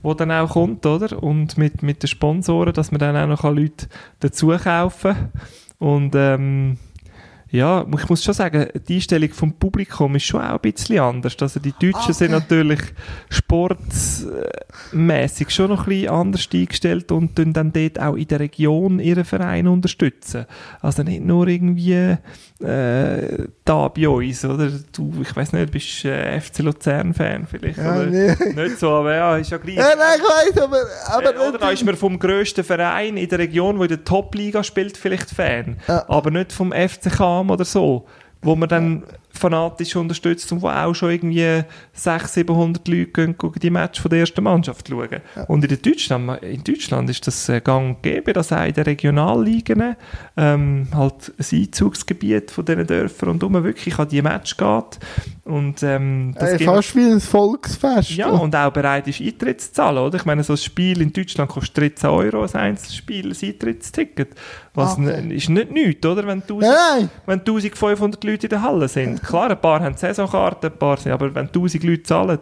wo 0.02 0.14
dann 0.14 0.30
auch 0.30 0.50
kommt, 0.50 0.84
oder? 0.84 1.22
Und 1.22 1.56
mit, 1.56 1.82
mit 1.82 2.02
den 2.02 2.08
Sponsoren, 2.08 2.74
dass 2.74 2.90
man 2.90 2.98
dann 2.98 3.16
auch 3.16 3.26
noch 3.26 3.50
Leute 3.50 3.88
dazu 4.20 4.48
kaufen 4.48 5.14
kann. 5.14 5.32
Und, 5.78 6.14
ähm, 6.14 6.76
ja, 7.50 7.86
ich 7.96 8.08
muss 8.08 8.22
schon 8.22 8.34
sagen, 8.34 8.66
die 8.86 8.96
Einstellung 8.96 9.32
vom 9.32 9.54
Publikum 9.54 10.14
ist 10.16 10.24
schon 10.24 10.42
auch 10.42 10.54
ein 10.54 10.60
bisschen 10.60 10.98
anders. 10.98 11.34
Also 11.40 11.60
die 11.60 11.72
Deutschen 11.72 12.12
sind 12.12 12.34
Okay. 12.34 12.42
natürlich 12.42 12.80
sportmäßig 13.30 15.48
schon 15.50 15.70
noch 15.70 15.86
ein 15.86 15.88
bisschen 15.88 16.10
anders 16.10 16.46
eingestellt 16.52 17.10
und 17.10 17.36
tun 17.36 17.54
dann 17.54 17.72
dort 17.72 17.98
auch 18.00 18.16
in 18.16 18.28
der 18.28 18.40
Region 18.40 19.00
ihren 19.00 19.24
Verein 19.24 19.66
unterstützen. 19.66 20.44
Also 20.82 21.02
nicht 21.02 21.24
nur 21.24 21.48
irgendwie 21.48 22.16
äh, 22.60 23.46
da 23.64 23.88
bei 23.88 24.08
uns, 24.08 24.44
oder? 24.44 24.70
Du, 24.92 25.12
ich 25.22 25.34
weiß 25.36 25.52
nicht, 25.52 25.70
bist 25.70 26.04
äh, 26.04 26.40
FC 26.40 26.58
Luzern-Fan 26.60 27.46
vielleicht, 27.46 27.78
Ja, 27.78 27.94
oder? 27.96 28.06
nee. 28.06 28.34
Nicht 28.54 28.78
so, 28.78 28.90
aber 28.90 29.14
ja, 29.14 29.36
ist 29.36 29.50
ja 29.50 29.58
gleich. 29.58 29.76
Ja, 29.76 29.90
nein, 29.96 30.18
ich 30.18 30.24
weiss, 30.56 30.62
aber, 30.62 30.82
aber 31.06 31.34
Äh, 31.36 31.48
oder 31.48 31.58
da 31.58 31.70
ist 31.70 31.84
man 31.84 31.96
vom 31.96 32.18
grössten 32.18 32.64
Verein 32.64 33.16
in 33.16 33.28
der 33.28 33.38
Region, 33.38 33.78
wo 33.78 33.82
in 33.84 33.88
der 33.88 34.04
Top-Liga 34.04 34.64
spielt, 34.64 34.96
vielleicht 34.96 35.30
Fan. 35.30 35.76
Ja. 35.86 36.04
Aber 36.08 36.30
nicht 36.30 36.52
vom 36.52 36.72
FC 36.72 37.10
Cham 37.16 37.50
oder 37.50 37.64
so, 37.64 38.06
wo 38.42 38.56
man 38.56 38.68
dann 38.68 39.04
fanatisch 39.38 39.96
unterstützt 39.96 40.50
und 40.52 40.62
wo 40.62 40.68
auch 40.68 40.94
schon 40.94 41.10
irgendwie 41.10 41.62
600, 41.92 42.30
700 42.30 42.88
Leute 42.88 43.06
gehen, 43.06 43.36
die 43.62 43.70
Match 43.70 44.00
von 44.00 44.10
der 44.10 44.20
ersten 44.20 44.42
Mannschaft 44.44 44.88
schauen. 44.88 45.20
Und 45.46 45.64
in, 45.64 45.82
Deutschland, 45.82 46.42
in 46.42 46.64
Deutschland 46.64 47.08
ist 47.10 47.26
das 47.26 47.48
äh, 47.48 47.60
gang 47.60 47.96
und 47.96 48.02
gäbe, 48.02 48.32
dass 48.32 48.52
auch 48.52 48.64
in 48.64 48.74
den 48.74 48.84
Regionalligen 48.84 49.96
ähm, 50.36 50.88
halt 50.94 51.32
ein 51.38 51.58
Einzugsgebiet 51.58 52.50
von 52.50 52.64
diesen 52.64 52.86
Dörfern 52.86 53.30
und 53.30 53.44
um 53.44 53.62
wirklich 53.64 53.98
an 53.98 54.08
die 54.08 54.22
Match 54.22 54.56
geht. 54.56 54.98
Und 55.44 55.82
ähm, 55.82 56.34
das 56.38 56.52
äh, 56.52 56.56
gibt- 56.58 56.70
fast 56.70 56.94
wie 56.96 57.10
ein 57.10 57.20
Volksfest. 57.20 58.10
ja, 58.10 58.28
und 58.28 58.54
auch 58.54 58.70
bereit 58.70 59.08
ist, 59.08 59.20
Eintritt 59.20 59.60
zu 59.60 59.72
zahlen, 59.72 59.98
oder? 59.98 60.16
Ich 60.18 60.24
meine, 60.24 60.44
so 60.44 60.52
ein 60.52 60.58
Spiel 60.58 61.00
in 61.00 61.12
Deutschland 61.12 61.50
kostet 61.50 61.96
13 61.98 62.10
Euro, 62.10 62.42
ein 62.42 62.54
Einzelspiel, 62.54 63.30
ein 63.30 63.36
Eintrittsticket. 63.48 64.28
Was 64.78 64.98
Okay. 64.98 65.34
ist 65.34 65.48
nicht 65.50 65.70
nichts, 65.70 66.06
oder? 66.06 66.26
Wenn 66.26 66.42
1000, 66.42 66.60
Nein, 66.62 66.70
nein. 67.00 67.10
wenn 67.26 67.38
1500 67.40 68.22
Leute 68.24 68.46
in 68.46 68.50
der 68.50 68.62
Halle 68.62 68.88
sind. 68.88 69.22
Klar, 69.22 69.50
ein 69.50 69.60
paar 69.60 69.80
haben 69.80 69.96
Saisonkarten, 69.96 70.70
ein 70.72 70.78
paar 70.78 70.96
sind, 70.96 71.12
aber 71.12 71.34
wenn 71.34 71.46
1000 71.48 71.82
Leute 71.84 72.02
zahlen, 72.04 72.38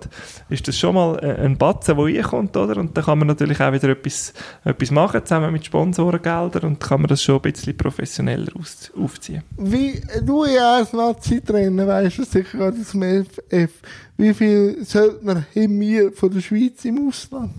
ist 0.48 0.66
das 0.68 0.78
schon 0.78 0.94
mal 0.94 1.18
äh, 1.22 1.44
ein 1.44 1.56
Batzen, 1.56 1.96
der 1.96 2.04
reinkommt, 2.04 2.56
oder? 2.56 2.76
Und 2.78 2.96
da 2.96 3.02
kann 3.02 3.18
man 3.18 3.28
natürlich 3.28 3.60
auch 3.60 3.72
wieder 3.72 3.88
etwas, 3.88 4.32
etwas 4.64 4.90
machen, 4.90 5.20
zusammen 5.24 5.52
mit 5.52 5.64
Sponsorengeldern, 5.66 6.64
und 6.64 6.80
kann 6.80 7.00
man 7.00 7.08
das 7.08 7.22
schon 7.22 7.36
ein 7.36 7.52
bisschen 7.52 7.76
professioneller 7.76 8.52
aus, 8.58 8.90
aufziehen. 8.96 9.42
Wie, 9.56 10.00
du 10.24 10.44
ja 10.44 10.76
als 10.76 10.92
Nazi-Trainer 10.92 11.86
weißt 11.86 12.18
du 12.18 12.24
sicher 12.24 12.58
gerade 12.58 12.78
aus 12.80 12.92
dem 12.92 13.24
FF, 13.24 13.70
wie 14.18 14.34
viel 14.34 14.84
Söldner 14.84 15.44
haben 15.54 15.80
wir 15.80 16.12
von 16.12 16.30
der 16.30 16.40
Schweiz 16.40 16.84
im 16.84 17.08
Ausland? 17.08 17.50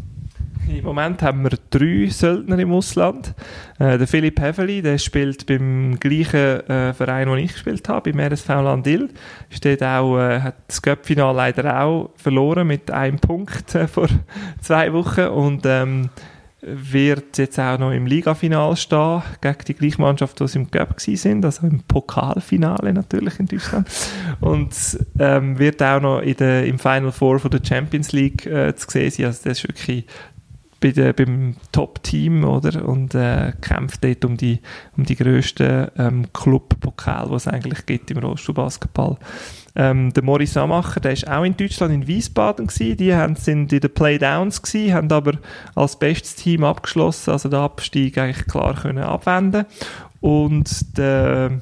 Im 0.78 0.86
Moment 0.86 1.24
haben 1.24 1.42
wir 1.42 1.58
drei 1.72 2.08
Söldner 2.08 2.60
im 2.60 2.72
Ausland. 2.72 3.34
Äh, 3.80 3.98
der 3.98 4.06
Philipp 4.06 4.40
Heveli, 4.40 4.84
der 4.84 5.00
spielt 5.00 5.48
beim 5.48 6.00
gleichen 6.00 6.70
äh, 6.70 6.94
Verein, 6.94 7.28
wo 7.30 7.36
ich 7.36 7.54
gespielt 7.54 7.90
habe, 7.90 8.12
beim 8.12 8.20
RSV 8.20 8.48
Landil. 8.48 9.10
Steht 9.50 9.82
auch, 9.82 10.20
äh, 10.20 10.40
hat 10.40 10.56
das 10.68 10.80
Cup-Final 10.84 11.36
leider 11.36 11.82
auch 11.82 12.12
verloren 12.16 12.68
mit 12.68 12.92
einem 12.92 13.18
Punkt 13.18 13.74
äh, 13.74 13.88
vor 13.88 14.08
zwei 14.62 14.94
Wochen 14.94 15.22
und 15.22 15.66
ähm, 15.66 16.10
wird 16.62 17.40
jetzt 17.40 17.60
auch 17.60 17.80
noch 17.80 17.92
im 17.92 18.06
Ligafinal 18.06 18.76
stehen, 18.76 19.24
gegen 19.42 19.58
die 19.68 19.74
gleiche 19.74 20.02
Mannschaft, 20.02 20.40
die 20.40 20.48
sie 20.48 20.60
im 20.60 20.70
Cup 20.70 21.00
sind, 21.00 21.44
also 21.44 21.66
im 21.66 21.82
Pokalfinale 21.88 22.94
natürlich 22.94 23.40
in 23.40 23.48
Deutschland. 23.48 23.88
Und 24.42 24.76
ähm, 25.18 25.58
wird 25.58 25.82
auch 25.82 26.02
noch 26.02 26.20
in 26.20 26.36
der, 26.36 26.66
im 26.68 26.78
Final 26.78 27.12
Four 27.12 27.40
von 27.40 27.50
der 27.50 27.62
Champions 27.64 28.12
League 28.12 28.46
äh, 28.46 28.76
zu 28.76 28.88
sehen 28.92 29.10
sein. 29.10 29.26
Also 29.26 29.42
das 29.44 29.58
ist 29.58 29.68
wirklich 29.68 30.06
bei 30.80 30.92
der, 30.92 31.14
beim 31.14 31.56
Top-Team, 31.72 32.44
oder? 32.44 32.88
Und 32.88 33.16
äh, 33.16 33.54
kämpft 33.62 34.04
dort 34.04 34.26
um 34.26 34.38
die, 34.38 34.60
um 34.96 35.06
die 35.06 35.16
grössten 35.16 35.88
ähm, 35.98 36.26
Club 36.34 36.80
Pokal, 36.80 37.30
was 37.30 37.48
es 37.48 37.54
eigentlich 37.54 37.86
gibt 37.86 38.12
im 38.12 38.20
Rollstuhlbasketball. 38.20 39.18
Ähm, 39.76 40.14
der 40.14 40.24
Maurice 40.24 40.54
Samacher, 40.54 41.00
der 41.00 41.14
ist 41.14 41.28
auch 41.28 41.44
in 41.44 41.58
Deutschland 41.58 41.94
in 41.94 42.08
Wiesbaden 42.08 42.68
gewesen. 42.68 42.98
Die 42.98 43.14
haben, 43.14 43.36
sind 43.36 43.72
in 43.74 43.80
den 43.80 43.94
Playdowns 43.94 44.62
gewesen, 44.62 44.94
haben 44.94 45.12
aber 45.12 45.34
als 45.76 45.98
bestes 45.98 46.36
Team 46.36 46.64
abgeschlossen, 46.64 47.32
also 47.32 47.50
den 47.50 47.60
Abstieg 47.60 48.18
eigentlich 48.18 48.48
klar 48.48 48.76
können 48.76 49.04
abwenden. 49.04 49.66
Und 50.20 50.98
der 50.98 51.62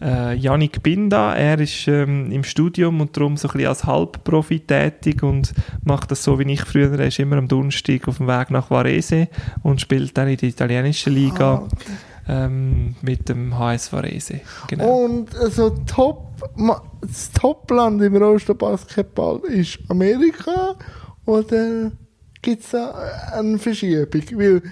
äh, 0.00 0.34
Yannick 0.34 0.82
Binda, 0.82 1.34
er 1.34 1.58
ist 1.60 1.86
ähm, 1.88 2.30
im 2.32 2.44
Studium 2.44 3.00
und 3.00 3.16
darum 3.16 3.36
so 3.36 3.48
ein 3.48 3.52
bisschen 3.52 3.68
als 3.68 3.84
Halbprofi 3.84 4.60
tätig 4.60 5.22
und 5.22 5.52
macht 5.84 6.10
das 6.10 6.24
so 6.24 6.38
wie 6.38 6.50
ich 6.50 6.62
früher. 6.62 6.98
Er 6.98 7.08
ist 7.08 7.18
immer 7.18 7.36
am 7.36 7.48
Donnerstag 7.48 8.08
auf 8.08 8.16
dem 8.16 8.26
Weg 8.26 8.50
nach 8.50 8.70
Varese 8.70 9.28
und 9.62 9.80
spielt 9.80 10.16
dann 10.16 10.28
in 10.28 10.36
der 10.36 10.48
italienischen 10.48 11.12
Liga. 11.12 11.54
Ah, 11.54 11.62
okay. 11.64 11.92
Ähm, 12.28 12.94
mit 13.02 13.28
dem 13.28 13.58
HS 13.58 13.92
Varese. 13.92 14.40
Genau. 14.68 15.04
Und 15.04 15.36
also 15.36 15.70
Top, 15.86 16.28
das 17.00 17.32
Topland 17.32 18.00
im 18.02 18.16
Rollstuhlbasketball 18.16 19.40
ist 19.48 19.80
Amerika 19.88 20.76
oder 21.24 21.90
gibt 22.40 22.62
es 22.62 22.70
da 22.70 22.94
eine 23.32 23.58
Verschiebung? 23.58 24.22
Weil, 24.36 24.62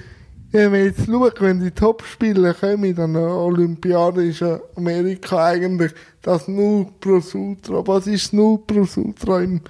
wenn 0.50 0.70
man 0.70 0.84
jetzt 0.84 1.06
schaut, 1.06 1.40
wenn 1.40 1.60
die 1.60 1.70
Top-Spieler 1.70 2.54
kommen 2.54 2.98
an 2.98 3.12
der 3.14 3.22
Olympiade, 3.22 4.24
ist 4.24 4.40
ja 4.40 4.58
Amerika 4.76 5.44
eigentlich 5.44 5.92
das 6.22 6.48
Null 6.48 6.86
plus 7.00 7.34
Ultra. 7.34 7.86
Was 7.86 8.06
ist 8.06 8.32
Null 8.32 8.58
plus 8.66 8.96
Ultra 8.96 9.40
im 9.42 9.60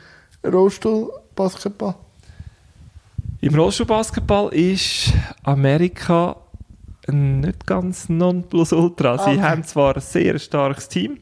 Rollstuhlbasketball? 0.47 1.95
Im 3.41 3.55
Rollstuhlbasketball 3.55 4.53
ist 4.53 5.13
Amerika 5.45 6.37
nicht 7.11 7.67
ganz 7.67 8.09
nonplusultra. 8.09 9.19
Sie 9.19 9.31
Okay. 9.31 9.41
haben 9.43 9.65
zwar 9.65 9.95
ein 9.97 10.01
sehr 10.01 10.39
starkes 10.39 10.89
Team, 10.89 11.19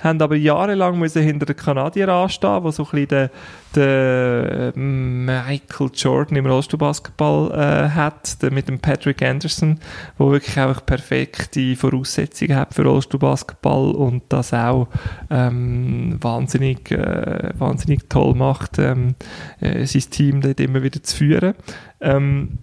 haben 0.00 0.20
aber 0.20 0.36
jahrelang 0.36 0.98
müssen 0.98 1.22
hinter 1.22 1.46
den 1.46 1.56
Kanadiern 1.56 2.10
anstehen, 2.10 2.62
wo 2.62 2.70
so 2.70 2.84
ein 2.84 2.90
bisschen 2.90 3.08
der, 3.08 3.30
der 3.74 4.72
äh, 4.74 4.78
Michael 4.78 5.90
Jordan 5.94 6.36
im 6.36 6.46
Rollstuhlbasketball 6.46 7.50
äh, 7.52 7.90
hat, 7.90 8.42
der 8.42 8.50
mit 8.50 8.68
dem 8.68 8.78
Patrick 8.78 9.22
Anderson, 9.22 9.78
wo 10.18 10.30
wirklich 10.32 10.58
einfach 10.58 10.84
perfekte 10.84 11.76
Voraussetzungen 11.76 12.56
hat 12.56 12.74
für 12.74 12.84
Rollstuhlbasketball 12.84 13.92
und 13.92 14.24
das 14.30 14.54
auch 14.54 14.88
ähm, 15.30 16.16
wahnsinnig, 16.20 16.90
äh, 16.90 17.50
wahnsinnig 17.58 18.08
toll 18.08 18.34
macht, 18.34 18.78
ähm, 18.78 19.14
äh, 19.60 19.84
sein 19.84 20.10
Team 20.10 20.40
dort 20.40 20.60
immer 20.60 20.82
wieder 20.82 21.02
zu 21.02 21.16
führen. 21.16 21.54
Ähm, 22.00 22.58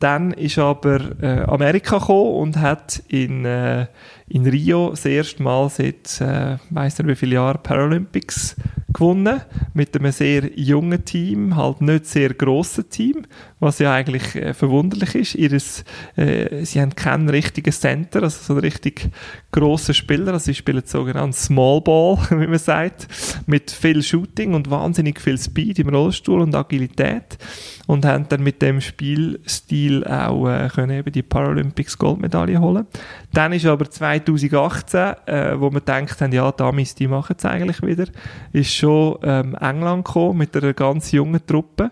dann 0.00 0.32
ist 0.32 0.58
aber 0.58 1.22
äh, 1.22 1.42
Amerika 1.42 1.98
gekommen 1.98 2.34
und 2.34 2.56
hat 2.56 3.02
in, 3.08 3.44
äh, 3.44 3.86
in 4.30 4.46
Rio 4.46 4.90
das 4.90 5.04
erste 5.04 5.42
Mal 5.42 5.68
seit, 5.68 6.20
äh, 6.20 6.56
weiss 6.70 6.98
nicht 6.98 7.08
wie 7.08 7.16
viele 7.16 7.34
Jahren, 7.34 7.62
Paralympics 7.62 8.54
gewonnen. 8.92 9.40
Mit 9.74 9.96
einem 9.96 10.12
sehr 10.12 10.50
jungen 10.58 11.04
Team, 11.04 11.56
halt 11.56 11.80
nicht 11.80 12.06
sehr 12.06 12.34
grossen 12.34 12.88
Team, 12.88 13.22
was 13.58 13.80
ja 13.80 13.92
eigentlich 13.92 14.36
äh, 14.36 14.54
verwunderlich 14.54 15.14
ist. 15.16 15.34
Ihres, 15.34 15.84
äh, 16.16 16.64
sie 16.64 16.80
haben 16.80 16.94
keinen 16.94 17.28
richtigen 17.28 17.72
Center, 17.72 18.22
also 18.22 18.38
so 18.40 18.52
einen 18.54 18.62
richtig 18.62 19.10
grossen 19.50 19.94
Spieler. 19.94 20.32
Also 20.32 20.46
sie 20.46 20.54
spielen 20.54 20.82
sogenannt 20.84 21.34
Small 21.34 21.80
Ball, 21.80 22.18
wie 22.30 22.46
man 22.46 22.58
sagt, 22.58 23.08
mit 23.46 23.70
viel 23.72 24.02
Shooting 24.02 24.54
und 24.54 24.70
wahnsinnig 24.70 25.20
viel 25.20 25.38
Speed 25.38 25.80
im 25.80 25.88
Rollstuhl 25.88 26.40
und 26.40 26.54
Agilität 26.54 27.38
und 27.86 28.04
haben 28.04 28.26
dann 28.28 28.42
mit 28.42 28.62
dem 28.62 28.80
Spielstil 28.80 30.04
auch 30.04 30.48
äh, 30.48 30.68
können 30.68 30.98
eben 30.98 31.10
die 31.10 31.22
Paralympics 31.22 31.98
Goldmedaille 31.98 32.60
holen. 32.60 32.86
Dann 33.32 33.52
ist 33.52 33.66
aber 33.66 33.90
2018, 34.24 34.98
äh, 35.26 35.60
wo 35.60 35.70
wir 35.70 35.80
gedacht 35.80 36.20
haben, 36.20 36.32
ja, 36.32 36.50
Damis, 36.52 36.94
die 36.94 37.08
machen 37.08 37.36
es 37.38 37.44
eigentlich 37.44 37.82
wieder, 37.82 38.06
ist 38.52 38.74
schon 38.74 39.18
ähm, 39.22 39.56
England 39.60 40.04
gekommen 40.04 40.38
mit 40.38 40.56
einer 40.56 40.74
ganz 40.74 41.12
jungen 41.12 41.44
Truppe. 41.46 41.90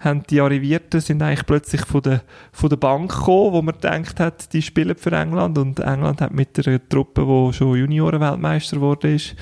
Haben 0.00 0.22
die 0.30 0.40
Arrivierten 0.40 1.00
sind 1.00 1.22
eigentlich 1.22 1.46
plötzlich 1.46 1.84
von 1.84 2.02
der, 2.02 2.22
von 2.52 2.68
der 2.68 2.76
Bank 2.76 3.10
gekommen, 3.10 3.52
wo 3.52 3.62
man 3.62 3.74
gedacht 3.74 4.20
hat, 4.20 4.52
die 4.52 4.62
spielen 4.62 4.96
für 4.96 5.10
England 5.12 5.58
und 5.58 5.80
England 5.80 6.20
hat 6.20 6.32
mit 6.32 6.66
einer 6.66 6.86
Truppe, 6.88 7.26
die 7.26 7.52
schon 7.52 7.76
Junioren-Weltmeister 7.76 8.76
geworden 8.76 9.16
ist, 9.16 9.34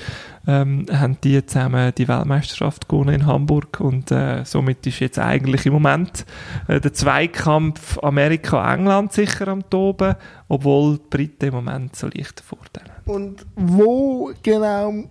ähm, 0.47 0.85
haben 0.91 1.17
die 1.23 1.45
zusammen 1.45 1.93
die 1.95 2.07
Weltmeisterschaft 2.07 2.89
gewonnen 2.89 3.13
in 3.13 3.25
Hamburg 3.27 3.79
und 3.79 4.11
äh, 4.11 4.43
somit 4.45 4.87
ist 4.87 4.99
jetzt 4.99 5.19
eigentlich 5.19 5.65
im 5.65 5.73
Moment 5.73 6.25
äh, 6.67 6.79
der 6.79 6.93
Zweikampf 6.93 7.99
Amerika-England 7.99 9.13
sicher 9.13 9.49
am 9.49 9.69
Toben, 9.69 10.15
obwohl 10.47 10.97
die 10.97 11.03
Briten 11.09 11.45
im 11.45 11.53
Moment 11.53 11.95
so 11.95 12.07
leichte 12.07 12.41
Vorteile 12.41 12.93
haben. 12.93 13.11
Und 13.11 13.45
wo 13.55 14.31
genau 14.41 15.03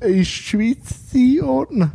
ist 0.00 0.02
die 0.02 0.24
Schweiz 0.24 1.10
zu 1.10 1.18
einordnen? 1.18 1.92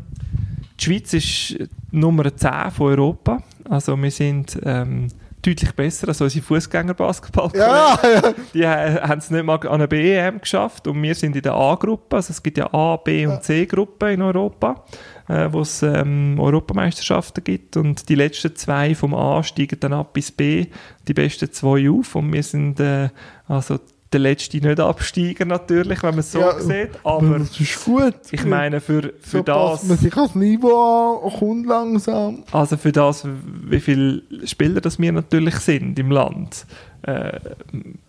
Die 0.84 0.90
Schweiz 0.90 1.14
ist 1.14 1.70
Nummer 1.92 2.36
10 2.36 2.72
von 2.72 2.88
Europa, 2.88 3.42
also 3.70 3.96
wir 3.96 4.12
sind 4.12 4.60
ähm, 4.64 5.08
deutlich 5.42 5.72
besser 5.72 6.10
als 6.10 6.20
unsere 6.20 6.44
Fußgänger-Basketball. 6.44 7.52
Ja, 7.56 7.98
ja. 8.04 8.34
Die 8.54 8.68
haben 8.68 9.20
es 9.20 9.32
nicht 9.32 9.46
mal 9.46 9.56
an 9.56 9.68
eine 9.68 9.88
BEM 9.88 10.42
geschafft 10.42 10.86
und 10.86 11.02
wir 11.02 11.16
sind 11.16 11.38
in 11.38 11.42
der 11.42 11.54
A-Gruppe. 11.54 12.18
Also 12.18 12.32
es 12.32 12.44
gibt 12.44 12.58
ja 12.58 12.74
A, 12.74 12.98
B 12.98 13.26
und 13.26 13.42
C-Gruppen 13.44 14.10
in 14.10 14.22
Europa, 14.22 14.84
äh, 15.30 15.48
wo 15.50 15.62
es 15.62 15.82
ähm, 15.84 16.38
Europameisterschaften 16.38 17.46
gibt 17.46 17.78
und 17.78 18.10
die 18.10 18.16
letzten 18.16 18.54
zwei 18.54 18.94
vom 18.94 19.14
A 19.14 19.42
steigen 19.42 19.80
dann 19.80 19.94
ab 19.94 20.12
bis 20.12 20.34
B, 20.34 20.66
die 21.08 21.14
besten 21.14 21.50
zwei 21.54 21.90
auf 21.90 22.14
und 22.16 22.34
wir 22.34 22.44
sind 22.44 22.82
äh, 22.82 23.08
also 23.48 23.80
der 24.14 24.20
letzte 24.22 24.58
nicht 24.58 24.80
Absteiger 24.80 25.46
natürlich, 25.46 26.02
wenn 26.04 26.12
man 26.12 26.20
es 26.20 26.32
so 26.32 26.40
Ja, 26.40 26.60
sieht, 26.60 26.92
aber 27.04 27.40
das 27.40 27.60
ist 27.60 27.84
gut. 27.86 28.14
ich 28.32 28.46
meine 28.46 28.80
für, 28.80 29.02
für 29.22 29.38
so 29.38 29.44
passt 29.44 29.84
man 29.88 29.98
das 29.98 30.02
sich 30.02 30.16
ans 30.16 30.36
Niveau 30.36 31.22
an, 31.26 31.40
kommt 31.40 31.66
langsam. 31.68 32.44
also 32.52 32.78
für 32.78 32.92
das, 32.92 33.28
wie 33.66 33.80
viele 33.80 34.22
Spieler 34.46 34.80
das 34.82 35.00
wir 35.00 35.12
natürlich 35.12 35.56
sind 35.56 35.98
im 36.00 36.12
Land, 36.12 36.66
äh, 37.04 37.40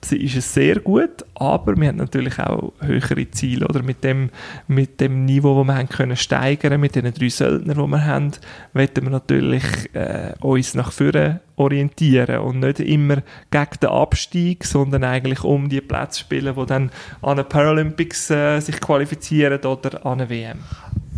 sie- 0.02 0.18
ist 0.24 0.37
es 0.37 0.54
sehr 0.54 0.80
gut, 0.80 1.24
aber 1.35 1.76
wir 1.76 1.88
haben 1.88 1.96
natürlich 1.96 2.38
auch 2.38 2.72
höhere 2.80 3.30
Ziele, 3.30 3.66
oder? 3.66 3.83
Mit 3.83 4.04
dem, 4.04 4.30
mit 4.68 5.00
dem 5.00 5.24
Niveau, 5.24 5.59
das 5.59 5.66
wir 5.66 5.74
haben 5.76 5.88
können 5.88 6.16
steigern, 6.16 6.80
mit 6.80 6.94
den 6.94 7.12
drei 7.12 7.28
Söldnern, 7.28 7.76
die 7.78 7.90
wir 7.90 8.04
haben, 8.04 8.30
wollen 8.72 8.88
wir 8.94 9.11
natürlich 9.11 9.64
äh, 9.94 10.33
uns 10.40 10.74
nach 10.74 10.92
vorne 10.92 11.40
orientieren 11.57 12.38
und 12.40 12.61
nicht 12.61 12.80
immer 12.80 13.16
gegen 13.50 13.70
den 13.83 13.90
Abstieg, 13.90 14.64
sondern 14.64 15.04
eigentlich 15.04 15.44
um 15.44 15.68
die 15.68 15.80
Plätze 15.80 16.20
spielen, 16.20 16.54
die 16.57 16.66
dann 16.66 16.90
an 17.22 17.37
den 17.37 17.48
Paralympics 17.48 18.30
äh, 18.30 18.61
sich 18.61 18.80
qualifizieren 18.80 19.61
oder 19.64 20.04
an 20.07 20.20
eine 20.20 20.30
WM. 20.30 20.59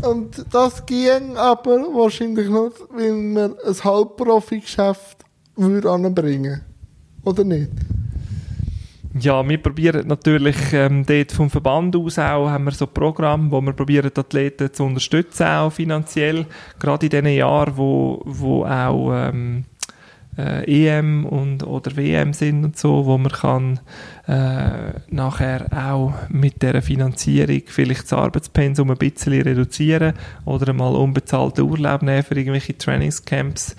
Und 0.02 0.44
das 0.52 0.84
ging 0.84 1.36
aber 1.36 1.76
wahrscheinlich 1.94 2.48
nur, 2.48 2.72
wenn 2.94 3.32
man 3.32 3.54
ein 3.66 3.84
Halbprofi-Geschäft 3.84 5.24
würde 5.56 5.90
anbringen 5.90 6.62
Oder 7.26 7.42
nicht? 7.42 7.70
Ja, 9.18 9.46
wir 9.48 9.58
probieren 9.58 10.06
natürlich 10.06 10.56
ähm, 10.72 11.04
dort 11.04 11.32
vom 11.32 11.50
Verband 11.50 11.96
aus 11.96 12.18
auch, 12.18 12.48
haben 12.48 12.64
wir 12.64 12.70
so 12.70 12.86
Programme, 12.86 13.50
wo 13.50 13.60
wir 13.60 13.72
probieren, 13.72 14.10
die 14.14 14.20
Athleten 14.20 14.72
zu 14.72 14.84
unterstützen, 14.84 15.44
auch 15.44 15.70
finanziell, 15.70 16.46
gerade 16.78 17.06
in 17.06 17.10
den 17.10 17.26
Jahren, 17.26 17.76
wo, 17.76 18.22
wo 18.24 18.64
auch 18.64 19.10
ähm, 19.12 19.64
äh, 20.38 20.88
EM 20.88 21.24
und, 21.24 21.66
oder 21.66 21.96
WM 21.96 22.32
sind 22.32 22.64
und 22.64 22.78
so, 22.78 23.06
wo 23.06 23.18
man 23.18 23.32
kann 23.32 23.80
äh, 24.26 24.92
nachher 25.10 25.66
auch 25.72 26.14
mit 26.28 26.62
der 26.62 26.82
Finanzierung 26.82 27.62
vielleicht 27.66 28.04
das 28.04 28.12
Arbeitspensum 28.12 28.90
ein 28.90 28.96
bisschen 28.96 29.40
reduzieren 29.42 30.14
oder 30.44 30.72
mal 30.72 30.94
unbezahlten 30.94 31.64
Urlaub 31.64 32.02
nehmen 32.02 32.22
für 32.22 32.36
irgendwelche 32.36 32.76
Trainingscamps. 32.76 33.76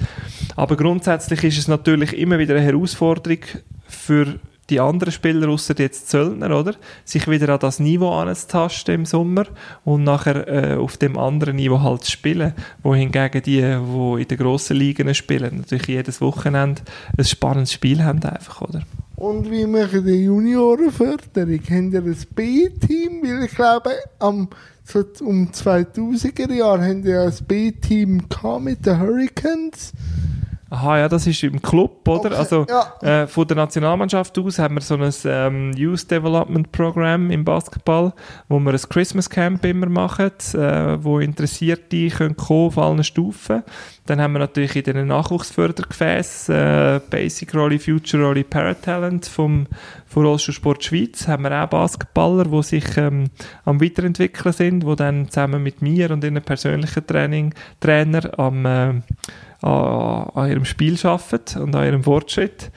Aber 0.55 0.75
grundsätzlich 0.75 1.43
ist 1.43 1.57
es 1.57 1.67
natürlich 1.67 2.17
immer 2.17 2.39
wieder 2.39 2.55
eine 2.55 2.65
Herausforderung 2.65 3.39
für 3.87 4.39
die 4.69 4.79
anderen 4.79 5.11
Spieler, 5.11 5.47
außer 5.49 5.75
jetzt 5.77 6.09
Zöllner, 6.09 6.57
oder? 6.57 6.75
Sich 7.05 7.27
wieder 7.27 7.49
an 7.49 7.59
das 7.59 7.79
Niveau 7.79 8.11
anzutasten 8.11 8.95
im 8.95 9.05
Sommer 9.05 9.45
und 9.85 10.03
nachher 10.03 10.47
äh, 10.47 10.75
auf 10.75 10.97
dem 10.97 11.17
anderen 11.17 11.55
Niveau 11.55 11.81
halt 11.81 12.03
zu 12.03 12.11
spielen. 12.11 12.53
Wohingegen 12.83 13.41
die, 13.41 13.61
die 13.61 14.21
in 14.21 14.27
den 14.27 14.37
grossen 14.37 14.77
Ligen 14.77 15.13
spielen, 15.15 15.57
natürlich 15.57 15.87
jedes 15.87 16.21
Wochenende 16.21 16.81
ein 17.17 17.25
spannendes 17.25 17.73
Spiel 17.73 18.03
haben 18.03 18.23
einfach, 18.23 18.61
oder? 18.61 18.83
Und 19.15 19.49
wie 19.49 19.65
machen 19.65 20.05
die 20.05 20.25
Juniorenförderung? 20.25 21.59
Haben 21.71 21.91
ihr 21.91 22.03
ein 22.03 22.17
B-Team? 22.35 23.23
Weil 23.23 23.45
ich 23.45 23.55
glaube, 23.55 23.89
am, 24.19 24.47
so 24.83 25.03
um 25.21 25.49
2000er 25.51 26.53
Jahre 26.53 26.83
haben 26.83 27.01
die 27.01 27.09
ja 27.09 27.23
ein 27.23 27.33
B-Team 27.47 28.23
mit 28.61 28.85
den 28.85 28.99
Hurricanes. 28.99 29.91
Aha, 30.69 30.99
ja, 30.99 31.09
das 31.09 31.25
ist 31.27 31.43
im 31.43 31.61
Club, 31.61 32.07
oder? 32.07 32.25
Okay, 32.25 32.35
Also 32.35 32.65
ja. 32.67 33.21
äh, 33.21 33.27
von 33.27 33.47
der 33.47 33.55
Nationalmannschaft 33.55 34.37
aus 34.37 34.59
haben 34.59 34.75
wir 34.75 34.81
so 34.81 34.95
ein 34.95 35.13
ähm, 35.25 35.71
Youth 35.73 36.11
Development 36.11 36.71
Program 36.71 37.31
im 37.31 37.45
Basketball, 37.45 38.13
wo 38.49 38.59
wir 38.59 38.73
ein 38.73 38.89
Christmas 38.89 39.29
Camp 39.29 39.63
immer 39.63 39.87
machen, 39.87 40.31
äh, 40.53 41.03
wo 41.03 41.19
Interessierte 41.19 42.09
können 42.09 42.35
kommen 42.35 42.67
auf 42.67 42.77
allen 42.77 43.03
Stufen. 43.03 43.63
Dann 44.05 44.21
haben 44.21 44.33
wir 44.33 44.39
natürlich 44.39 44.75
in 44.75 44.83
den 44.83 45.07
Nachwuchsfördergefäßen 45.07 46.55
äh, 46.55 47.01
Basic 47.09 47.53
Rolle, 47.55 47.79
Future 47.79 48.23
Rolle, 48.23 48.43
Paratalent 48.43 49.25
vom 49.25 49.67
von 50.07 50.25
Rollstuhlsport 50.25 50.83
Schweiz 50.83 51.27
haben 51.27 51.43
wir 51.43 51.63
auch 51.63 51.67
Basketballer, 51.67 52.45
die 52.45 52.63
sich 52.63 52.97
ähm, 52.97 53.25
am 53.65 53.81
weiterentwickeln 53.81 54.53
sind, 54.53 54.83
die 54.87 54.95
dann 54.95 55.29
zusammen 55.29 55.61
mit 55.61 55.81
mir 55.81 56.11
und 56.11 56.23
ihren 56.23 56.41
persönlichen 56.41 57.05
Training, 57.05 57.53
Trainer 57.81 58.39
am 58.39 58.65
äh, 58.65 58.93
an, 59.61 60.29
an 60.33 60.49
ihrem 60.49 60.65
Spiel 60.65 60.97
arbeiten 61.03 61.61
und 61.61 61.75
an 61.75 61.85
ihrem 61.85 62.03
Fortschritt. 62.03 62.71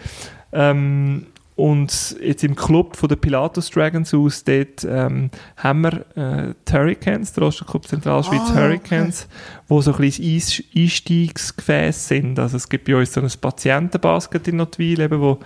Ähm, 0.53 1.27
und 1.61 2.17
jetzt 2.23 2.43
im 2.43 2.57
Club 2.57 2.97
von 2.97 3.11
der 3.11 3.17
Pilatus 3.17 3.69
Dragons 3.69 4.15
aus, 4.15 4.45
dort 4.45 4.83
ähm, 4.83 5.31
haben 5.59 5.83
wir 5.83 6.07
äh, 6.17 6.55
die 6.67 6.73
Hurricanes, 6.73 7.35
der 7.35 7.51
Club 7.51 7.87
Zentralschweiz 7.87 8.51
Ah, 8.53 8.55
Hurricanes, 8.55 9.29
wo 9.69 9.83
so 9.83 9.93
ein 9.93 9.99
bisschen 9.99 10.65
Einstiegsgefäß 10.75 12.09
sind. 12.09 12.39
Also 12.39 12.57
es 12.57 12.67
gibt 12.67 12.87
bei 12.87 12.97
uns 12.97 13.13
so 13.13 13.21
ein 13.21 13.31
Patientenbasket 13.39 14.49
in 14.49 14.57
Notwil, 14.57 15.01
eben, 15.01 15.21
wo 15.21 15.39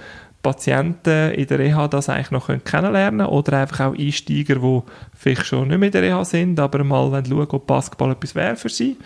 Patienten 0.45 1.33
in 1.33 1.47
der 1.47 1.59
Reha 1.59 1.89
das 1.89 2.09
eigentlich 2.09 2.31
noch 2.31 2.47
können 2.47 2.63
kennenlernen 2.63 3.27
oder 3.27 3.59
einfach 3.59 3.87
auch 3.87 3.99
Einsteiger, 3.99 4.57
die 4.57 4.83
vielleicht 5.17 5.47
schon 5.47 5.69
nicht 5.69 5.79
mehr 5.79 5.89
in 5.89 5.93
der 5.93 6.03
Reha 6.03 6.25
sind, 6.25 6.61
aber 6.61 6.85
mal 6.85 7.11
schauen, 7.27 7.49
ob 7.49 7.67
Basketball 7.67 8.13
etwas 8.13 8.35
wäre 8.35 8.55
für 8.55 8.69
sie. 8.69 8.99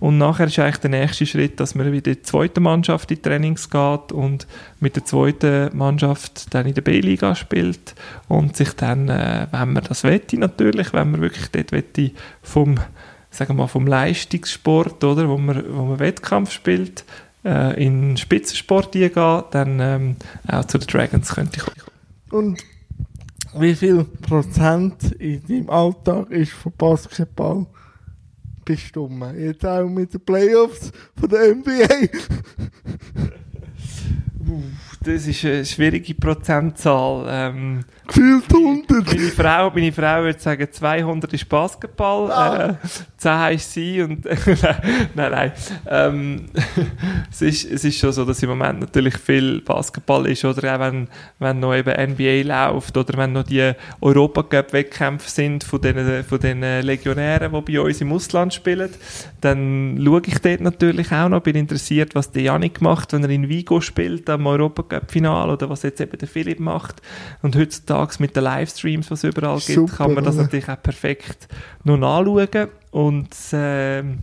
Und 0.00 0.18
nachher 0.18 0.48
ist 0.48 0.58
eigentlich 0.58 0.78
der 0.78 0.90
nächste 0.90 1.24
Schritt, 1.24 1.60
dass 1.60 1.76
man 1.76 1.92
wieder 1.92 2.10
in 2.10 2.16
die 2.16 2.22
zweite 2.22 2.60
Mannschaft 2.60 3.12
in 3.12 3.22
Trainings 3.22 3.70
geht 3.70 4.12
und 4.12 4.48
mit 4.80 4.96
der 4.96 5.04
zweiten 5.04 5.74
Mannschaft 5.74 6.52
dann 6.52 6.66
in 6.66 6.74
der 6.74 6.82
B-Liga 6.82 7.36
spielt 7.36 7.94
und 8.28 8.56
sich 8.56 8.72
dann, 8.72 9.08
äh, 9.08 9.46
wenn 9.52 9.72
man 9.72 9.84
das 9.84 10.02
wette 10.02 10.36
natürlich, 10.36 10.92
wenn 10.92 11.12
man 11.12 11.20
wirklich 11.20 11.48
dort 11.52 11.70
wette 11.70 12.10
vom 12.42 12.78
sagen 13.30 13.54
wir 13.54 13.62
mal, 13.62 13.66
vom 13.66 13.86
Leistungssport, 13.86 15.02
oder, 15.04 15.26
wo 15.26 15.38
man, 15.38 15.64
wo 15.70 15.84
man 15.84 15.98
Wettkampf 16.00 16.52
spielt, 16.52 17.04
äh, 17.44 17.84
in 17.84 18.16
Spitzensport 18.16 18.92
gehen, 18.92 19.12
dann 19.50 19.80
ähm, 19.80 20.16
auch 20.48 20.64
zu 20.64 20.78
den 20.78 20.86
Dragons 20.86 21.34
könnte 21.34 21.58
ich 21.58 21.64
kommen. 21.64 21.76
Und 22.30 22.64
wie 23.58 23.74
viel 23.74 24.04
Prozent 24.04 25.12
in 25.12 25.46
deinem 25.46 25.70
Alltag 25.70 26.30
ist 26.30 26.52
von 26.52 26.72
Basketball 26.76 27.66
bestimmt? 28.64 29.36
Jetzt 29.36 29.66
auch 29.66 29.88
mit 29.88 30.14
den 30.14 30.24
Playoffs 30.24 30.92
von 31.18 31.28
der 31.28 31.54
NBA. 31.54 32.08
Das 35.04 35.26
ist 35.26 35.44
eine 35.44 35.64
schwierige 35.64 36.14
Prozentzahl. 36.14 37.26
Ähm, 37.28 37.80
Gefühlt 38.06 38.44
100. 38.52 39.06
meine, 39.06 39.28
Frau, 39.30 39.70
meine 39.70 39.92
Frau 39.92 40.22
würde 40.22 40.38
sagen, 40.38 40.68
200 40.70 41.32
ist 41.32 41.48
Basketball, 41.48 42.30
Ah. 42.30 42.68
äh, 42.70 42.74
10 43.16 43.54
ist 43.54 43.72
sie 43.72 44.02
und 44.02 44.24
nein, 45.14 45.30
nein. 45.30 45.52
Ähm, 45.88 46.46
es, 47.30 47.42
ist, 47.42 47.70
es 47.70 47.84
ist 47.84 47.98
schon 47.98 48.12
so, 48.12 48.24
dass 48.24 48.42
im 48.42 48.50
Moment 48.50 48.80
natürlich 48.80 49.16
viel 49.18 49.60
Basketball 49.62 50.26
ist, 50.26 50.44
oder 50.44 50.74
auch 50.76 50.80
wenn, 50.80 51.08
wenn 51.38 51.58
noch 51.60 51.74
eben 51.74 52.12
NBA 52.12 52.42
läuft 52.70 52.96
oder 52.96 53.16
wenn 53.18 53.32
noch 53.32 53.44
die 53.44 53.72
Europacup-Wettkämpfe 54.00 55.28
sind 55.30 55.64
von 55.64 55.80
den, 55.80 56.22
von 56.24 56.38
den 56.38 56.60
Legionären, 56.60 57.52
die 57.52 57.72
bei 57.72 57.80
uns 57.80 58.00
im 58.00 58.12
Ausland 58.12 58.54
spielen, 58.54 58.90
dann 59.40 60.00
schaue 60.04 60.22
ich 60.26 60.38
dort 60.38 60.60
natürlich 60.60 61.10
auch 61.12 61.28
noch, 61.28 61.40
bin 61.40 61.56
interessiert, 61.56 62.14
was 62.14 62.30
der 62.30 62.42
Janik 62.42 62.80
macht, 62.80 63.12
wenn 63.12 63.24
er 63.24 63.30
in 63.30 63.48
Vigo 63.48 63.80
spielt 63.80 64.28
am 64.28 64.42
Europacup-Final 64.92 65.50
oder 65.50 65.68
was 65.68 65.82
jetzt 65.82 66.00
eben 66.00 66.16
der 66.16 66.28
Philipp 66.28 66.60
macht. 66.60 67.02
Und 67.42 67.56
heutzutage 67.56 68.16
mit 68.18 68.36
den 68.36 68.44
Livestreams, 68.44 69.10
was 69.10 69.24
es 69.24 69.30
überall 69.30 69.58
gibt, 69.58 69.78
Super, 69.78 69.96
kann 69.96 70.14
man 70.14 70.24
das 70.24 70.34
oder? 70.34 70.44
natürlich 70.44 70.68
auch 70.68 70.82
perfekt 70.82 71.48
noch 71.84 71.96
nachschauen. 71.96 72.68
Und 72.90 73.34
ähm, 73.52 74.18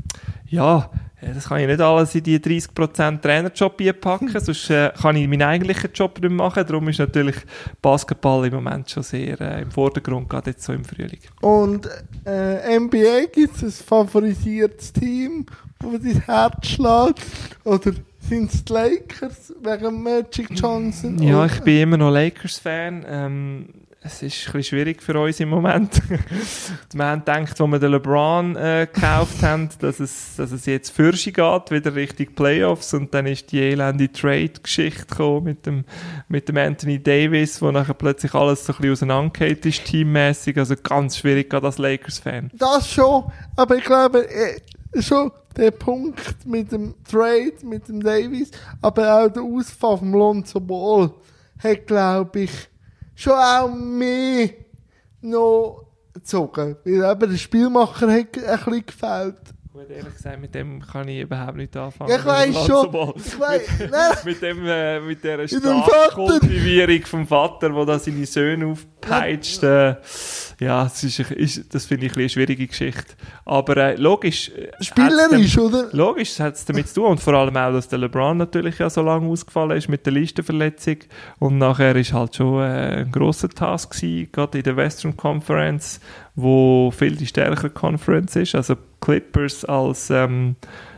ja, 0.47 0.89
äh, 1.21 1.34
das 1.34 1.49
kann 1.49 1.60
ich 1.60 1.67
nicht 1.67 1.82
alles 1.82 2.13
in 2.13 2.23
die 2.23 2.39
30% 2.39 3.19
Trainerjob 3.19 3.99
packen, 3.99 4.29
sonst 4.39 4.69
äh, 4.69 4.91
kann 5.01 5.15
ich 5.15 5.27
meinen 5.27 5.41
eigentlichen 5.41 5.89
Job 5.93 6.19
nicht 6.21 6.32
machen. 6.32 6.65
Darum 6.67 6.88
ist 6.88 6.99
natürlich 6.99 7.36
Basketball 7.82 8.45
im 8.45 8.53
Moment 8.53 8.89
schon 8.89 9.03
sehr 9.03 9.39
äh, 9.41 9.62
im 9.63 9.71
Vordergrund, 9.71 10.29
gerade 10.29 10.51
jetzt 10.51 10.63
so 10.63 10.73
im 10.73 10.86
Frühling. 10.86 11.19
Und 11.41 11.89
äh, 12.25 12.79
NBA 12.79 13.25
gibt 13.34 13.55
es 13.55 13.63
ein 13.63 13.86
favorisiertes 13.86 14.93
Team, 14.93 15.47
wo 15.79 15.97
dein 15.97 16.21
Herz 16.21 16.67
schlägt? 16.67 17.25
Oder 17.63 17.93
sind 18.30 18.54
es 18.54 18.63
die 18.63 18.74
Lakers 18.74 19.54
wegen 19.62 20.04
Magic 20.04 20.50
Johnson? 20.52 21.22
Ja, 21.22 21.44
Oder- 21.44 21.54
ich 21.54 21.60
bin 21.62 21.82
immer 21.82 21.98
noch 21.98 22.12
Lakers-Fan. 22.12 23.06
Ähm, 23.08 23.70
es 24.02 24.22
ist 24.22 24.48
ein 24.48 24.54
bisschen 24.54 24.63
schwierig 24.63 25.04
für 25.04 25.20
uns 25.20 25.39
im 25.42 25.50
Moment. 25.50 26.02
wir 26.94 27.06
haben 27.06 27.20
gedacht, 27.20 27.60
als 27.60 27.72
wir 27.72 27.80
den 27.80 27.92
LeBron 27.92 28.56
äh, 28.56 28.88
gekauft 28.92 29.42
haben, 29.42 29.68
dass 29.80 30.00
es, 30.00 30.36
dass 30.38 30.52
es 30.52 30.65
jetzt 30.68 30.92
Fürsche 30.92 31.34
geht, 31.34 31.72
wieder 31.72 31.94
Richtung 31.96 32.28
Playoffs. 32.34 32.94
Und 32.94 33.13
dann 33.13 33.26
ist 33.26 33.52
die 33.52 33.60
elende 33.60 34.10
Trade-Geschichte 34.10 35.06
gekommen 35.06 35.44
mit 35.44 35.65
dem, 35.65 35.84
mit 36.30 36.48
dem 36.48 36.58
Anthony 36.58 37.02
Davis, 37.02 37.62
wo 37.62 37.72
nachher 37.72 37.94
plötzlich 37.94 38.34
alles 38.36 38.65
so 38.65 38.74
ein 38.74 38.78
bisschen 38.78 38.94
auseinandergeht 38.94 39.65
ist, 39.65 39.84
teammäßig. 39.86 40.58
Also 40.58 40.76
ganz 40.82 41.18
schwierig, 41.18 41.50
gerade 41.50 41.65
als 41.65 41.78
Lakers-Fan. 41.78 42.52
Das 42.54 42.89
schon, 42.89 43.26
aber 43.58 43.76
ich 43.76 43.84
glaube, 43.84 44.30
äh, 44.30 44.62
schon 44.95 45.32
der 45.56 45.71
Punkt 45.71 46.45
mit 46.45 46.71
dem 46.71 46.95
Trade, 47.04 47.54
mit 47.63 47.88
dem 47.88 48.02
Davis, 48.02 48.52
aber 48.82 49.23
auch 49.23 49.30
der 49.30 49.43
Ausfall 49.43 49.97
vom 49.97 50.13
Lonzo 50.13 50.60
Ball 50.60 51.12
hat, 51.62 51.88
glaube 51.88 52.41
ich, 52.41 52.52
schon 53.15 53.34
auch 53.34 53.69
mehr 53.69 54.49
noch 55.21 55.86
gezogen. 56.13 56.78
Weil 56.84 57.12
eben 57.12 57.32
der 57.32 57.38
Spielmacher 57.38 58.12
hat 58.12 58.38
ein 58.38 58.58
bisschen 58.58 58.86
gefällt. 58.86 59.54
Gut, 59.80 59.92
ehrlich 59.92 60.13
gesagt, 60.13 60.42
mit 60.42 60.54
dem 60.54 60.82
kann 60.82 61.08
ich 61.08 61.22
überhaupt 61.22 61.56
nicht 61.56 61.76
anfangen. 61.78 62.12
Ich 62.12 62.22
dem 62.22 62.54
schon. 62.65 63.13
Ich 63.15 63.39
weiss, 63.39 63.62
nein, 63.80 64.12
mit 64.26 64.42
dem, 64.42 64.65
äh, 64.65 65.00
mit 65.00 65.24
der 65.24 65.38
dem 65.38 65.48
Starkkultivierung 65.48 67.06
vom 67.06 67.26
Vater, 67.26 67.74
wo 67.74 67.86
da 67.86 67.98
seine 67.98 68.26
Söhne 68.26 68.65
aufpeitscht, 68.65 69.63
äh, 69.63 69.96
ja, 70.60 70.84
das 70.84 71.02
ist, 71.06 71.20
ist, 71.20 71.74
das 71.74 71.86
finde 71.86 72.08
ich 72.08 72.18
eine 72.18 72.28
schwierige 72.28 72.68
Geschichte. 72.68 73.13
Aber 73.46 73.78
äh, 73.78 73.96
logisch, 73.96 74.50
äh, 74.50 74.70
spielerisch, 74.84 75.54
dem- 75.54 75.63
oder? 75.63 75.88
Logisch, 75.94 76.32
das 76.36 76.39
hat 76.42 76.56
es 76.56 76.65
damit 76.65 76.89
zu 76.89 76.96
tun. 76.96 77.12
Und 77.12 77.22
vor 77.22 77.36
allem 77.36 77.56
auch, 77.56 77.72
dass 77.72 77.88
der 77.88 78.00
LeBron 78.00 78.36
natürlich 78.36 78.80
ja 78.80 78.89
so 78.89 79.02
lange 79.02 79.30
ausgefallen 79.30 79.78
ist 79.78 79.88
mit 79.88 80.06
der 80.06 80.12
Listenverletzung. 80.12 80.98
Und 81.39 81.58
nachher 81.58 81.96
ist 81.96 82.12
halt 82.12 82.36
schon 82.36 82.62
äh, 82.62 83.04
ein 83.06 83.12
grosser 83.13 83.48
Task 83.48 83.94
gewesen, 83.96 84.30
gerade 84.34 84.58
in 84.58 84.65
der 84.65 84.76
Western 84.76 85.15
Conference, 85.15 86.02
wo 86.36 86.92
viel 86.92 87.15
die 87.15 87.28
stärkere 87.28 87.70
Conference 87.70 88.36
ist. 88.36 88.56
Also 88.56 88.76
Clippers 89.01 89.65
als 89.65 90.09
ähm, 90.09 90.55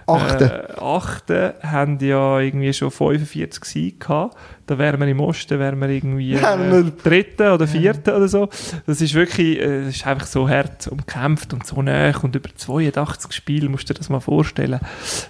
Achte. 0.07 0.67
Äh, 0.77 0.81
Achte 0.81 1.55
haben 1.63 1.97
ja 1.99 2.39
irgendwie 2.39 2.73
schon 2.73 2.91
45 2.91 3.63
Siege 3.63 3.97
gehabt. 3.97 4.35
Da 4.65 4.77
wären 4.77 4.99
wir 4.99 5.07
im 5.07 5.19
Osten, 5.19 5.57
wären 5.59 5.79
wir 5.79 5.89
irgendwie 5.89 6.33
Ja, 6.33 6.55
äh, 6.55 6.83
Dritte 7.03 7.53
oder 7.53 7.67
Vierte 7.67 8.15
oder 8.15 8.27
so. 8.27 8.49
Das 8.85 8.99
ist 8.99 9.13
wirklich, 9.13 9.59
äh, 9.59 9.85
das 9.85 9.95
ist 9.95 10.07
einfach 10.07 10.25
so 10.27 10.49
hart 10.49 10.87
umkämpft 10.87 11.53
und 11.53 11.65
so 11.65 11.81
nah 11.81 12.11
und 12.21 12.35
über 12.35 12.49
82 12.53 13.31
Spiele, 13.31 13.69
musst 13.69 13.89
du 13.89 13.93
dir 13.93 13.99
das 13.99 14.09
mal 14.09 14.19
vorstellen. 14.19 14.79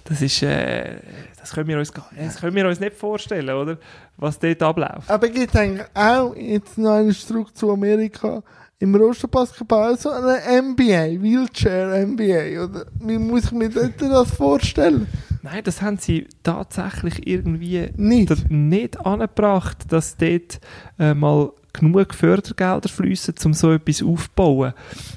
Das 0.05 0.21
ist, 0.21 0.41
äh, 0.41 0.95
das 1.39 1.51
können 1.53 1.67
wir 1.67 1.77
uns, 1.77 1.91
gar- 1.93 2.09
das 2.17 2.39
können 2.39 2.55
wir 2.55 2.67
uns 2.67 2.79
nicht 2.79 2.95
vorstellen, 2.95 3.49
oder? 3.55 3.77
Was 4.17 4.39
dort 4.39 4.61
abläuft. 4.63 5.09
Aber 5.09 5.27
gibt 5.29 5.55
eigentlich 5.55 5.85
auch 5.93 6.35
jetzt 6.35 6.77
noch 6.77 6.91
einen 6.93 7.11
zurück 7.11 7.55
zu 7.55 7.71
Amerika 7.71 8.41
im 8.81 8.95
Rosterbasketball 8.95 9.97
so 9.97 10.09
eine 10.09 10.39
NBA, 10.61 11.21
Wheelchair 11.21 12.05
NBA, 12.05 12.63
oder 12.63 12.85
wie 12.99 13.19
muss 13.19 13.45
ich 13.45 13.51
mir 13.51 13.69
das 13.69 14.31
vorstellen? 14.31 15.07
Nein, 15.43 15.61
das 15.63 15.81
haben 15.81 15.97
sie 15.97 16.27
tatsächlich 16.43 17.27
irgendwie 17.27 17.89
Nicht. 17.95 18.49
nicht 18.49 18.99
angebracht, 18.99 19.91
dass 19.91 20.17
dort 20.17 20.59
äh, 20.99 21.13
mal 21.13 21.51
genug 21.73 22.13
Fördergelder 22.13 22.89
fließen, 22.89 23.35
um 23.45 23.53
so 23.53 23.71
etwas 23.71 24.03
aufzubauen. 24.03 24.73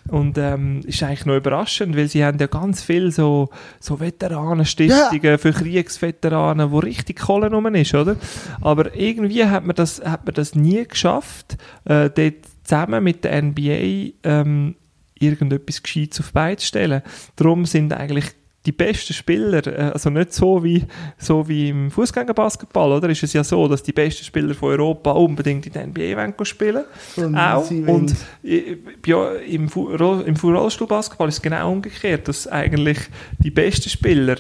Und 0.09 0.39
ähm, 0.39 0.83
ist 0.87 1.03
eigentlich 1.03 1.27
noch 1.27 1.37
überraschend, 1.37 1.97
weil 1.97 2.09
sie 2.09 2.25
haben 2.25 2.39
ja 2.39 2.47
ganz 2.47 2.83
viel 2.83 3.11
so, 3.11 3.49
so 3.81 3.99
Veteranenstiftungen 3.99 5.39
für 5.39 5.53
Kriegsveteranen, 5.53 6.71
wo 6.71 6.79
richtig 6.79 7.21
Kohle 7.21 7.51
rum 7.51 7.67
ist, 7.75 7.95
oder? 7.95 8.17
Aber 8.61 8.95
irgendwie 8.95 9.45
hat 9.45 9.65
man 9.67 9.75
das, 9.75 10.03
hat 10.05 10.27
man 10.27 10.35
das 10.35 10.55
nie 10.55 10.85
geschafft, 10.87 11.57
äh, 11.87 12.11
dort 12.11 12.54
zusammen 12.65 13.05
mit 13.05 13.25
der 13.25 13.43
NBA 13.43 14.13
ähm, 14.25 14.77
irgendetwas 15.19 15.83
Gescheites 15.83 16.21
auf 16.21 16.29
die 16.29 16.33
Beine 16.33 16.57
zu 16.57 16.67
stellen. 16.67 17.03
Darum 17.37 17.67
sind 17.67 17.93
eigentlich 17.93 18.27
die 18.67 18.73
besten 18.73 19.13
Spieler, 19.13 19.67
äh, 19.67 19.93
also 19.93 20.11
nicht 20.11 20.33
so 20.33 20.65
wie, 20.65 20.85
so 21.19 21.47
wie 21.49 21.69
im 21.69 21.91
Fußgängerbasketball, 21.91 22.93
oder? 22.93 23.09
Ist 23.11 23.23
es 23.23 23.33
ja 23.33 23.45
so, 23.45 23.69
dass 23.69 23.83
die 23.83 23.93
besten 23.93 24.25
Spieler 24.25 24.55
von 24.55 24.71
Europa 24.71 25.11
unbedingt 25.13 25.67
in 25.67 25.73
der 25.73 25.87
NBA 25.87 26.17
wollen 26.17 26.35
spielen 26.45 26.85
Und 27.17 27.37
auch. 27.37 27.71
Und 27.71 27.87
wollen- 27.87 28.17
äh, 28.43 28.77
ja, 29.07 29.33
im, 29.35 29.69
im 29.69 30.37
Rollstuhlbasketball 30.37 31.29
ist 31.29 31.37
es 31.37 31.43
genau 31.43 31.73
umgekehrt, 31.73 32.29
dass 32.29 32.47
eigentlich 32.47 32.99
die 33.39 33.51
besten 33.51 33.91
Spieler, 33.91 34.37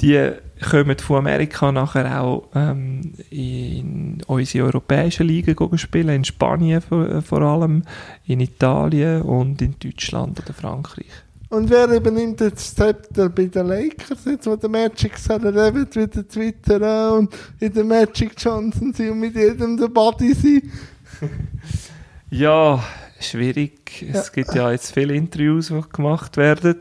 die 0.00 0.32
kommen 0.70 0.98
von 0.98 1.18
Amerika 1.18 1.70
nachher 1.70 2.20
auch 2.20 2.48
ähm, 2.54 3.12
in 3.30 4.22
unsere 4.26 4.66
europäischen 4.66 5.26
Ligen 5.26 5.78
spielen, 5.78 6.08
in 6.08 6.24
Spanien 6.24 6.80
vor, 6.80 7.22
vor 7.22 7.42
allem, 7.42 7.82
in 8.26 8.40
Italien 8.40 9.22
und 9.22 9.62
in 9.62 9.76
Deutschland 9.78 10.40
oder 10.40 10.52
Frankreich. 10.52 11.06
Und 11.50 11.70
wer 11.70 11.88
übernimmt 11.88 12.40
jetzt 12.40 12.78
das 12.78 12.86
Zepter 12.86 13.28
bei 13.30 13.46
den 13.46 13.66
Lakers, 13.66 14.24
jetzt 14.26 14.46
wo 14.46 14.54
der 14.54 14.68
Magic 14.68 15.16
Sarah 15.16 15.48
Rabbit 15.48 15.96
wieder 15.96 16.28
twittern 16.28 17.12
und 17.12 17.34
in 17.58 17.72
der 17.72 17.84
Magic 17.84 18.32
Johnson 18.36 18.92
sind 18.92 19.10
und 19.10 19.20
mit 19.20 19.34
jedem 19.34 19.76
der 19.76 19.88
Buddy 19.88 20.34
sind? 20.34 20.64
Ja, 22.30 22.84
schwierig. 23.20 24.04
Es 24.12 24.30
gibt 24.32 24.54
ja 24.54 24.70
jetzt 24.70 24.92
viele 24.92 25.14
Interviews, 25.14 25.68
die 25.68 25.80
gemacht 25.90 26.36
werden. 26.36 26.76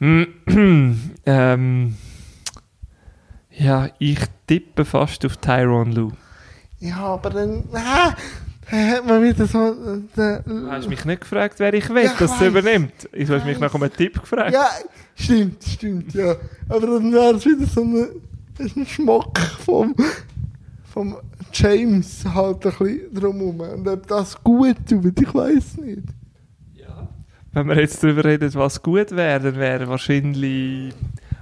ähm, 1.26 1.96
ja, 3.50 3.88
ich 3.98 4.20
tippe 4.46 4.86
fast 4.86 5.26
auf 5.26 5.36
Tyron 5.36 5.92
Lue. 5.92 6.12
Ja, 6.78 6.96
aber 6.96 7.28
dann, 7.28 7.64
dann 7.70 8.14
hat 8.70 9.06
man 9.06 9.22
wieder 9.22 9.46
so, 9.46 9.58
äh, 9.58 10.00
Du 10.14 10.44
den, 10.44 10.70
hast 10.70 10.88
mich 10.88 11.04
nicht 11.04 11.20
gefragt, 11.22 11.54
wer 11.58 11.74
ich 11.74 11.88
will, 11.90 12.04
Ja, 12.04 12.12
ich 12.12 12.18
dass 12.18 12.40
es 12.40 12.46
übernimmt. 12.46 13.08
Du 13.12 13.28
hast 13.34 13.44
mich 13.44 13.58
nach 13.58 13.74
einem 13.74 13.92
Tipp 13.92 14.20
gefragt. 14.20 14.52
Ja, 14.52 14.68
stimmt, 15.14 15.62
stimmt, 15.64 16.14
ja. 16.14 16.36
Aber 16.68 16.86
dann 16.86 17.12
wäre 17.12 17.34
es 17.34 17.44
wieder 17.44 17.66
so 17.66 17.82
ein, 17.82 18.08
ein 18.58 18.86
Schmock 18.86 19.38
vom, 19.64 19.94
vom 20.92 21.16
James 21.52 22.24
halt 22.24 22.64
ein 22.66 22.72
bisschen 22.72 23.14
drumherum. 23.14 23.60
Und 23.60 23.88
ob 23.88 24.06
das 24.06 24.42
gut 24.42 24.76
tut, 24.88 25.20
ich 25.20 25.34
weiß 25.34 25.76
nicht. 25.78 26.04
Wenn 27.52 27.66
wir 27.66 27.80
jetzt 27.80 28.02
darüber 28.02 28.24
reden, 28.24 28.54
was 28.54 28.80
gut 28.80 29.10
wäre, 29.10 29.40
dann 29.40 29.56
wäre 29.56 29.88
wahrscheinlich 29.88 30.94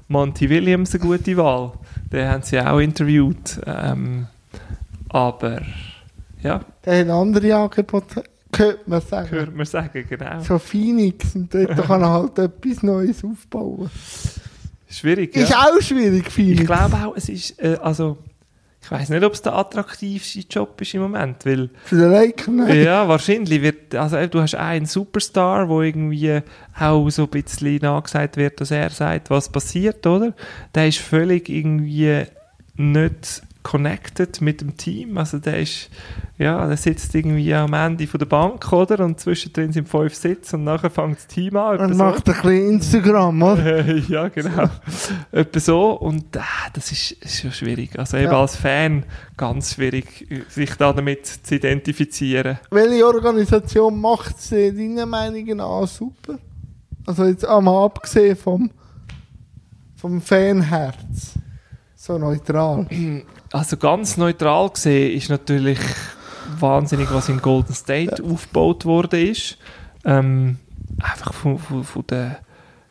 Monty 0.08 0.48
Williams 0.48 0.94
eine 0.94 1.04
gute 1.04 1.36
Wahl. 1.36 1.72
Den 2.10 2.28
haben 2.28 2.42
sie 2.42 2.58
auch 2.60 2.78
interviewt. 2.78 3.60
Ähm, 3.66 4.26
aber 5.10 5.60
ja, 6.42 6.60
hat 6.86 7.08
andere 7.08 7.54
Angebote, 7.56 8.22
könnte 8.52 8.80
man 8.86 9.00
sagen. 9.00 9.30
hört 9.30 9.54
man 9.54 9.66
sagen, 9.66 10.04
genau. 10.08 10.40
So 10.40 10.58
Phoenix 10.58 11.34
und 11.34 11.52
dort 11.52 11.76
kann 11.86 12.02
er 12.02 12.10
halt 12.10 12.38
etwas 12.38 12.82
Neues 12.82 13.22
aufbauen. 13.24 13.90
Schwierig, 14.90 15.36
Ist 15.36 15.50
ja. 15.50 15.58
auch 15.64 15.80
schwierig, 15.82 16.30
Phoenix. 16.30 16.60
Ich 16.60 16.66
glaube 16.66 16.96
auch, 16.96 17.14
es 17.14 17.28
ist, 17.28 17.60
äh, 17.62 17.76
also, 17.82 18.16
ich 18.82 18.90
weiß 18.90 19.10
nicht, 19.10 19.22
ob 19.22 19.34
es 19.34 19.42
der 19.42 19.54
attraktivste 19.54 20.40
Job 20.48 20.80
ist 20.80 20.94
im 20.94 21.02
Moment, 21.02 21.44
weil, 21.44 21.68
Für 21.84 21.96
den 21.96 22.10
Lakers, 22.10 22.48
nein. 22.48 22.82
ja, 22.84 23.06
wahrscheinlich 23.06 23.60
wird, 23.60 23.94
also 23.94 24.16
eben, 24.16 24.30
du 24.30 24.40
hast 24.40 24.54
einen 24.54 24.86
Superstar, 24.86 25.68
wo 25.68 25.82
irgendwie 25.82 26.40
auch 26.78 27.10
so 27.10 27.24
ein 27.24 27.28
bisschen 27.42 27.76
nachgesagt 27.82 28.38
wird, 28.38 28.60
dass 28.62 28.70
er 28.70 28.88
sagt, 28.88 29.28
was 29.28 29.50
passiert, 29.50 30.06
oder? 30.06 30.32
Der 30.74 30.88
ist 30.88 30.98
völlig 30.98 31.50
irgendwie 31.50 32.22
nicht 32.76 33.42
connected 33.62 34.40
mit 34.40 34.60
dem 34.60 34.76
Team, 34.76 35.18
also 35.18 35.38
der 35.38 35.58
ist, 35.60 35.90
ja, 36.38 36.66
der 36.66 36.76
sitzt 36.76 37.14
irgendwie 37.14 37.52
am 37.54 37.74
Ende 37.74 38.06
von 38.06 38.18
der 38.18 38.26
Bank, 38.26 38.72
oder? 38.72 39.04
Und 39.04 39.20
zwischendrin 39.20 39.72
sind 39.72 39.88
fünf 39.88 40.14
Sitze 40.14 40.56
und 40.56 40.64
nachher 40.64 40.90
fängt 40.90 41.18
das 41.18 41.26
Team 41.26 41.56
an. 41.56 41.78
Und 41.78 41.94
so. 41.94 42.04
macht 42.04 42.28
ein 42.28 42.34
bisschen 42.34 42.68
Instagram, 42.70 43.42
oder? 43.42 43.84
Ja, 44.08 44.28
genau. 44.28 44.70
Etwa 45.32 45.60
so. 45.60 45.90
Und 45.92 46.34
äh, 46.36 46.40
das 46.72 46.92
ist, 46.92 47.12
ist 47.12 47.40
schon 47.40 47.52
schwierig. 47.52 47.98
Also 47.98 48.16
eben 48.16 48.30
Ja. 48.30 48.40
als 48.40 48.56
Fan 48.56 49.04
ganz 49.36 49.74
schwierig, 49.74 50.26
sich 50.48 50.74
da 50.76 50.92
damit 50.92 51.26
zu 51.26 51.54
identifizieren. 51.56 52.58
Welche 52.70 53.06
Organisation 53.06 54.00
macht 54.00 54.38
es 54.38 54.50
deiner 54.50 55.06
Meinung 55.06 55.44
nach 55.56 55.86
super? 55.86 56.38
Also 57.06 57.24
jetzt 57.24 57.44
einmal 57.46 57.84
abgesehen 57.86 58.36
vom, 58.36 58.70
vom 59.96 60.20
Fanherz. 60.22 61.34
So 61.96 62.16
neutral. 62.16 62.86
Also 63.52 63.76
ganz 63.76 64.16
neutral 64.16 64.70
gesehen 64.70 65.16
ist 65.16 65.30
natürlich 65.30 65.78
wahnsinnig, 66.58 67.12
was 67.12 67.28
in 67.28 67.40
Golden 67.40 67.74
State 67.74 68.22
aufgebaut 68.22 68.84
worden 68.84 69.26
ist. 69.26 69.58
Ähm, 70.04 70.58
einfach 71.00 71.32
von, 71.32 71.58
von, 71.58 71.84
von 71.84 72.06
der 72.08 72.40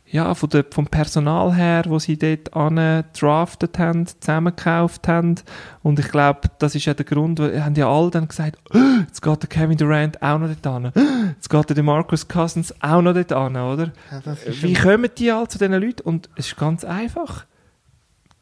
ja, 0.09 0.33
von 0.35 0.49
der, 0.49 0.65
vom 0.71 0.87
Personal 0.87 1.53
her, 1.53 1.83
wo 1.87 1.99
sie 1.99 2.17
dort 2.17 2.49
draftet 2.53 3.77
haben, 3.77 4.07
zusammengekauft 4.07 5.07
haben. 5.07 5.35
Und 5.83 5.99
ich 5.99 6.07
glaube, 6.07 6.49
das 6.59 6.75
ist 6.75 6.85
ja 6.85 6.93
der 6.93 7.05
Grund, 7.05 7.39
weil 7.39 7.63
haben 7.63 7.75
ja 7.75 7.89
alle 7.89 8.09
dann 8.09 8.27
gesagt, 8.27 8.57
«Oh, 8.73 8.77
jetzt 9.05 9.21
geht 9.21 9.41
der 9.43 9.49
Kevin 9.49 9.77
Durant 9.77 10.21
auch 10.21 10.39
noch 10.39 10.47
dort 10.47 10.67
an. 10.67 10.93
Jetzt 11.35 11.49
geht 11.49 11.69
der 11.69 11.75
DeMarcus 11.75 12.27
Cousins 12.27 12.73
auch 12.81 13.01
noch 13.01 13.13
dort 13.13 13.33
an, 13.33 13.57
oder? 13.57 13.91
Ja, 14.09 14.21
Wie 14.61 14.73
kommen 14.73 15.09
die 15.17 15.29
all 15.29 15.49
zu 15.49 15.57
diesen 15.57 15.73
Leuten? 15.73 16.01
Und 16.03 16.29
es 16.37 16.47
ist 16.47 16.57
ganz 16.57 16.85
einfach. 16.85 17.45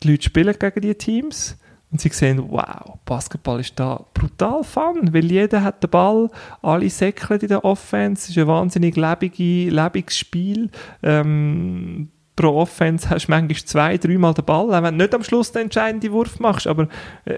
Die 0.03 0.11
Leute 0.11 0.23
spielen 0.23 0.55
gegen 0.59 0.81
die 0.81 0.93
Teams 0.93 1.57
und 1.95 2.01
sie 2.01 2.09
sehen, 2.09 2.43
wow, 2.49 2.97
Basketball 3.05 3.61
ist 3.61 3.79
da 3.79 4.03
brutal 4.13 4.65
fun, 4.65 5.13
weil 5.13 5.31
jeder 5.31 5.63
hat 5.63 5.81
den 5.81 5.89
Ball, 5.89 6.29
alle 6.61 6.89
säckeln 6.89 7.39
in 7.39 7.47
der 7.47 7.63
Offense, 7.63 8.23
es 8.23 8.29
ist 8.31 8.37
ein 8.37 8.47
wahnsinnig 8.47 8.97
lebige, 8.97 9.69
lebiges 9.69 10.17
Spiel. 10.17 10.69
Ähm, 11.01 12.09
pro 12.35 12.49
Offense 12.57 13.09
hast 13.09 13.27
du 13.27 13.31
manchmal 13.31 13.55
zwei, 13.63 13.97
dreimal 13.97 14.33
den 14.33 14.43
Ball, 14.43 14.73
auch 14.73 14.83
wenn 14.83 14.97
du 14.97 15.05
nicht 15.05 15.15
am 15.15 15.23
Schluss 15.23 15.53
den 15.53 15.63
entscheidenden 15.63 16.11
Wurf 16.11 16.37
machst, 16.41 16.67
aber 16.67 16.89
äh, 17.23 17.35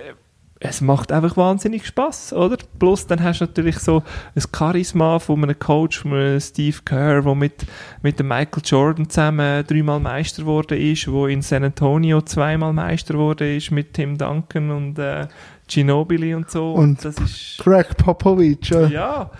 es 0.59 0.81
macht 0.81 1.11
einfach 1.11 1.37
wahnsinnig 1.37 1.85
Spaß, 1.85 2.33
oder? 2.33 2.57
Plus 2.79 3.05
dann 3.05 3.21
hast 3.21 3.41
du 3.41 3.45
natürlich 3.45 3.77
so 3.77 4.01
ein 4.35 4.43
Charisma 4.55 5.19
von 5.19 5.43
einem 5.43 5.57
Coach, 5.57 5.99
von 5.99 6.13
einem 6.13 6.39
Steve 6.39 6.77
Kerr, 6.83 7.21
der 7.21 7.35
mit, 7.35 7.65
mit 8.01 8.19
dem 8.19 8.29
Michael 8.29 8.63
Jordan 8.65 9.09
zusammen 9.09 9.65
dreimal 9.67 9.99
Meister 9.99 10.43
geworden 10.43 10.79
ist, 10.79 11.11
wo 11.11 11.27
in 11.27 11.41
San 11.43 11.63
Antonio 11.63 12.21
zweimal 12.21 12.73
Meister 12.73 13.13
geworden 13.13 13.55
ist 13.55 13.71
mit 13.71 13.93
Tim 13.93 14.17
Duncan 14.17 14.71
und 14.71 14.97
äh, 14.97 15.27
Ginobili 15.67 16.33
und 16.33 16.49
so. 16.49 16.73
Und 16.73 17.05
das 17.05 17.17
ist 17.17 17.57
Greg 17.59 17.95
Popovich. 17.97 18.69
Ja. 18.69 18.87
ja, 18.87 19.31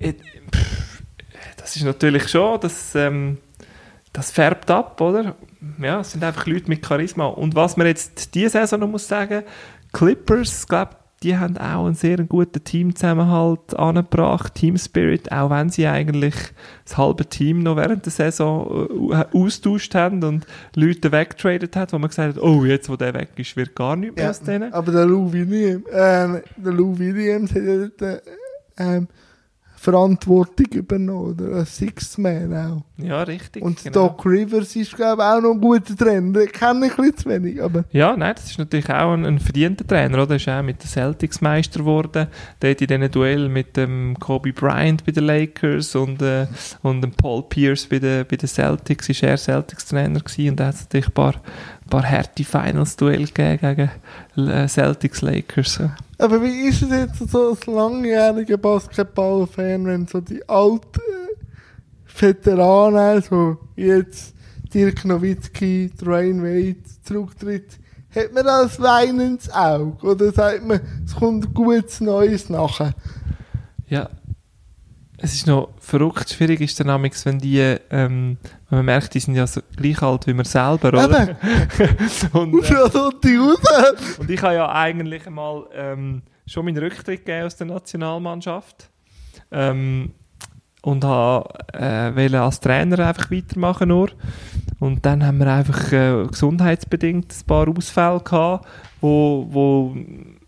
äh, 0.00 0.14
pff, 0.14 1.02
das 1.56 1.76
ist 1.76 1.84
natürlich 1.84 2.28
schon, 2.28 2.58
das, 2.60 2.94
ähm, 2.94 3.38
das 4.12 4.30
färbt 4.30 4.70
ab, 4.70 5.00
oder? 5.00 5.36
Ja, 5.80 6.00
es 6.00 6.12
sind 6.12 6.22
einfach 6.24 6.46
Leute 6.46 6.68
mit 6.68 6.84
Charisma. 6.84 7.26
Und 7.26 7.54
was 7.54 7.76
man 7.76 7.86
jetzt 7.86 8.34
diese 8.34 8.50
Saison 8.50 8.80
noch 8.80 8.88
muss 8.88 9.08
sagen, 9.08 9.44
Clippers, 9.94 10.66
glaube 10.68 10.96
die 11.22 11.38
haben 11.38 11.56
auch 11.56 11.86
einen 11.86 11.94
sehr 11.94 12.18
guten 12.18 12.62
Teamzusammenhalt 12.62 13.74
angebracht, 13.74 14.54
Team 14.54 14.76
Spirit, 14.76 15.32
auch 15.32 15.48
wenn 15.48 15.70
sie 15.70 15.86
eigentlich 15.86 16.34
das 16.84 16.98
halbe 16.98 17.24
Team 17.24 17.60
noch 17.60 17.76
während 17.76 18.04
der 18.04 18.12
Saison 18.12 19.10
äh, 19.10 19.24
austauscht 19.32 19.94
haben 19.94 20.22
und 20.22 20.46
Leute 20.76 21.12
weggetradet 21.12 21.76
hat, 21.76 21.94
wo 21.94 21.98
man 21.98 22.10
gesagt 22.10 22.36
hat, 22.36 22.42
oh, 22.42 22.66
jetzt 22.66 22.90
wo 22.90 22.96
der 22.96 23.14
weg 23.14 23.30
ist, 23.36 23.56
wird 23.56 23.74
gar 23.74 23.96
nichts 23.96 24.16
mehr 24.16 24.24
Ja, 24.26 24.30
aus 24.32 24.40
denen. 24.42 24.70
aber 24.74 24.92
der 24.92 25.06
Lou 25.06 25.32
Williams, 25.32 25.86
äh, 25.86 26.42
der 26.58 26.72
Lou 26.72 26.98
Williams 26.98 27.52
hat 27.52 28.02
äh, 28.02 28.20
ähm, 28.76 29.08
Verantwortung 29.84 30.66
übernommen, 30.72 31.32
oder? 31.32 31.58
Ein 31.58 31.66
Sixth 31.66 32.16
Man 32.16 32.54
auch. 32.56 32.82
Ja, 32.96 33.22
richtig. 33.22 33.62
Und 33.62 33.82
genau. 33.82 34.08
Doc 34.08 34.24
Rivers 34.24 34.74
ist, 34.76 34.96
glaube 34.96 35.20
ich, 35.22 35.28
auch 35.28 35.42
noch 35.42 35.52
ein 35.52 35.60
guter 35.60 35.94
Trainer. 35.94 36.32
Den 36.32 36.50
kenne 36.50 36.86
ich 36.86 36.92
ein 36.92 36.96
bisschen 36.96 37.16
zu 37.18 37.28
wenig, 37.28 37.62
aber 37.62 37.84
Ja, 37.90 38.16
nein, 38.16 38.34
das 38.34 38.46
ist 38.46 38.58
natürlich 38.58 38.88
auch 38.88 39.12
ein, 39.12 39.26
ein 39.26 39.38
verdienter 39.38 39.86
Trainer, 39.86 40.22
oder? 40.22 40.30
Er 40.30 40.36
ist 40.36 40.48
auch 40.48 40.62
mit 40.62 40.82
den 40.82 40.88
Celtics 40.88 41.42
Meister 41.42 41.80
geworden. 41.80 42.28
Dort 42.60 42.80
in 42.80 42.86
diesen 42.86 43.10
Duell 43.10 43.50
mit 43.50 43.76
dem 43.76 44.16
Kobe 44.18 44.54
Bryant 44.54 45.04
bei 45.04 45.12
den 45.12 45.24
Lakers 45.24 45.94
und, 45.94 46.22
äh, 46.22 46.46
und 46.80 47.02
dem 47.02 47.12
Paul 47.12 47.42
Pierce 47.42 47.86
bei 47.86 47.98
den, 47.98 48.24
bei 48.26 48.36
den 48.36 48.48
Celtics. 48.48 49.10
Ist 49.10 49.22
er 49.22 49.36
Celtics 49.36 49.84
Trainer 49.84 50.20
gewesen 50.20 50.50
und 50.50 50.60
da 50.60 50.68
hat 50.68 50.76
es 50.76 50.84
natürlich 50.84 51.08
ein 51.08 51.12
paar, 51.12 51.34
paar 51.94 52.10
harte 52.10 52.44
Finals-Duell 52.44 53.26
gegen 53.26 53.90
äh, 54.36 54.66
Celtics 54.66 55.22
Lakers. 55.22 55.80
Aber 56.18 56.42
wie 56.42 56.68
ist 56.68 56.82
es 56.82 56.90
jetzt 56.90 57.30
so 57.30 57.50
als 57.50 57.66
langjähriger 57.66 58.56
Basketball-Fan, 58.56 59.86
wenn 59.86 60.06
so 60.06 60.20
die 60.20 60.46
alten 60.48 61.00
Veteranen, 62.18 63.22
so 63.22 63.58
jetzt 63.76 64.34
Dirk 64.72 65.04
Nowitzki, 65.04 65.92
Dwayne 66.00 66.42
Wade 66.42 66.82
zurücktritt, 67.04 67.78
hat 68.12 68.32
man 68.32 68.44
das 68.44 68.80
Wein 68.80 69.20
ins 69.20 69.48
Auge? 69.52 70.04
Oder 70.06 70.32
sagt 70.32 70.66
man, 70.66 70.80
es 71.04 71.14
kommt 71.14 71.54
gutes 71.54 72.00
Neues 72.00 72.48
nachher? 72.48 72.94
ja. 73.88 74.08
Es 75.24 75.32
ist 75.32 75.46
noch 75.46 75.70
verrückt 75.78 76.28
schwierig, 76.28 76.60
ist 76.60 76.78
der 76.78 76.84
Namix, 76.84 77.24
wenn 77.24 77.38
die, 77.38 77.58
ähm, 77.58 78.36
wenn 78.68 78.78
man 78.78 78.84
merkt, 78.84 79.14
die 79.14 79.20
sind 79.20 79.34
ja 79.34 79.46
so 79.46 79.62
gleich 79.74 80.02
alt 80.02 80.26
wie 80.26 80.34
man 80.34 80.44
selber, 80.44 80.88
oder? 80.88 81.08
Und, 82.34 82.54
raus. 82.70 84.18
Und 84.18 84.30
ich 84.30 84.42
habe 84.42 84.54
ja 84.54 84.70
eigentlich 84.70 85.26
mal 85.30 85.64
ähm, 85.72 86.20
schon 86.46 86.66
meinen 86.66 86.76
Rücktritt 86.76 87.24
gegeben 87.24 87.46
aus 87.46 87.56
der 87.56 87.68
Nationalmannschaft. 87.68 88.90
Ähm, 89.50 90.12
und 90.82 91.04
habe 91.04 91.48
äh, 91.72 92.14
wollte 92.14 92.42
als 92.42 92.60
Trainer 92.60 92.98
einfach 92.98 93.30
weitermachen 93.30 93.88
nur. 93.88 94.10
Und 94.78 95.06
dann 95.06 95.24
haben 95.24 95.38
wir 95.38 95.50
einfach 95.50 95.90
äh, 95.90 96.26
gesundheitsbedingt 96.26 97.32
ein 97.32 97.46
paar 97.46 97.66
Ausfälle 97.66 98.20
gehabt, 98.20 98.68
wo, 99.00 99.46
wo 99.48 99.96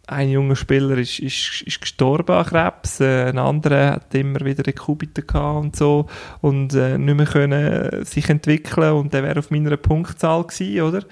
ein 0.08 0.30
junger 0.30 0.54
Spieler 0.54 0.98
ist, 0.98 1.18
ist, 1.18 1.62
ist 1.66 1.80
gestorben 1.80 2.36
an 2.36 2.46
Krebs, 2.46 3.00
äh, 3.00 3.28
ein 3.28 3.38
anderer 3.38 3.92
hat 3.92 4.14
immer 4.14 4.40
wieder 4.40 4.66
Rekubiten 4.66 5.26
gehabt 5.26 5.64
und 5.64 5.76
so 5.76 6.06
und 6.40 6.74
äh, 6.74 6.96
nicht 6.96 7.16
mehr 7.16 7.26
können 7.26 8.04
sich 8.04 8.28
entwickeln 8.28 8.92
und 8.92 9.12
der 9.12 9.24
wäre 9.24 9.40
auf 9.40 9.50
meiner 9.50 9.76
Punktzahl 9.76 10.44
gewesen, 10.44 10.82
oder? 10.82 11.02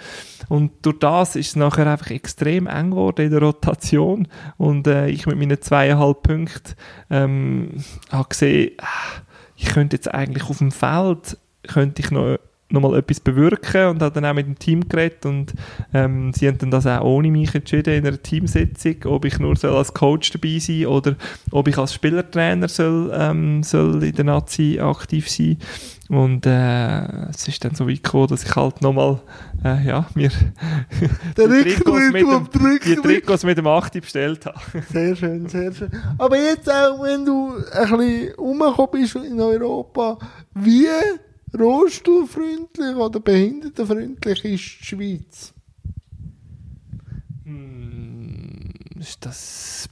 Und 0.49 0.73
durch 0.83 0.99
das 1.01 1.35
ist 1.35 1.49
es 1.49 1.57
nachher 1.57 1.87
einfach 1.87 2.11
extrem 2.11 2.67
eng 2.67 2.91
geworden 2.91 3.27
in 3.27 3.31
der 3.33 3.41
Rotation 3.41 4.29
und 4.59 4.87
äh, 4.87 5.09
ich 5.09 5.27
mit 5.27 5.39
meinen 5.39 5.61
zweieinhalb 5.61 6.23
Punkten 6.23 6.75
ähm, 7.11 7.85
habe 8.11 8.29
gesehen, 8.29 8.73
ah, 8.79 9.23
ich 9.57 9.67
könnte 9.67 9.97
jetzt 9.97 10.13
eigentlich 10.13 10.49
auf 10.49 10.59
dem 10.59 10.71
Feld 10.71 11.37
könnte 11.67 12.03
ich 12.03 12.11
noch 12.11 12.39
nochmal 12.71 12.99
etwas 12.99 13.21
bewirken 13.21 13.89
und 13.89 14.03
hat 14.03 14.17
dann 14.17 14.25
auch 14.25 14.35
mit 14.35 14.47
dem 14.47 14.59
Team 14.59 14.89
geredet 14.89 15.27
und 15.27 15.53
ähm, 15.93 16.33
sie 16.33 16.49
haben 16.49 16.59
dann 16.59 16.71
das 16.71 16.87
auch 16.87 17.03
ohne 17.03 17.31
mich 17.31 17.55
entschieden 17.55 17.95
in 17.95 18.07
einer 18.07 18.21
Teamsitzung, 18.21 18.97
ob 19.05 19.25
ich 19.25 19.39
nur 19.39 19.57
soll 19.57 19.77
als 19.77 19.93
Coach 19.95 20.31
dabei 20.33 20.59
sein 20.59 20.87
oder 20.87 21.17
ob 21.51 21.69
ich 21.69 21.79
als 21.79 21.95
Spielertrainer 21.95 22.69
soll, 22.69 23.13
ähm, 23.15 23.63
soll 23.63 24.03
in 24.03 24.15
der 24.15 24.25
Nazi 24.25 24.79
aktiv 24.81 25.29
sein 25.31 25.59
und 26.09 26.45
äh, 26.45 27.29
es 27.31 27.49
ist 27.49 27.65
dann 27.65 27.75
so 27.75 27.89
weit 27.89 28.03
gekommen, 28.03 28.29
dass 28.29 28.45
ich 28.45 28.55
halt 28.55 28.83
nochmal 28.83 29.21
äh, 29.65 29.87
ja, 29.87 30.07
mir 30.15 30.31
die, 31.37 31.43
Trikots 31.75 32.13
mit 32.13 32.23
dem, 32.23 32.49
die 32.85 32.97
Trikots 32.97 33.45
mit 33.45 33.57
dem 33.57 33.67
8 33.67 34.01
bestellt 34.01 34.45
habe. 34.45 34.59
Sehr 34.93 35.17
schön, 35.17 35.49
sehr 35.49 35.73
schön. 35.73 35.91
Aber 36.19 36.37
jetzt 36.37 36.71
auch, 36.71 37.03
wenn 37.03 37.25
du 37.25 37.55
ein 37.73 37.97
bisschen 37.97 38.35
rumgekommen 38.35 38.91
bist 38.93 39.17
in 39.17 39.41
Europa, 39.41 40.19
wie 40.55 40.89
rollstuhlfreundlich 41.59 42.97
oder 42.97 43.21
behindertenfreundlich 43.21 44.45
ist 44.45 44.81
die 44.81 44.85
Schweiz? 44.87 45.53
Hm, 47.45 48.71
ist 49.01 49.25
das, 49.25 49.89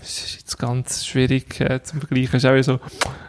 das 0.00 0.08
ist 0.24 0.36
jetzt 0.36 0.58
ganz 0.58 1.06
schwierig 1.06 1.60
äh, 1.60 1.82
zum 1.82 2.00
Vergleichen. 2.00 2.36
Es 2.36 2.44
ist 2.44 2.50
auch 2.50 2.62
so, 2.62 2.80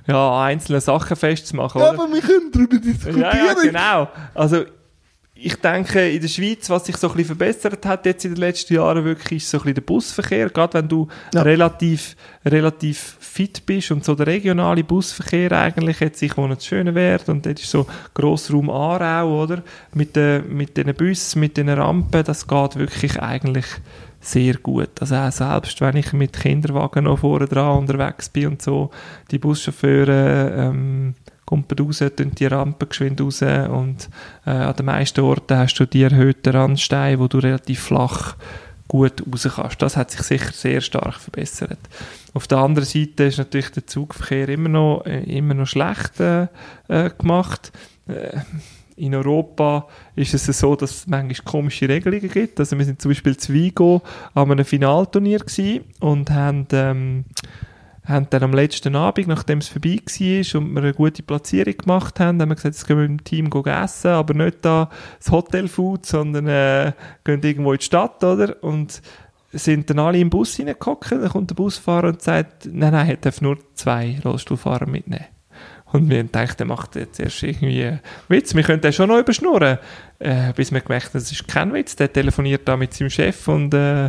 ja, 0.07 0.43
einzelne 0.43 0.81
Sachen 0.81 1.15
festzumachen, 1.15 1.81
Ja, 1.81 1.91
oder? 1.91 2.03
aber 2.03 2.13
wir 2.13 2.21
können 2.21 2.51
darüber 2.51 2.77
diskutieren. 2.77 3.21
Ja, 3.21 3.35
ja, 3.35 3.53
genau. 3.53 4.09
Also, 4.33 4.65
ich 5.45 5.57
denke, 5.57 6.09
in 6.09 6.19
der 6.21 6.27
Schweiz, 6.27 6.71
was 6.71 6.85
sich 6.87 6.97
so 6.97 7.07
ein 7.07 7.13
bisschen 7.17 7.37
verbessert 7.37 7.85
hat 7.85 8.05
jetzt 8.07 8.25
in 8.25 8.31
den 8.33 8.39
letzten 8.39 8.73
Jahren 8.73 9.05
wirklich, 9.05 9.43
ist 9.43 9.51
so 9.51 9.57
ein 9.57 9.61
bisschen 9.61 9.75
der 9.75 9.81
Busverkehr. 9.81 10.49
Gerade 10.49 10.73
wenn 10.79 10.87
du 10.87 11.07
Ja. 11.35 11.43
relativ, 11.43 12.15
relativ 12.43 13.17
fit 13.19 13.63
bist 13.63 13.91
und 13.91 14.03
so 14.03 14.15
der 14.15 14.25
regionale 14.25 14.83
Busverkehr 14.83 15.51
eigentlich 15.51 15.99
jetzt 15.99 16.17
sich 16.17 16.35
wo 16.35 16.47
nicht 16.47 16.63
schöner 16.63 16.95
wird 16.95 17.29
und 17.29 17.45
dort 17.45 17.59
ist 17.59 17.69
so 17.69 17.85
Grossraum 18.15 18.71
Aarau, 18.71 19.43
oder? 19.43 19.61
Mit 19.93 20.15
den, 20.15 20.51
mit 20.51 20.77
den 20.77 20.91
Bussen, 20.95 21.41
mit 21.41 21.57
den 21.57 21.69
Rampen, 21.69 22.23
das 22.23 22.47
geht 22.47 22.75
wirklich 22.77 23.21
eigentlich 23.21 23.65
sehr 24.21 24.55
gut. 24.55 24.89
Also 24.99 25.15
auch 25.15 25.31
selbst 25.31 25.79
wenn 25.81 25.97
ich 25.97 26.11
mit 26.11 26.33
Kinderwagen 26.33 27.03
noch 27.03 27.19
vorne 27.19 27.45
dran 27.45 27.77
unterwegs 27.77 28.29
bin 28.29 28.47
und 28.47 28.61
so, 28.63 28.89
die 29.29 29.37
Buschauffeure 29.37 30.53
ähm, 30.57 31.13
kommen 31.45 31.65
raus, 31.79 32.03
tun 32.15 32.31
die 32.35 32.45
Rampe 32.45 32.87
geschwind 32.87 33.21
raus 33.21 33.41
und 33.41 34.09
äh, 34.45 34.49
an 34.49 34.75
den 34.75 34.85
meisten 34.85 35.21
Orten 35.21 35.57
hast 35.57 35.75
du 35.75 35.85
die 35.85 36.03
erhöhten 36.03 36.55
Randsteine, 36.55 37.19
wo 37.19 37.27
du 37.27 37.39
relativ 37.39 37.79
flach 37.81 38.35
gut 38.87 39.23
raus 39.31 39.47
kannst. 39.55 39.81
Das 39.81 39.97
hat 39.97 40.11
sich 40.11 40.21
sicher 40.21 40.51
sehr 40.51 40.81
stark 40.81 41.15
verbessert. 41.15 41.79
Auf 42.33 42.47
der 42.47 42.59
anderen 42.59 42.87
Seite 42.87 43.23
ist 43.23 43.37
natürlich 43.37 43.71
der 43.71 43.87
Zugverkehr 43.87 44.49
immer 44.49 44.69
noch, 44.69 45.05
äh, 45.05 45.23
immer 45.23 45.53
noch 45.53 45.67
schlecht 45.67 46.19
äh, 46.19 46.47
äh, 46.87 47.09
gemacht. 47.17 47.71
Äh, 48.07 48.39
in 48.97 49.13
Europa 49.13 49.87
ist 50.15 50.33
es 50.33 50.45
so, 50.45 50.75
dass 50.75 50.91
es 50.91 51.07
manchmal 51.07 51.43
komische 51.43 51.89
Regelungen 51.89 52.29
gibt. 52.29 52.59
Also 52.59 52.77
wir 52.77 52.85
sind 52.85 53.01
zum 53.01 53.11
Beispiel 53.11 53.35
zu 53.35 53.53
Vigo 53.53 54.01
an 54.33 54.51
einem 54.51 54.63
Finalturnier 54.63 55.41
und 55.99 56.31
haben, 56.31 56.67
ähm, 56.71 57.25
haben 58.05 58.27
dann 58.29 58.43
am 58.43 58.53
letzten 58.53 58.95
Abend, 58.95 59.27
nachdem 59.27 59.59
es 59.59 59.67
vorbei 59.67 59.99
war 60.05 60.61
und 60.61 60.73
wir 60.73 60.81
eine 60.81 60.93
gute 60.93 61.23
Platzierung 61.23 61.77
gemacht 61.77 62.19
haben, 62.19 62.41
haben 62.41 62.49
wir 62.49 62.55
gesagt, 62.55 62.75
jetzt 62.75 62.87
gehen 62.87 62.97
wir 62.97 63.07
mit 63.07 63.21
dem 63.21 63.23
Team 63.23 63.65
essen, 63.65 64.11
aber 64.11 64.33
nicht 64.33 64.63
da 64.63 64.89
das 65.17 65.31
Hotelfood, 65.31 66.05
sondern 66.05 66.47
äh, 66.47 66.93
gehen 67.23 67.41
irgendwo 67.41 67.73
in 67.73 67.79
die 67.79 67.85
Stadt, 67.85 68.23
oder? 68.23 68.63
Und 68.63 69.01
sind 69.51 69.89
dann 69.89 69.99
alle 69.99 70.19
im 70.19 70.29
Bus 70.29 70.59
reingehockt, 70.59 71.11
dann 71.11 71.29
kommt 71.29 71.49
der 71.49 71.55
Busfahrer 71.55 72.09
und 72.09 72.21
sagt, 72.21 72.65
nein, 72.65 72.91
nein, 72.91 73.09
er 73.09 73.17
darf 73.17 73.41
nur 73.41 73.57
zwei 73.73 74.19
Rollstuhlfahrer 74.23 74.87
mitnehmen. 74.87 75.25
Und 75.95 76.09
wir 76.09 76.19
haben 76.19 76.25
gedacht, 76.25 76.59
der 76.59 76.67
macht 76.67 76.97
jetzt 76.97 77.21
erst 77.21 77.41
irgendwie 77.41 77.85
einen 77.85 77.99
Witz. 78.27 78.53
Wir 78.53 78.63
können 78.63 78.81
den 78.81 78.91
schon 78.91 79.07
noch 79.07 79.17
überschnurren. 79.17 79.79
Äh, 80.19 80.53
bis 80.53 80.71
wir 80.71 80.81
gemerkt 80.81 81.07
haben, 81.07 81.13
das 81.19 81.31
ist 81.31 81.47
kein 81.47 81.73
Witz. 81.73 81.95
Der 81.95 82.11
telefoniert 82.11 82.67
da 82.67 82.75
mit 82.75 82.93
seinem 82.93 83.09
Chef 83.09 83.47
und 83.47 83.73
äh, 83.73 84.07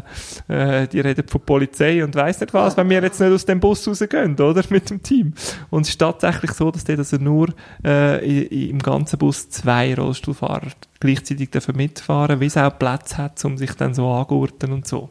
äh, 0.49 0.89
die 0.89 1.01
reden 1.01 1.27
von 1.29 1.41
Polizei 1.41 2.03
und 2.03 2.15
weiss 2.17 2.41
nicht 2.41 2.53
was, 2.55 2.77
wenn 2.77 2.91
wir 2.91 3.03
jetzt 3.03 3.21
nicht 3.21 3.33
aus 3.33 3.45
dem 3.45 3.61
Bus 3.61 3.87
rausgehen, 3.87 4.35
oder? 4.35 4.63
Mit 4.71 4.91
dem 4.91 5.03
Team. 5.03 5.35
Und 5.71 5.83
es 5.83 5.91
ist 5.91 5.99
tatsächlich 5.99 6.53
so, 6.53 6.71
dass 6.71 6.85
der 6.85 6.99
also 6.99 7.17
nur 7.19 7.49
äh, 7.85 8.47
im 8.69 8.81
ganzen 8.81 9.19
Bus 9.19 9.49
zwei 9.49 9.95
Rollstuhlfahrer 9.95 10.69
gleichzeitig 10.99 11.51
dürfen 11.51 11.77
mitfahren, 11.77 12.41
wie 12.41 12.47
es 12.47 12.57
auch 12.57 12.77
Platz 12.79 13.17
hat, 13.17 13.45
um 13.45 13.59
sich 13.59 13.73
dann 13.73 13.95
so 13.95 14.11
angurten 14.11 14.73
und 14.73 14.87
so. 14.89 15.11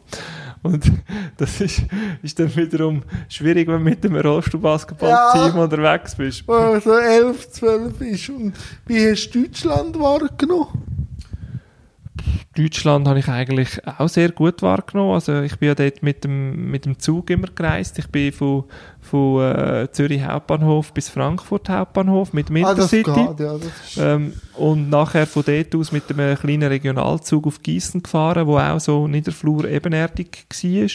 Und 0.66 0.90
das 1.36 1.60
ist, 1.60 1.82
ist 2.22 2.38
dann 2.38 2.54
wiederum 2.56 3.02
schwierig, 3.28 3.68
wenn 3.68 3.78
du 3.78 3.84
mit 3.90 4.04
einem 4.04 4.16
Rollstuhlbasketballteam 4.20 5.56
Ja. 5.56 5.62
unterwegs 5.62 6.14
bist. 6.14 6.46
Wo 6.46 6.52
du 6.74 6.80
so 6.80 6.92
11, 6.94 7.50
12 7.50 8.00
ist. 8.02 8.28
Und 8.30 8.52
wie 8.86 9.10
hast 9.10 9.30
du 9.30 9.42
Deutschland 9.42 9.98
wahrgenommen? 9.98 10.95
Deutschland 12.56 13.06
habe 13.06 13.18
ich 13.20 13.28
eigentlich 13.28 13.80
auch 13.98 14.08
sehr 14.08 14.30
gut 14.30 14.62
wahrgenommen. 14.62 15.12
Also 15.14 15.40
ich 15.42 15.58
bin 15.58 15.68
ja 15.68 15.74
dort 15.74 16.02
mit 16.02 16.24
dem, 16.24 16.70
mit 16.70 16.84
dem 16.84 16.98
Zug 16.98 17.30
immer 17.30 17.48
gereist. 17.54 17.98
Ich 17.98 18.08
bin 18.08 18.32
von, 18.32 18.64
von 19.00 19.42
äh, 19.42 19.88
Zürich 19.92 20.24
Hauptbahnhof 20.24 20.92
bis 20.92 21.08
Frankfurt 21.08 21.68
Hauptbahnhof 21.68 22.32
mit 22.32 22.48
dem 22.48 22.64
Ah, 22.64 22.74
das 22.74 22.92
Intercity. 22.92 23.26
geht, 23.26 23.40
ja. 23.96 24.14
Ähm, 24.14 24.32
und 24.56 24.90
nachher 24.90 25.26
von 25.26 25.44
dort 25.46 25.74
aus 25.74 25.92
mit 25.92 26.10
einem 26.10 26.36
kleinen 26.36 26.68
Regionalzug 26.68 27.46
auf 27.46 27.62
Gießen 27.62 28.02
gefahren, 28.02 28.46
wo 28.46 28.58
auch 28.58 28.80
so 28.80 29.06
Niederflur 29.06 29.68
ebenerdig 29.68 30.46
war. 30.50 30.88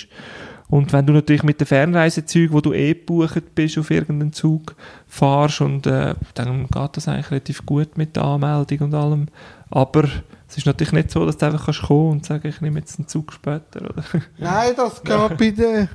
Und 0.72 0.93
wenn 0.93 1.05
du 1.05 1.11
natürlich 1.11 1.43
mit 1.43 1.59
den 1.59 1.67
Fernreisezügen, 1.67 2.55
wo 2.55 2.61
du 2.61 2.72
eh 2.72 2.93
gebucht 2.93 3.53
bist, 3.55 3.78
auf 3.78 3.91
irgendeinen 3.91 4.32
Zug 4.32 4.74
fahrst, 5.05 5.59
und 5.59 5.86
äh, 5.86 6.15
dann 6.34 6.67
geht 6.67 6.97
das 6.97 7.09
eigentlich 7.09 7.30
relativ 7.30 7.65
gut 7.65 7.97
mit 7.97 8.15
der 8.15 8.24
Anmeldung 8.24 8.80
und 8.80 8.93
allem. 8.93 9.28
Aber 9.69 10.05
es 10.47 10.57
ist 10.57 10.65
natürlich 10.65 10.93
nicht 10.93 11.11
so, 11.11 11.26
dass 11.26 11.38
du 11.38 11.45
einfach 11.45 11.65
kannst 11.65 11.82
kommen 11.82 12.11
und 12.11 12.26
sagen, 12.26 12.47
ich 12.47 12.61
nehme 12.61 12.80
jetzt 12.80 12.97
einen 12.97 13.09
Zug 13.09 13.34
später. 13.34 13.82
Oder? 13.82 14.03
Nein, 14.38 14.72
das 14.78 15.03
geht 15.03 15.38
bei 15.38 15.51
den, 15.51 15.89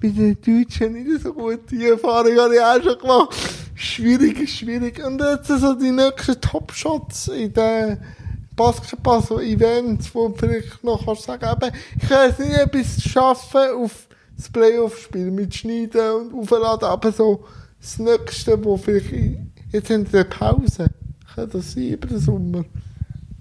bei 0.00 0.08
den 0.08 0.38
Deutschen 0.40 0.94
nicht 0.94 1.22
so 1.22 1.34
gut. 1.34 1.70
Die 1.70 1.84
Erfahrung 1.84 2.38
habe 2.38 2.54
ich 2.54 2.60
auch 2.62 2.82
schon 2.82 2.98
gemacht. 2.98 3.36
Schwierig 3.74 4.48
schwierig. 4.48 5.04
Und 5.04 5.20
jetzt 5.20 5.48
so 5.48 5.74
die 5.74 5.90
nächsten 5.90 6.40
Top-Shots 6.40 7.28
in 7.28 7.52
den 7.52 7.98
Basketball, 8.56 9.22
so 9.22 9.38
Events, 9.38 10.14
wo 10.14 10.32
vielleicht 10.34 10.82
noch 10.82 11.04
kannst 11.04 11.24
sagen, 11.24 11.44
eben, 11.44 11.76
ich 12.00 12.08
kann 12.08 12.28
jetzt 12.28 12.40
nicht 12.40 12.52
etwas 12.52 13.02
schaffen 13.02 13.70
auf 13.76 14.08
das 14.36 14.50
Playoff-Spiel 14.50 15.30
mit 15.30 15.54
Schneiden 15.54 16.12
und 16.12 16.34
Aufladen, 16.34 16.88
aber 16.88 17.12
so 17.12 17.44
das 17.80 17.98
Nächste, 17.98 18.62
wo 18.64 18.76
vielleicht, 18.76 19.12
jetzt 19.70 19.90
haben 19.90 20.10
wir 20.10 20.20
eine 20.20 20.28
Pause. 20.28 20.90
Kann 21.34 21.50
das 21.50 21.72
sein 21.72 21.90
über 21.90 22.08
den 22.08 22.18
Sommer? 22.18 22.64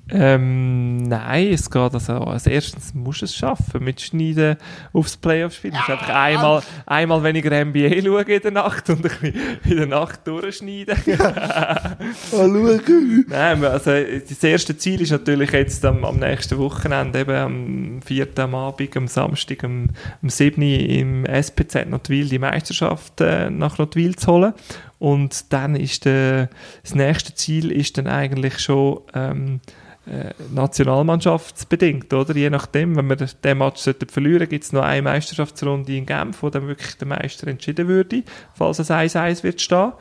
Ähm, 0.08 0.97
nein, 1.03 1.47
es 1.47 1.72
geht 1.72 1.93
also, 1.93 2.14
als 2.14 2.45
erstens 2.45 2.93
musst 2.93 3.22
du 3.22 3.26
es 3.26 3.36
schaffen, 3.36 3.84
mit 3.84 3.99
Schneiden 3.99 4.58
aufs 4.93 5.18
Playoff-Spiel. 5.18 5.72
Du 5.72 5.78
musst 5.78 5.89
einfach 5.89 6.10
einmal, 6.10 6.62
einmal 6.86 7.24
weniger 7.24 7.66
NBA 7.66 8.01
schauen 8.03 8.28
in 8.28 8.41
der 8.41 8.51
Nacht 8.51 8.88
und 8.91 8.97
ein 8.97 9.01
bisschen 9.01 9.34
in 9.64 9.78
der 9.78 9.88
Nacht 9.88 10.28
durchschneiden. 10.28 10.95
Mal 11.06 11.97
schauen. 12.32 13.26
Nein, 13.28 13.66
also 13.66 13.91
das 13.91 14.43
erste 14.43 14.78
Ziel 14.78 15.01
ist 15.01 15.12
natürlich 15.12 15.51
jetzt 15.51 15.84
am, 15.84 16.06
am 16.06 16.18
nächsten 16.18 16.60
Wochenende, 16.60 17.22
eben 17.22 17.36
am 17.36 18.01
4. 18.03 18.28
am 18.38 18.53
Abend, 18.53 18.95
am 18.95 19.08
Samstag, 19.08 19.64
am, 19.64 19.88
am 20.22 20.30
7. 20.30 20.62
im 20.62 21.26
SPZ 21.26 21.89
Notwil 21.89 22.30
die 22.30 22.39
Meisterschaft 22.39 23.22
äh, 23.22 23.49
nach 23.49 23.80
Notwil 23.80 24.16
zu 24.16 24.32
holen. 24.32 24.53
Und 24.99 25.51
dann 25.51 25.76
ist 25.76 26.06
der, 26.06 26.49
das 26.84 26.93
nächste 26.93 27.34
Ziel 27.34 27.72
ist 27.72 27.97
dann 27.97 28.08
eigentlich 28.08 28.60
schon 28.60 29.01
ähm, 29.14 29.60
äh, 30.08 30.34
nationalmannschaftsbedingt, 30.53 32.14
oder? 32.14 32.36
Je 32.36 32.49
nachdem, 32.49 32.95
wenn 32.95 33.08
wir 33.08 33.16
den 33.16 33.58
Match 33.58 33.82
sollten 33.82 34.08
verlieren, 34.08 34.47
gibt 34.47 34.64
es 34.64 34.72
noch 34.72 34.84
eine 34.84 35.01
Meisterschaftsrunde 35.01 35.95
in 35.95 36.06
Genf, 36.06 36.43
wo 36.43 36.49
dann 36.49 36.68
wirklich 36.68 36.95
der 36.97 37.08
Meister 37.08 37.47
entschieden 37.47 37.88
würde, 37.88 38.24
falls 38.53 38.80
es 38.80 38.91
1-1 38.91 39.43
wird 39.43 39.62
stehen. 39.62 39.93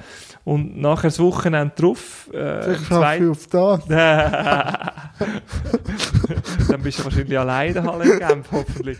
Und 0.44 0.78
nachher 0.78 1.08
das 1.08 1.18
Wochenende 1.20 1.72
drauf, 1.74 2.28
äh, 2.34 2.74
ich 2.74 2.92
auf 2.92 3.46
das. 3.46 3.86
dann 3.88 4.90
bist 6.82 6.98
du 6.98 7.04
wahrscheinlich 7.04 7.38
alleine 7.38 7.82
Halle 7.82 8.12
in 8.12 8.18
Genf, 8.18 8.48
hoffentlich. 8.52 8.98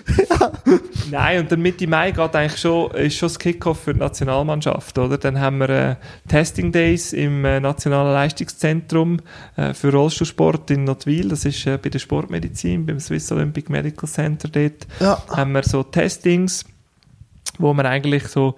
Nein, 1.10 1.40
und 1.40 1.50
dann 1.50 1.62
Mitte 1.62 1.86
Mai 1.86 2.10
geht 2.10 2.36
eigentlich 2.36 2.60
schon, 2.60 2.90
ist 2.90 3.16
schon 3.16 3.30
das 3.30 3.38
Kickoff 3.38 3.84
für 3.84 3.94
die 3.94 4.00
Nationalmannschaft, 4.00 4.98
oder? 4.98 5.16
Dann 5.16 5.40
haben 5.40 5.60
wir 5.60 5.70
äh, 5.70 5.96
Testing 6.28 6.72
Days 6.72 7.14
im 7.14 7.42
äh, 7.46 7.58
Nationalen 7.58 8.12
Leistungszentrum 8.12 9.20
äh, 9.56 9.72
für 9.72 9.90
Rollstuhlsport 9.90 10.70
in 10.72 10.84
Notwil. 10.84 11.30
Das 11.30 11.46
ist 11.46 11.66
äh, 11.66 11.78
bei 11.78 11.88
der 11.88 12.00
Sportmedizin, 12.00 12.84
beim 12.84 13.00
Swiss 13.00 13.32
Olympic 13.32 13.72
Medical 13.72 14.06
Center 14.06 14.48
dort. 14.48 14.86
Ja. 15.00 15.22
Haben 15.34 15.52
wir 15.52 15.62
so 15.62 15.82
Testings, 15.82 16.66
wo 17.58 17.72
wir 17.72 17.86
eigentlich 17.86 18.28
so 18.28 18.56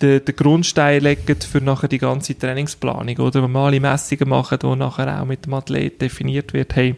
den, 0.00 0.24
den 0.24 0.36
Grundstein 0.36 1.02
legen 1.02 1.36
für 1.40 1.60
nachher 1.60 1.88
die 1.88 1.98
ganze 1.98 2.36
Trainingsplanung, 2.36 3.16
oder? 3.18 3.42
Wo 3.42 3.48
wir 3.48 3.60
alle 3.60 3.80
Messungen 3.80 4.28
machen, 4.28 4.58
wo 4.62 4.74
nachher 4.74 5.20
auch 5.20 5.26
mit 5.26 5.46
dem 5.46 5.54
Athlet 5.54 6.00
definiert 6.00 6.52
wird, 6.52 6.74
hey, 6.76 6.96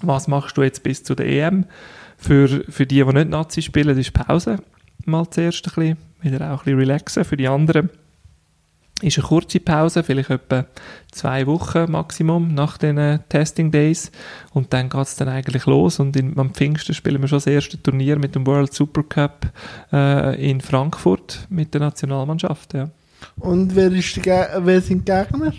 was 0.00 0.28
machst 0.28 0.56
du 0.56 0.62
jetzt 0.62 0.82
bis 0.82 1.02
zu 1.02 1.14
der 1.14 1.26
EM? 1.26 1.64
Für, 2.18 2.48
für 2.68 2.86
die, 2.86 3.04
die 3.04 3.12
nicht 3.12 3.28
Nazi 3.28 3.62
spielen, 3.62 3.98
ist 3.98 4.12
Pause 4.12 4.58
mal 5.06 5.28
zuerst 5.30 5.66
ein 5.66 5.74
bisschen, 5.74 5.96
wieder 6.20 6.52
auch 6.52 6.60
ein 6.60 6.64
bisschen 6.64 6.78
relaxen. 6.78 7.24
Für 7.24 7.36
die 7.36 7.48
anderen 7.48 7.90
ist 9.02 9.18
eine 9.18 9.26
kurze 9.26 9.60
Pause, 9.60 10.02
vielleicht 10.02 10.30
etwa 10.30 10.64
zwei 11.12 11.46
Wochen 11.46 11.90
Maximum 11.90 12.54
nach 12.54 12.78
den 12.78 13.20
Testing 13.28 13.70
Days 13.70 14.10
und 14.52 14.72
dann 14.72 14.88
geht 14.88 15.02
es 15.02 15.16
dann 15.16 15.28
eigentlich 15.28 15.66
los 15.66 16.00
und 16.00 16.16
in, 16.16 16.38
am 16.38 16.54
Pfingsten 16.54 16.94
spielen 16.94 17.20
wir 17.20 17.28
schon 17.28 17.36
das 17.36 17.46
erste 17.46 17.82
Turnier 17.82 18.18
mit 18.18 18.34
dem 18.34 18.46
World 18.46 18.72
Super 18.72 19.02
Cup 19.02 19.52
äh, 19.92 20.50
in 20.50 20.62
Frankfurt 20.62 21.46
mit 21.50 21.74
der 21.74 21.82
Nationalmannschaft. 21.82 22.72
Ja. 22.72 22.88
Und 23.36 23.74
wer, 23.76 23.92
ist 23.92 24.22
Ge- 24.22 24.46
wer 24.60 24.80
sind 24.80 25.06
die 25.06 25.12
Gegner? 25.12 25.52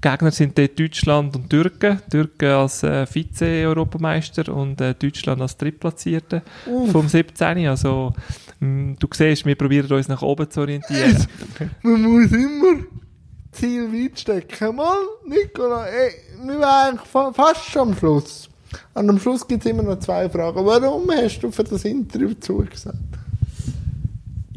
Gegner 0.00 0.30
sind 0.30 0.56
dort 0.56 0.78
Deutschland 0.78 1.34
und 1.34 1.50
Türken. 1.50 2.00
Türken 2.10 2.50
als 2.50 2.82
äh, 2.82 3.06
Vize-Europameister 3.06 4.54
und 4.54 4.80
äh, 4.80 4.94
Deutschland 4.94 5.40
als 5.42 5.56
Drittplatzierte 5.56 6.42
Uff. 6.66 6.92
vom 6.92 7.08
17. 7.08 7.66
Also, 7.66 8.12
mh, 8.60 8.96
du 8.98 9.08
siehst, 9.12 9.44
wir 9.44 9.56
probieren 9.56 9.90
uns 9.90 10.08
nach 10.08 10.22
oben 10.22 10.50
zu 10.50 10.60
orientieren. 10.60 11.26
Man 11.82 12.02
muss 12.02 12.32
immer 12.32 12.84
Ziel 13.52 13.92
weit 13.92 14.20
stecken. 14.20 14.76
Mal, 14.76 14.98
Nicola, 15.26 15.86
ey, 15.86 16.12
wir 16.46 16.68
eigentlich 16.68 17.08
fa 17.08 17.32
fast 17.32 17.64
schon 17.64 17.88
am 17.88 17.96
Schluss. 17.96 18.48
Und 18.94 19.08
am 19.08 19.18
Schluss 19.18 19.46
gibt 19.46 19.64
es 19.64 19.70
immer 19.70 19.82
noch 19.82 19.98
zwei 19.98 20.28
Fragen. 20.28 20.64
Warum 20.64 21.10
hast 21.10 21.40
du 21.40 21.50
für 21.50 21.64
das 21.64 21.84
Interview 21.84 22.34
zugesagt? 22.34 22.96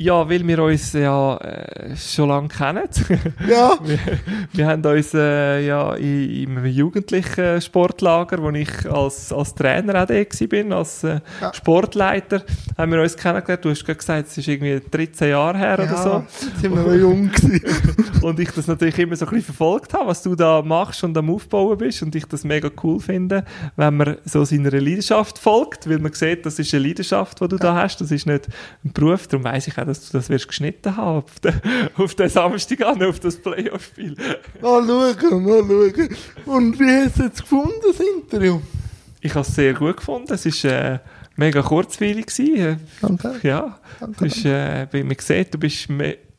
Ja, 0.01 0.27
weil 0.27 0.47
wir 0.47 0.63
uns 0.63 0.93
ja 0.93 1.37
äh, 1.37 1.95
schon 1.95 2.29
lange 2.29 2.47
kennen. 2.47 2.89
Ja, 3.47 3.77
wir, 3.83 3.99
wir 4.51 4.67
haben 4.67 4.83
uns 4.83 5.13
äh, 5.13 5.63
ja 5.65 5.93
in, 5.93 6.57
im 6.57 6.65
jugendlichen 6.65 7.61
Sportlager, 7.61 8.41
wo 8.41 8.49
ich 8.49 8.89
als, 8.91 9.31
als 9.31 9.53
Trainer 9.53 10.01
auch 10.01 10.07
da 10.07 10.45
bin, 10.47 10.73
als 10.73 11.03
äh, 11.03 11.19
Ja. 11.39 11.53
Sportleiter, 11.53 12.41
haben 12.79 12.91
wir 12.91 13.01
uns 13.01 13.15
kennengelernt. 13.15 13.63
Du 13.63 13.69
hast 13.69 13.85
gerade 13.85 13.97
gesagt, 13.97 14.27
es 14.29 14.37
ist 14.39 14.47
irgendwie 14.47 14.81
13 14.89 15.29
Jahre 15.29 15.57
her 15.59 15.73
oder 15.77 15.97
so. 15.97 16.09
ja, 16.09 16.25
sind 16.59 16.75
wir 16.75 16.81
noch 16.81 16.95
jung 16.95 17.29
und 18.23 18.39
ich 18.39 18.49
das 18.51 18.65
natürlich 18.65 18.97
immer 18.97 19.15
so 19.15 19.25
ein 19.25 19.29
bisschen 19.29 19.53
verfolgt 19.53 19.93
habe, 19.93 20.07
was 20.07 20.23
du 20.23 20.33
da 20.35 20.63
machst 20.63 21.03
und 21.03 21.15
am 21.15 21.29
Aufbauen 21.29 21.77
bist 21.77 22.01
und 22.01 22.15
ich 22.15 22.25
das 22.25 22.43
mega 22.43 22.71
cool 22.83 22.99
finde, 22.99 23.45
wenn 23.75 23.97
man 23.97 24.17
so 24.25 24.43
seiner 24.45 24.71
Leidenschaft 24.71 25.37
folgt, 25.37 25.87
weil 25.87 25.99
man 25.99 26.13
sieht, 26.13 26.43
das 26.45 26.57
ist 26.57 26.73
eine 26.73 26.87
Leidenschaft, 26.87 27.39
die 27.39 27.47
du 27.47 27.57
da 27.57 27.75
hast, 27.75 28.01
das 28.01 28.09
ist 28.09 28.25
nicht 28.25 28.47
ein 28.83 28.93
Beruf, 28.93 29.27
darum 29.27 29.43
weiss 29.43 29.67
ich 29.67 29.77
auch, 29.77 29.90
dass 29.91 30.09
du 30.09 30.17
das 30.17 30.29
wirst 30.29 30.47
geschnitten 30.47 30.95
haben 30.95 31.17
auf 31.17 31.39
den, 31.39 31.61
auf 31.95 32.15
den 32.15 32.29
Samstag 32.29 32.81
an, 32.81 33.03
auf 33.03 33.19
das 33.19 33.37
Playoff-Spiel. 33.37 34.15
Mal 34.61 34.85
schauen, 34.87 35.43
mal 35.43 35.59
schauen. 35.59 36.09
Und 36.45 36.79
wie 36.79 37.05
hast 37.05 37.19
du 37.19 37.23
jetzt 37.23 37.41
gefunden, 37.41 37.73
das 37.85 37.99
Interview? 37.99 38.59
Ich 39.21 39.31
habe 39.31 39.41
es 39.41 39.53
sehr 39.53 39.73
gut 39.73 39.97
gefunden, 39.97 40.33
es 40.33 40.45
ist 40.45 40.63
äh, 40.65 40.99
mega 41.35 41.61
kurzweilig 41.61 42.27
gewesen. 42.27 42.79
Danke. 43.01 43.39
Ja, 43.43 43.79
Danke. 43.99 44.25
es 44.25 44.37
ist, 44.37 44.45
äh, 44.45 44.87
wie 44.91 45.03
man 45.03 45.17
sieht, 45.19 45.53
du 45.53 45.59
bist 45.59 45.89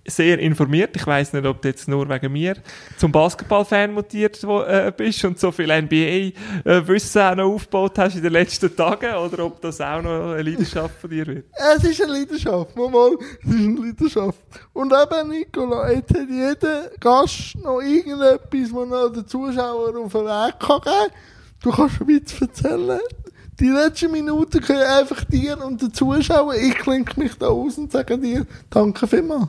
sehr 0.07 0.38
informiert. 0.38 0.96
Ich 0.96 1.07
weiß 1.07 1.32
nicht, 1.32 1.46
ob 1.46 1.62
du 1.62 1.68
jetzt 1.68 1.88
nur 1.88 2.09
wegen 2.09 2.32
mir 2.32 2.57
zum 2.96 3.12
Basketball-Fan 3.12 3.92
mutiert 3.92 4.42
wo, 4.44 4.62
äh, 4.62 4.92
bist 4.96 5.24
und 5.24 5.38
so 5.38 5.53
viel 5.53 5.70
NBA-Wissen 5.70 7.22
auch 7.22 7.34
noch 7.36 7.53
aufgebaut 7.53 7.98
hast 7.98 8.16
in 8.16 8.22
den 8.22 8.32
letzten 8.32 8.74
Tagen 8.74 9.14
oder 9.14 9.46
ob 9.46 9.61
das 9.61 9.80
auch 9.80 10.03
noch 10.03 10.32
eine 10.32 10.42
Leidenschaft 10.42 11.00
von 11.00 11.11
dir 11.11 11.26
wird. 11.26 11.46
Es 11.76 11.84
ist 11.84 12.03
eine 12.03 12.12
Leidenschaft, 12.12 12.76
mal, 12.76 12.90
mal, 12.90 13.16
es 13.42 13.50
ist 13.50 13.61
eine 13.61 13.80
Leidenschaft. 13.80 14.38
Und 14.72 14.92
eben, 14.92 15.28
Nicola, 15.28 15.90
jetzt 15.92 16.11
hat 16.11 16.28
jeder 16.28 16.90
Gast 16.98 17.57
noch 17.62 17.80
irgendetwas, 17.80 18.72
was 18.72 18.88
noch 18.88 19.12
den 19.12 19.26
Zuschauern 19.26 19.96
auf 19.96 20.12
den 20.12 20.24
Weg 20.24 20.61
kann 20.61 20.80
geben 20.80 21.14
Du 21.62 21.70
kannst 21.70 22.00
ein 22.00 22.07
bisschen 22.07 22.48
erzählen. 22.48 23.00
Die 23.61 23.68
letzten 23.68 24.11
Minuten 24.11 24.61
können 24.61 24.82
einfach 24.82 25.22
dir 25.24 25.64
und 25.64 25.80
den 25.80 25.94
Zuschauern, 25.94 26.57
ich 26.61 26.74
klinke 26.74 27.20
mich 27.20 27.38
da 27.38 27.46
aus 27.46 27.78
und 27.78 27.92
sage 27.92 28.18
dir, 28.18 28.44
danke 28.70 29.07
vielmals. 29.07 29.48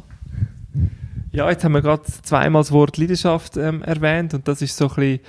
Ja, 1.35 1.49
jetzt 1.49 1.63
haben 1.63 1.71
wir 1.71 1.81
gerade 1.81 2.03
zweimal 2.21 2.61
das 2.61 2.71
Wort 2.71 2.95
Leidenschaft 2.97 3.57
ähm, 3.57 3.81
erwähnt 3.81 4.35
und 4.35 4.47
das 4.47 4.61
ist 4.61 4.77
so 4.77 4.87
ein 4.87 4.95
bisschen 4.95 5.19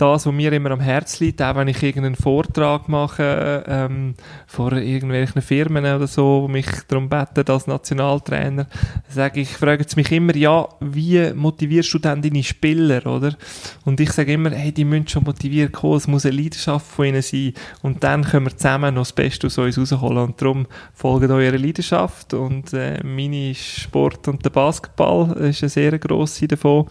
das, 0.00 0.26
was 0.26 0.32
mir 0.32 0.52
immer 0.52 0.70
am 0.70 0.80
Herzen 0.80 1.24
liegt, 1.24 1.42
auch 1.42 1.56
wenn 1.56 1.68
ich 1.68 1.82
irgendeinen 1.82 2.14
Vortrag 2.14 2.88
mache 2.88 3.64
ähm, 3.66 4.14
vor 4.46 4.72
irgendwelchen 4.72 5.42
Firmen 5.42 5.84
oder 5.84 6.06
so, 6.06 6.46
die 6.46 6.52
mich 6.52 6.66
darum 6.88 7.08
beten 7.08 7.44
als 7.50 7.66
Nationaltrainer, 7.66 8.66
sage 9.08 9.40
ich, 9.40 9.50
fragen 9.50 9.84
sie 9.86 9.96
mich 9.96 10.10
immer, 10.10 10.34
ja, 10.34 10.66
wie 10.80 11.32
motivierst 11.34 11.92
du 11.92 11.98
denn 11.98 12.22
deine 12.22 12.42
Spieler, 12.42 13.04
oder? 13.06 13.36
Und 13.84 14.00
ich 14.00 14.12
sage 14.12 14.32
immer, 14.32 14.50
hey, 14.50 14.72
die 14.72 14.86
müssen 14.86 15.08
schon 15.08 15.24
motiviert 15.24 15.72
kommen, 15.72 15.96
es 15.96 16.08
muss 16.08 16.24
eine 16.24 16.36
Leidenschaft 16.36 16.86
von 16.86 17.04
ihnen 17.04 17.22
sein. 17.22 17.52
Und 17.82 18.02
dann 18.02 18.24
können 18.24 18.46
wir 18.46 18.56
zusammen 18.56 18.94
noch 18.94 19.02
das 19.02 19.12
Beste 19.12 19.48
aus 19.48 19.58
uns 19.58 19.76
rausholen. 19.78 20.18
Und 20.18 20.40
darum 20.40 20.66
folgt 20.94 21.30
eurer 21.30 21.58
Leidenschaft. 21.58 22.32
Und 22.32 22.72
äh, 22.72 23.02
meine 23.04 23.54
Sport 23.54 24.28
und 24.28 24.44
der 24.44 24.50
Basketball 24.50 25.32
ist 25.36 25.62
eine 25.62 25.68
sehr 25.68 25.98
grosse 25.98 26.48
davon. 26.48 26.86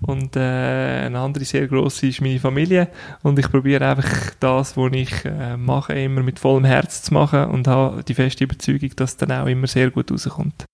Und 0.00 0.36
äh, 0.36 1.04
eine 1.06 1.18
andere 1.18 1.44
sehr 1.44 1.66
grosse 1.66 2.06
ist 2.06 2.20
meine 2.20 2.38
Familie 2.38 2.53
und 3.22 3.38
ich 3.38 3.50
probiere 3.50 3.86
einfach 3.88 4.34
das, 4.40 4.76
was 4.76 4.92
ich 4.92 5.24
äh, 5.24 5.56
mache, 5.56 5.92
immer 5.94 6.22
mit 6.22 6.38
vollem 6.38 6.64
Herz 6.64 7.02
zu 7.02 7.14
machen 7.14 7.46
und 7.46 7.66
habe 7.68 8.02
die 8.04 8.14
feste 8.14 8.44
Überzeugung, 8.44 8.90
dass 8.96 9.12
es 9.12 9.16
dann 9.16 9.32
auch 9.32 9.46
immer 9.46 9.66
sehr 9.66 9.90
gut 9.90 10.10
rauskommt. 10.10 10.64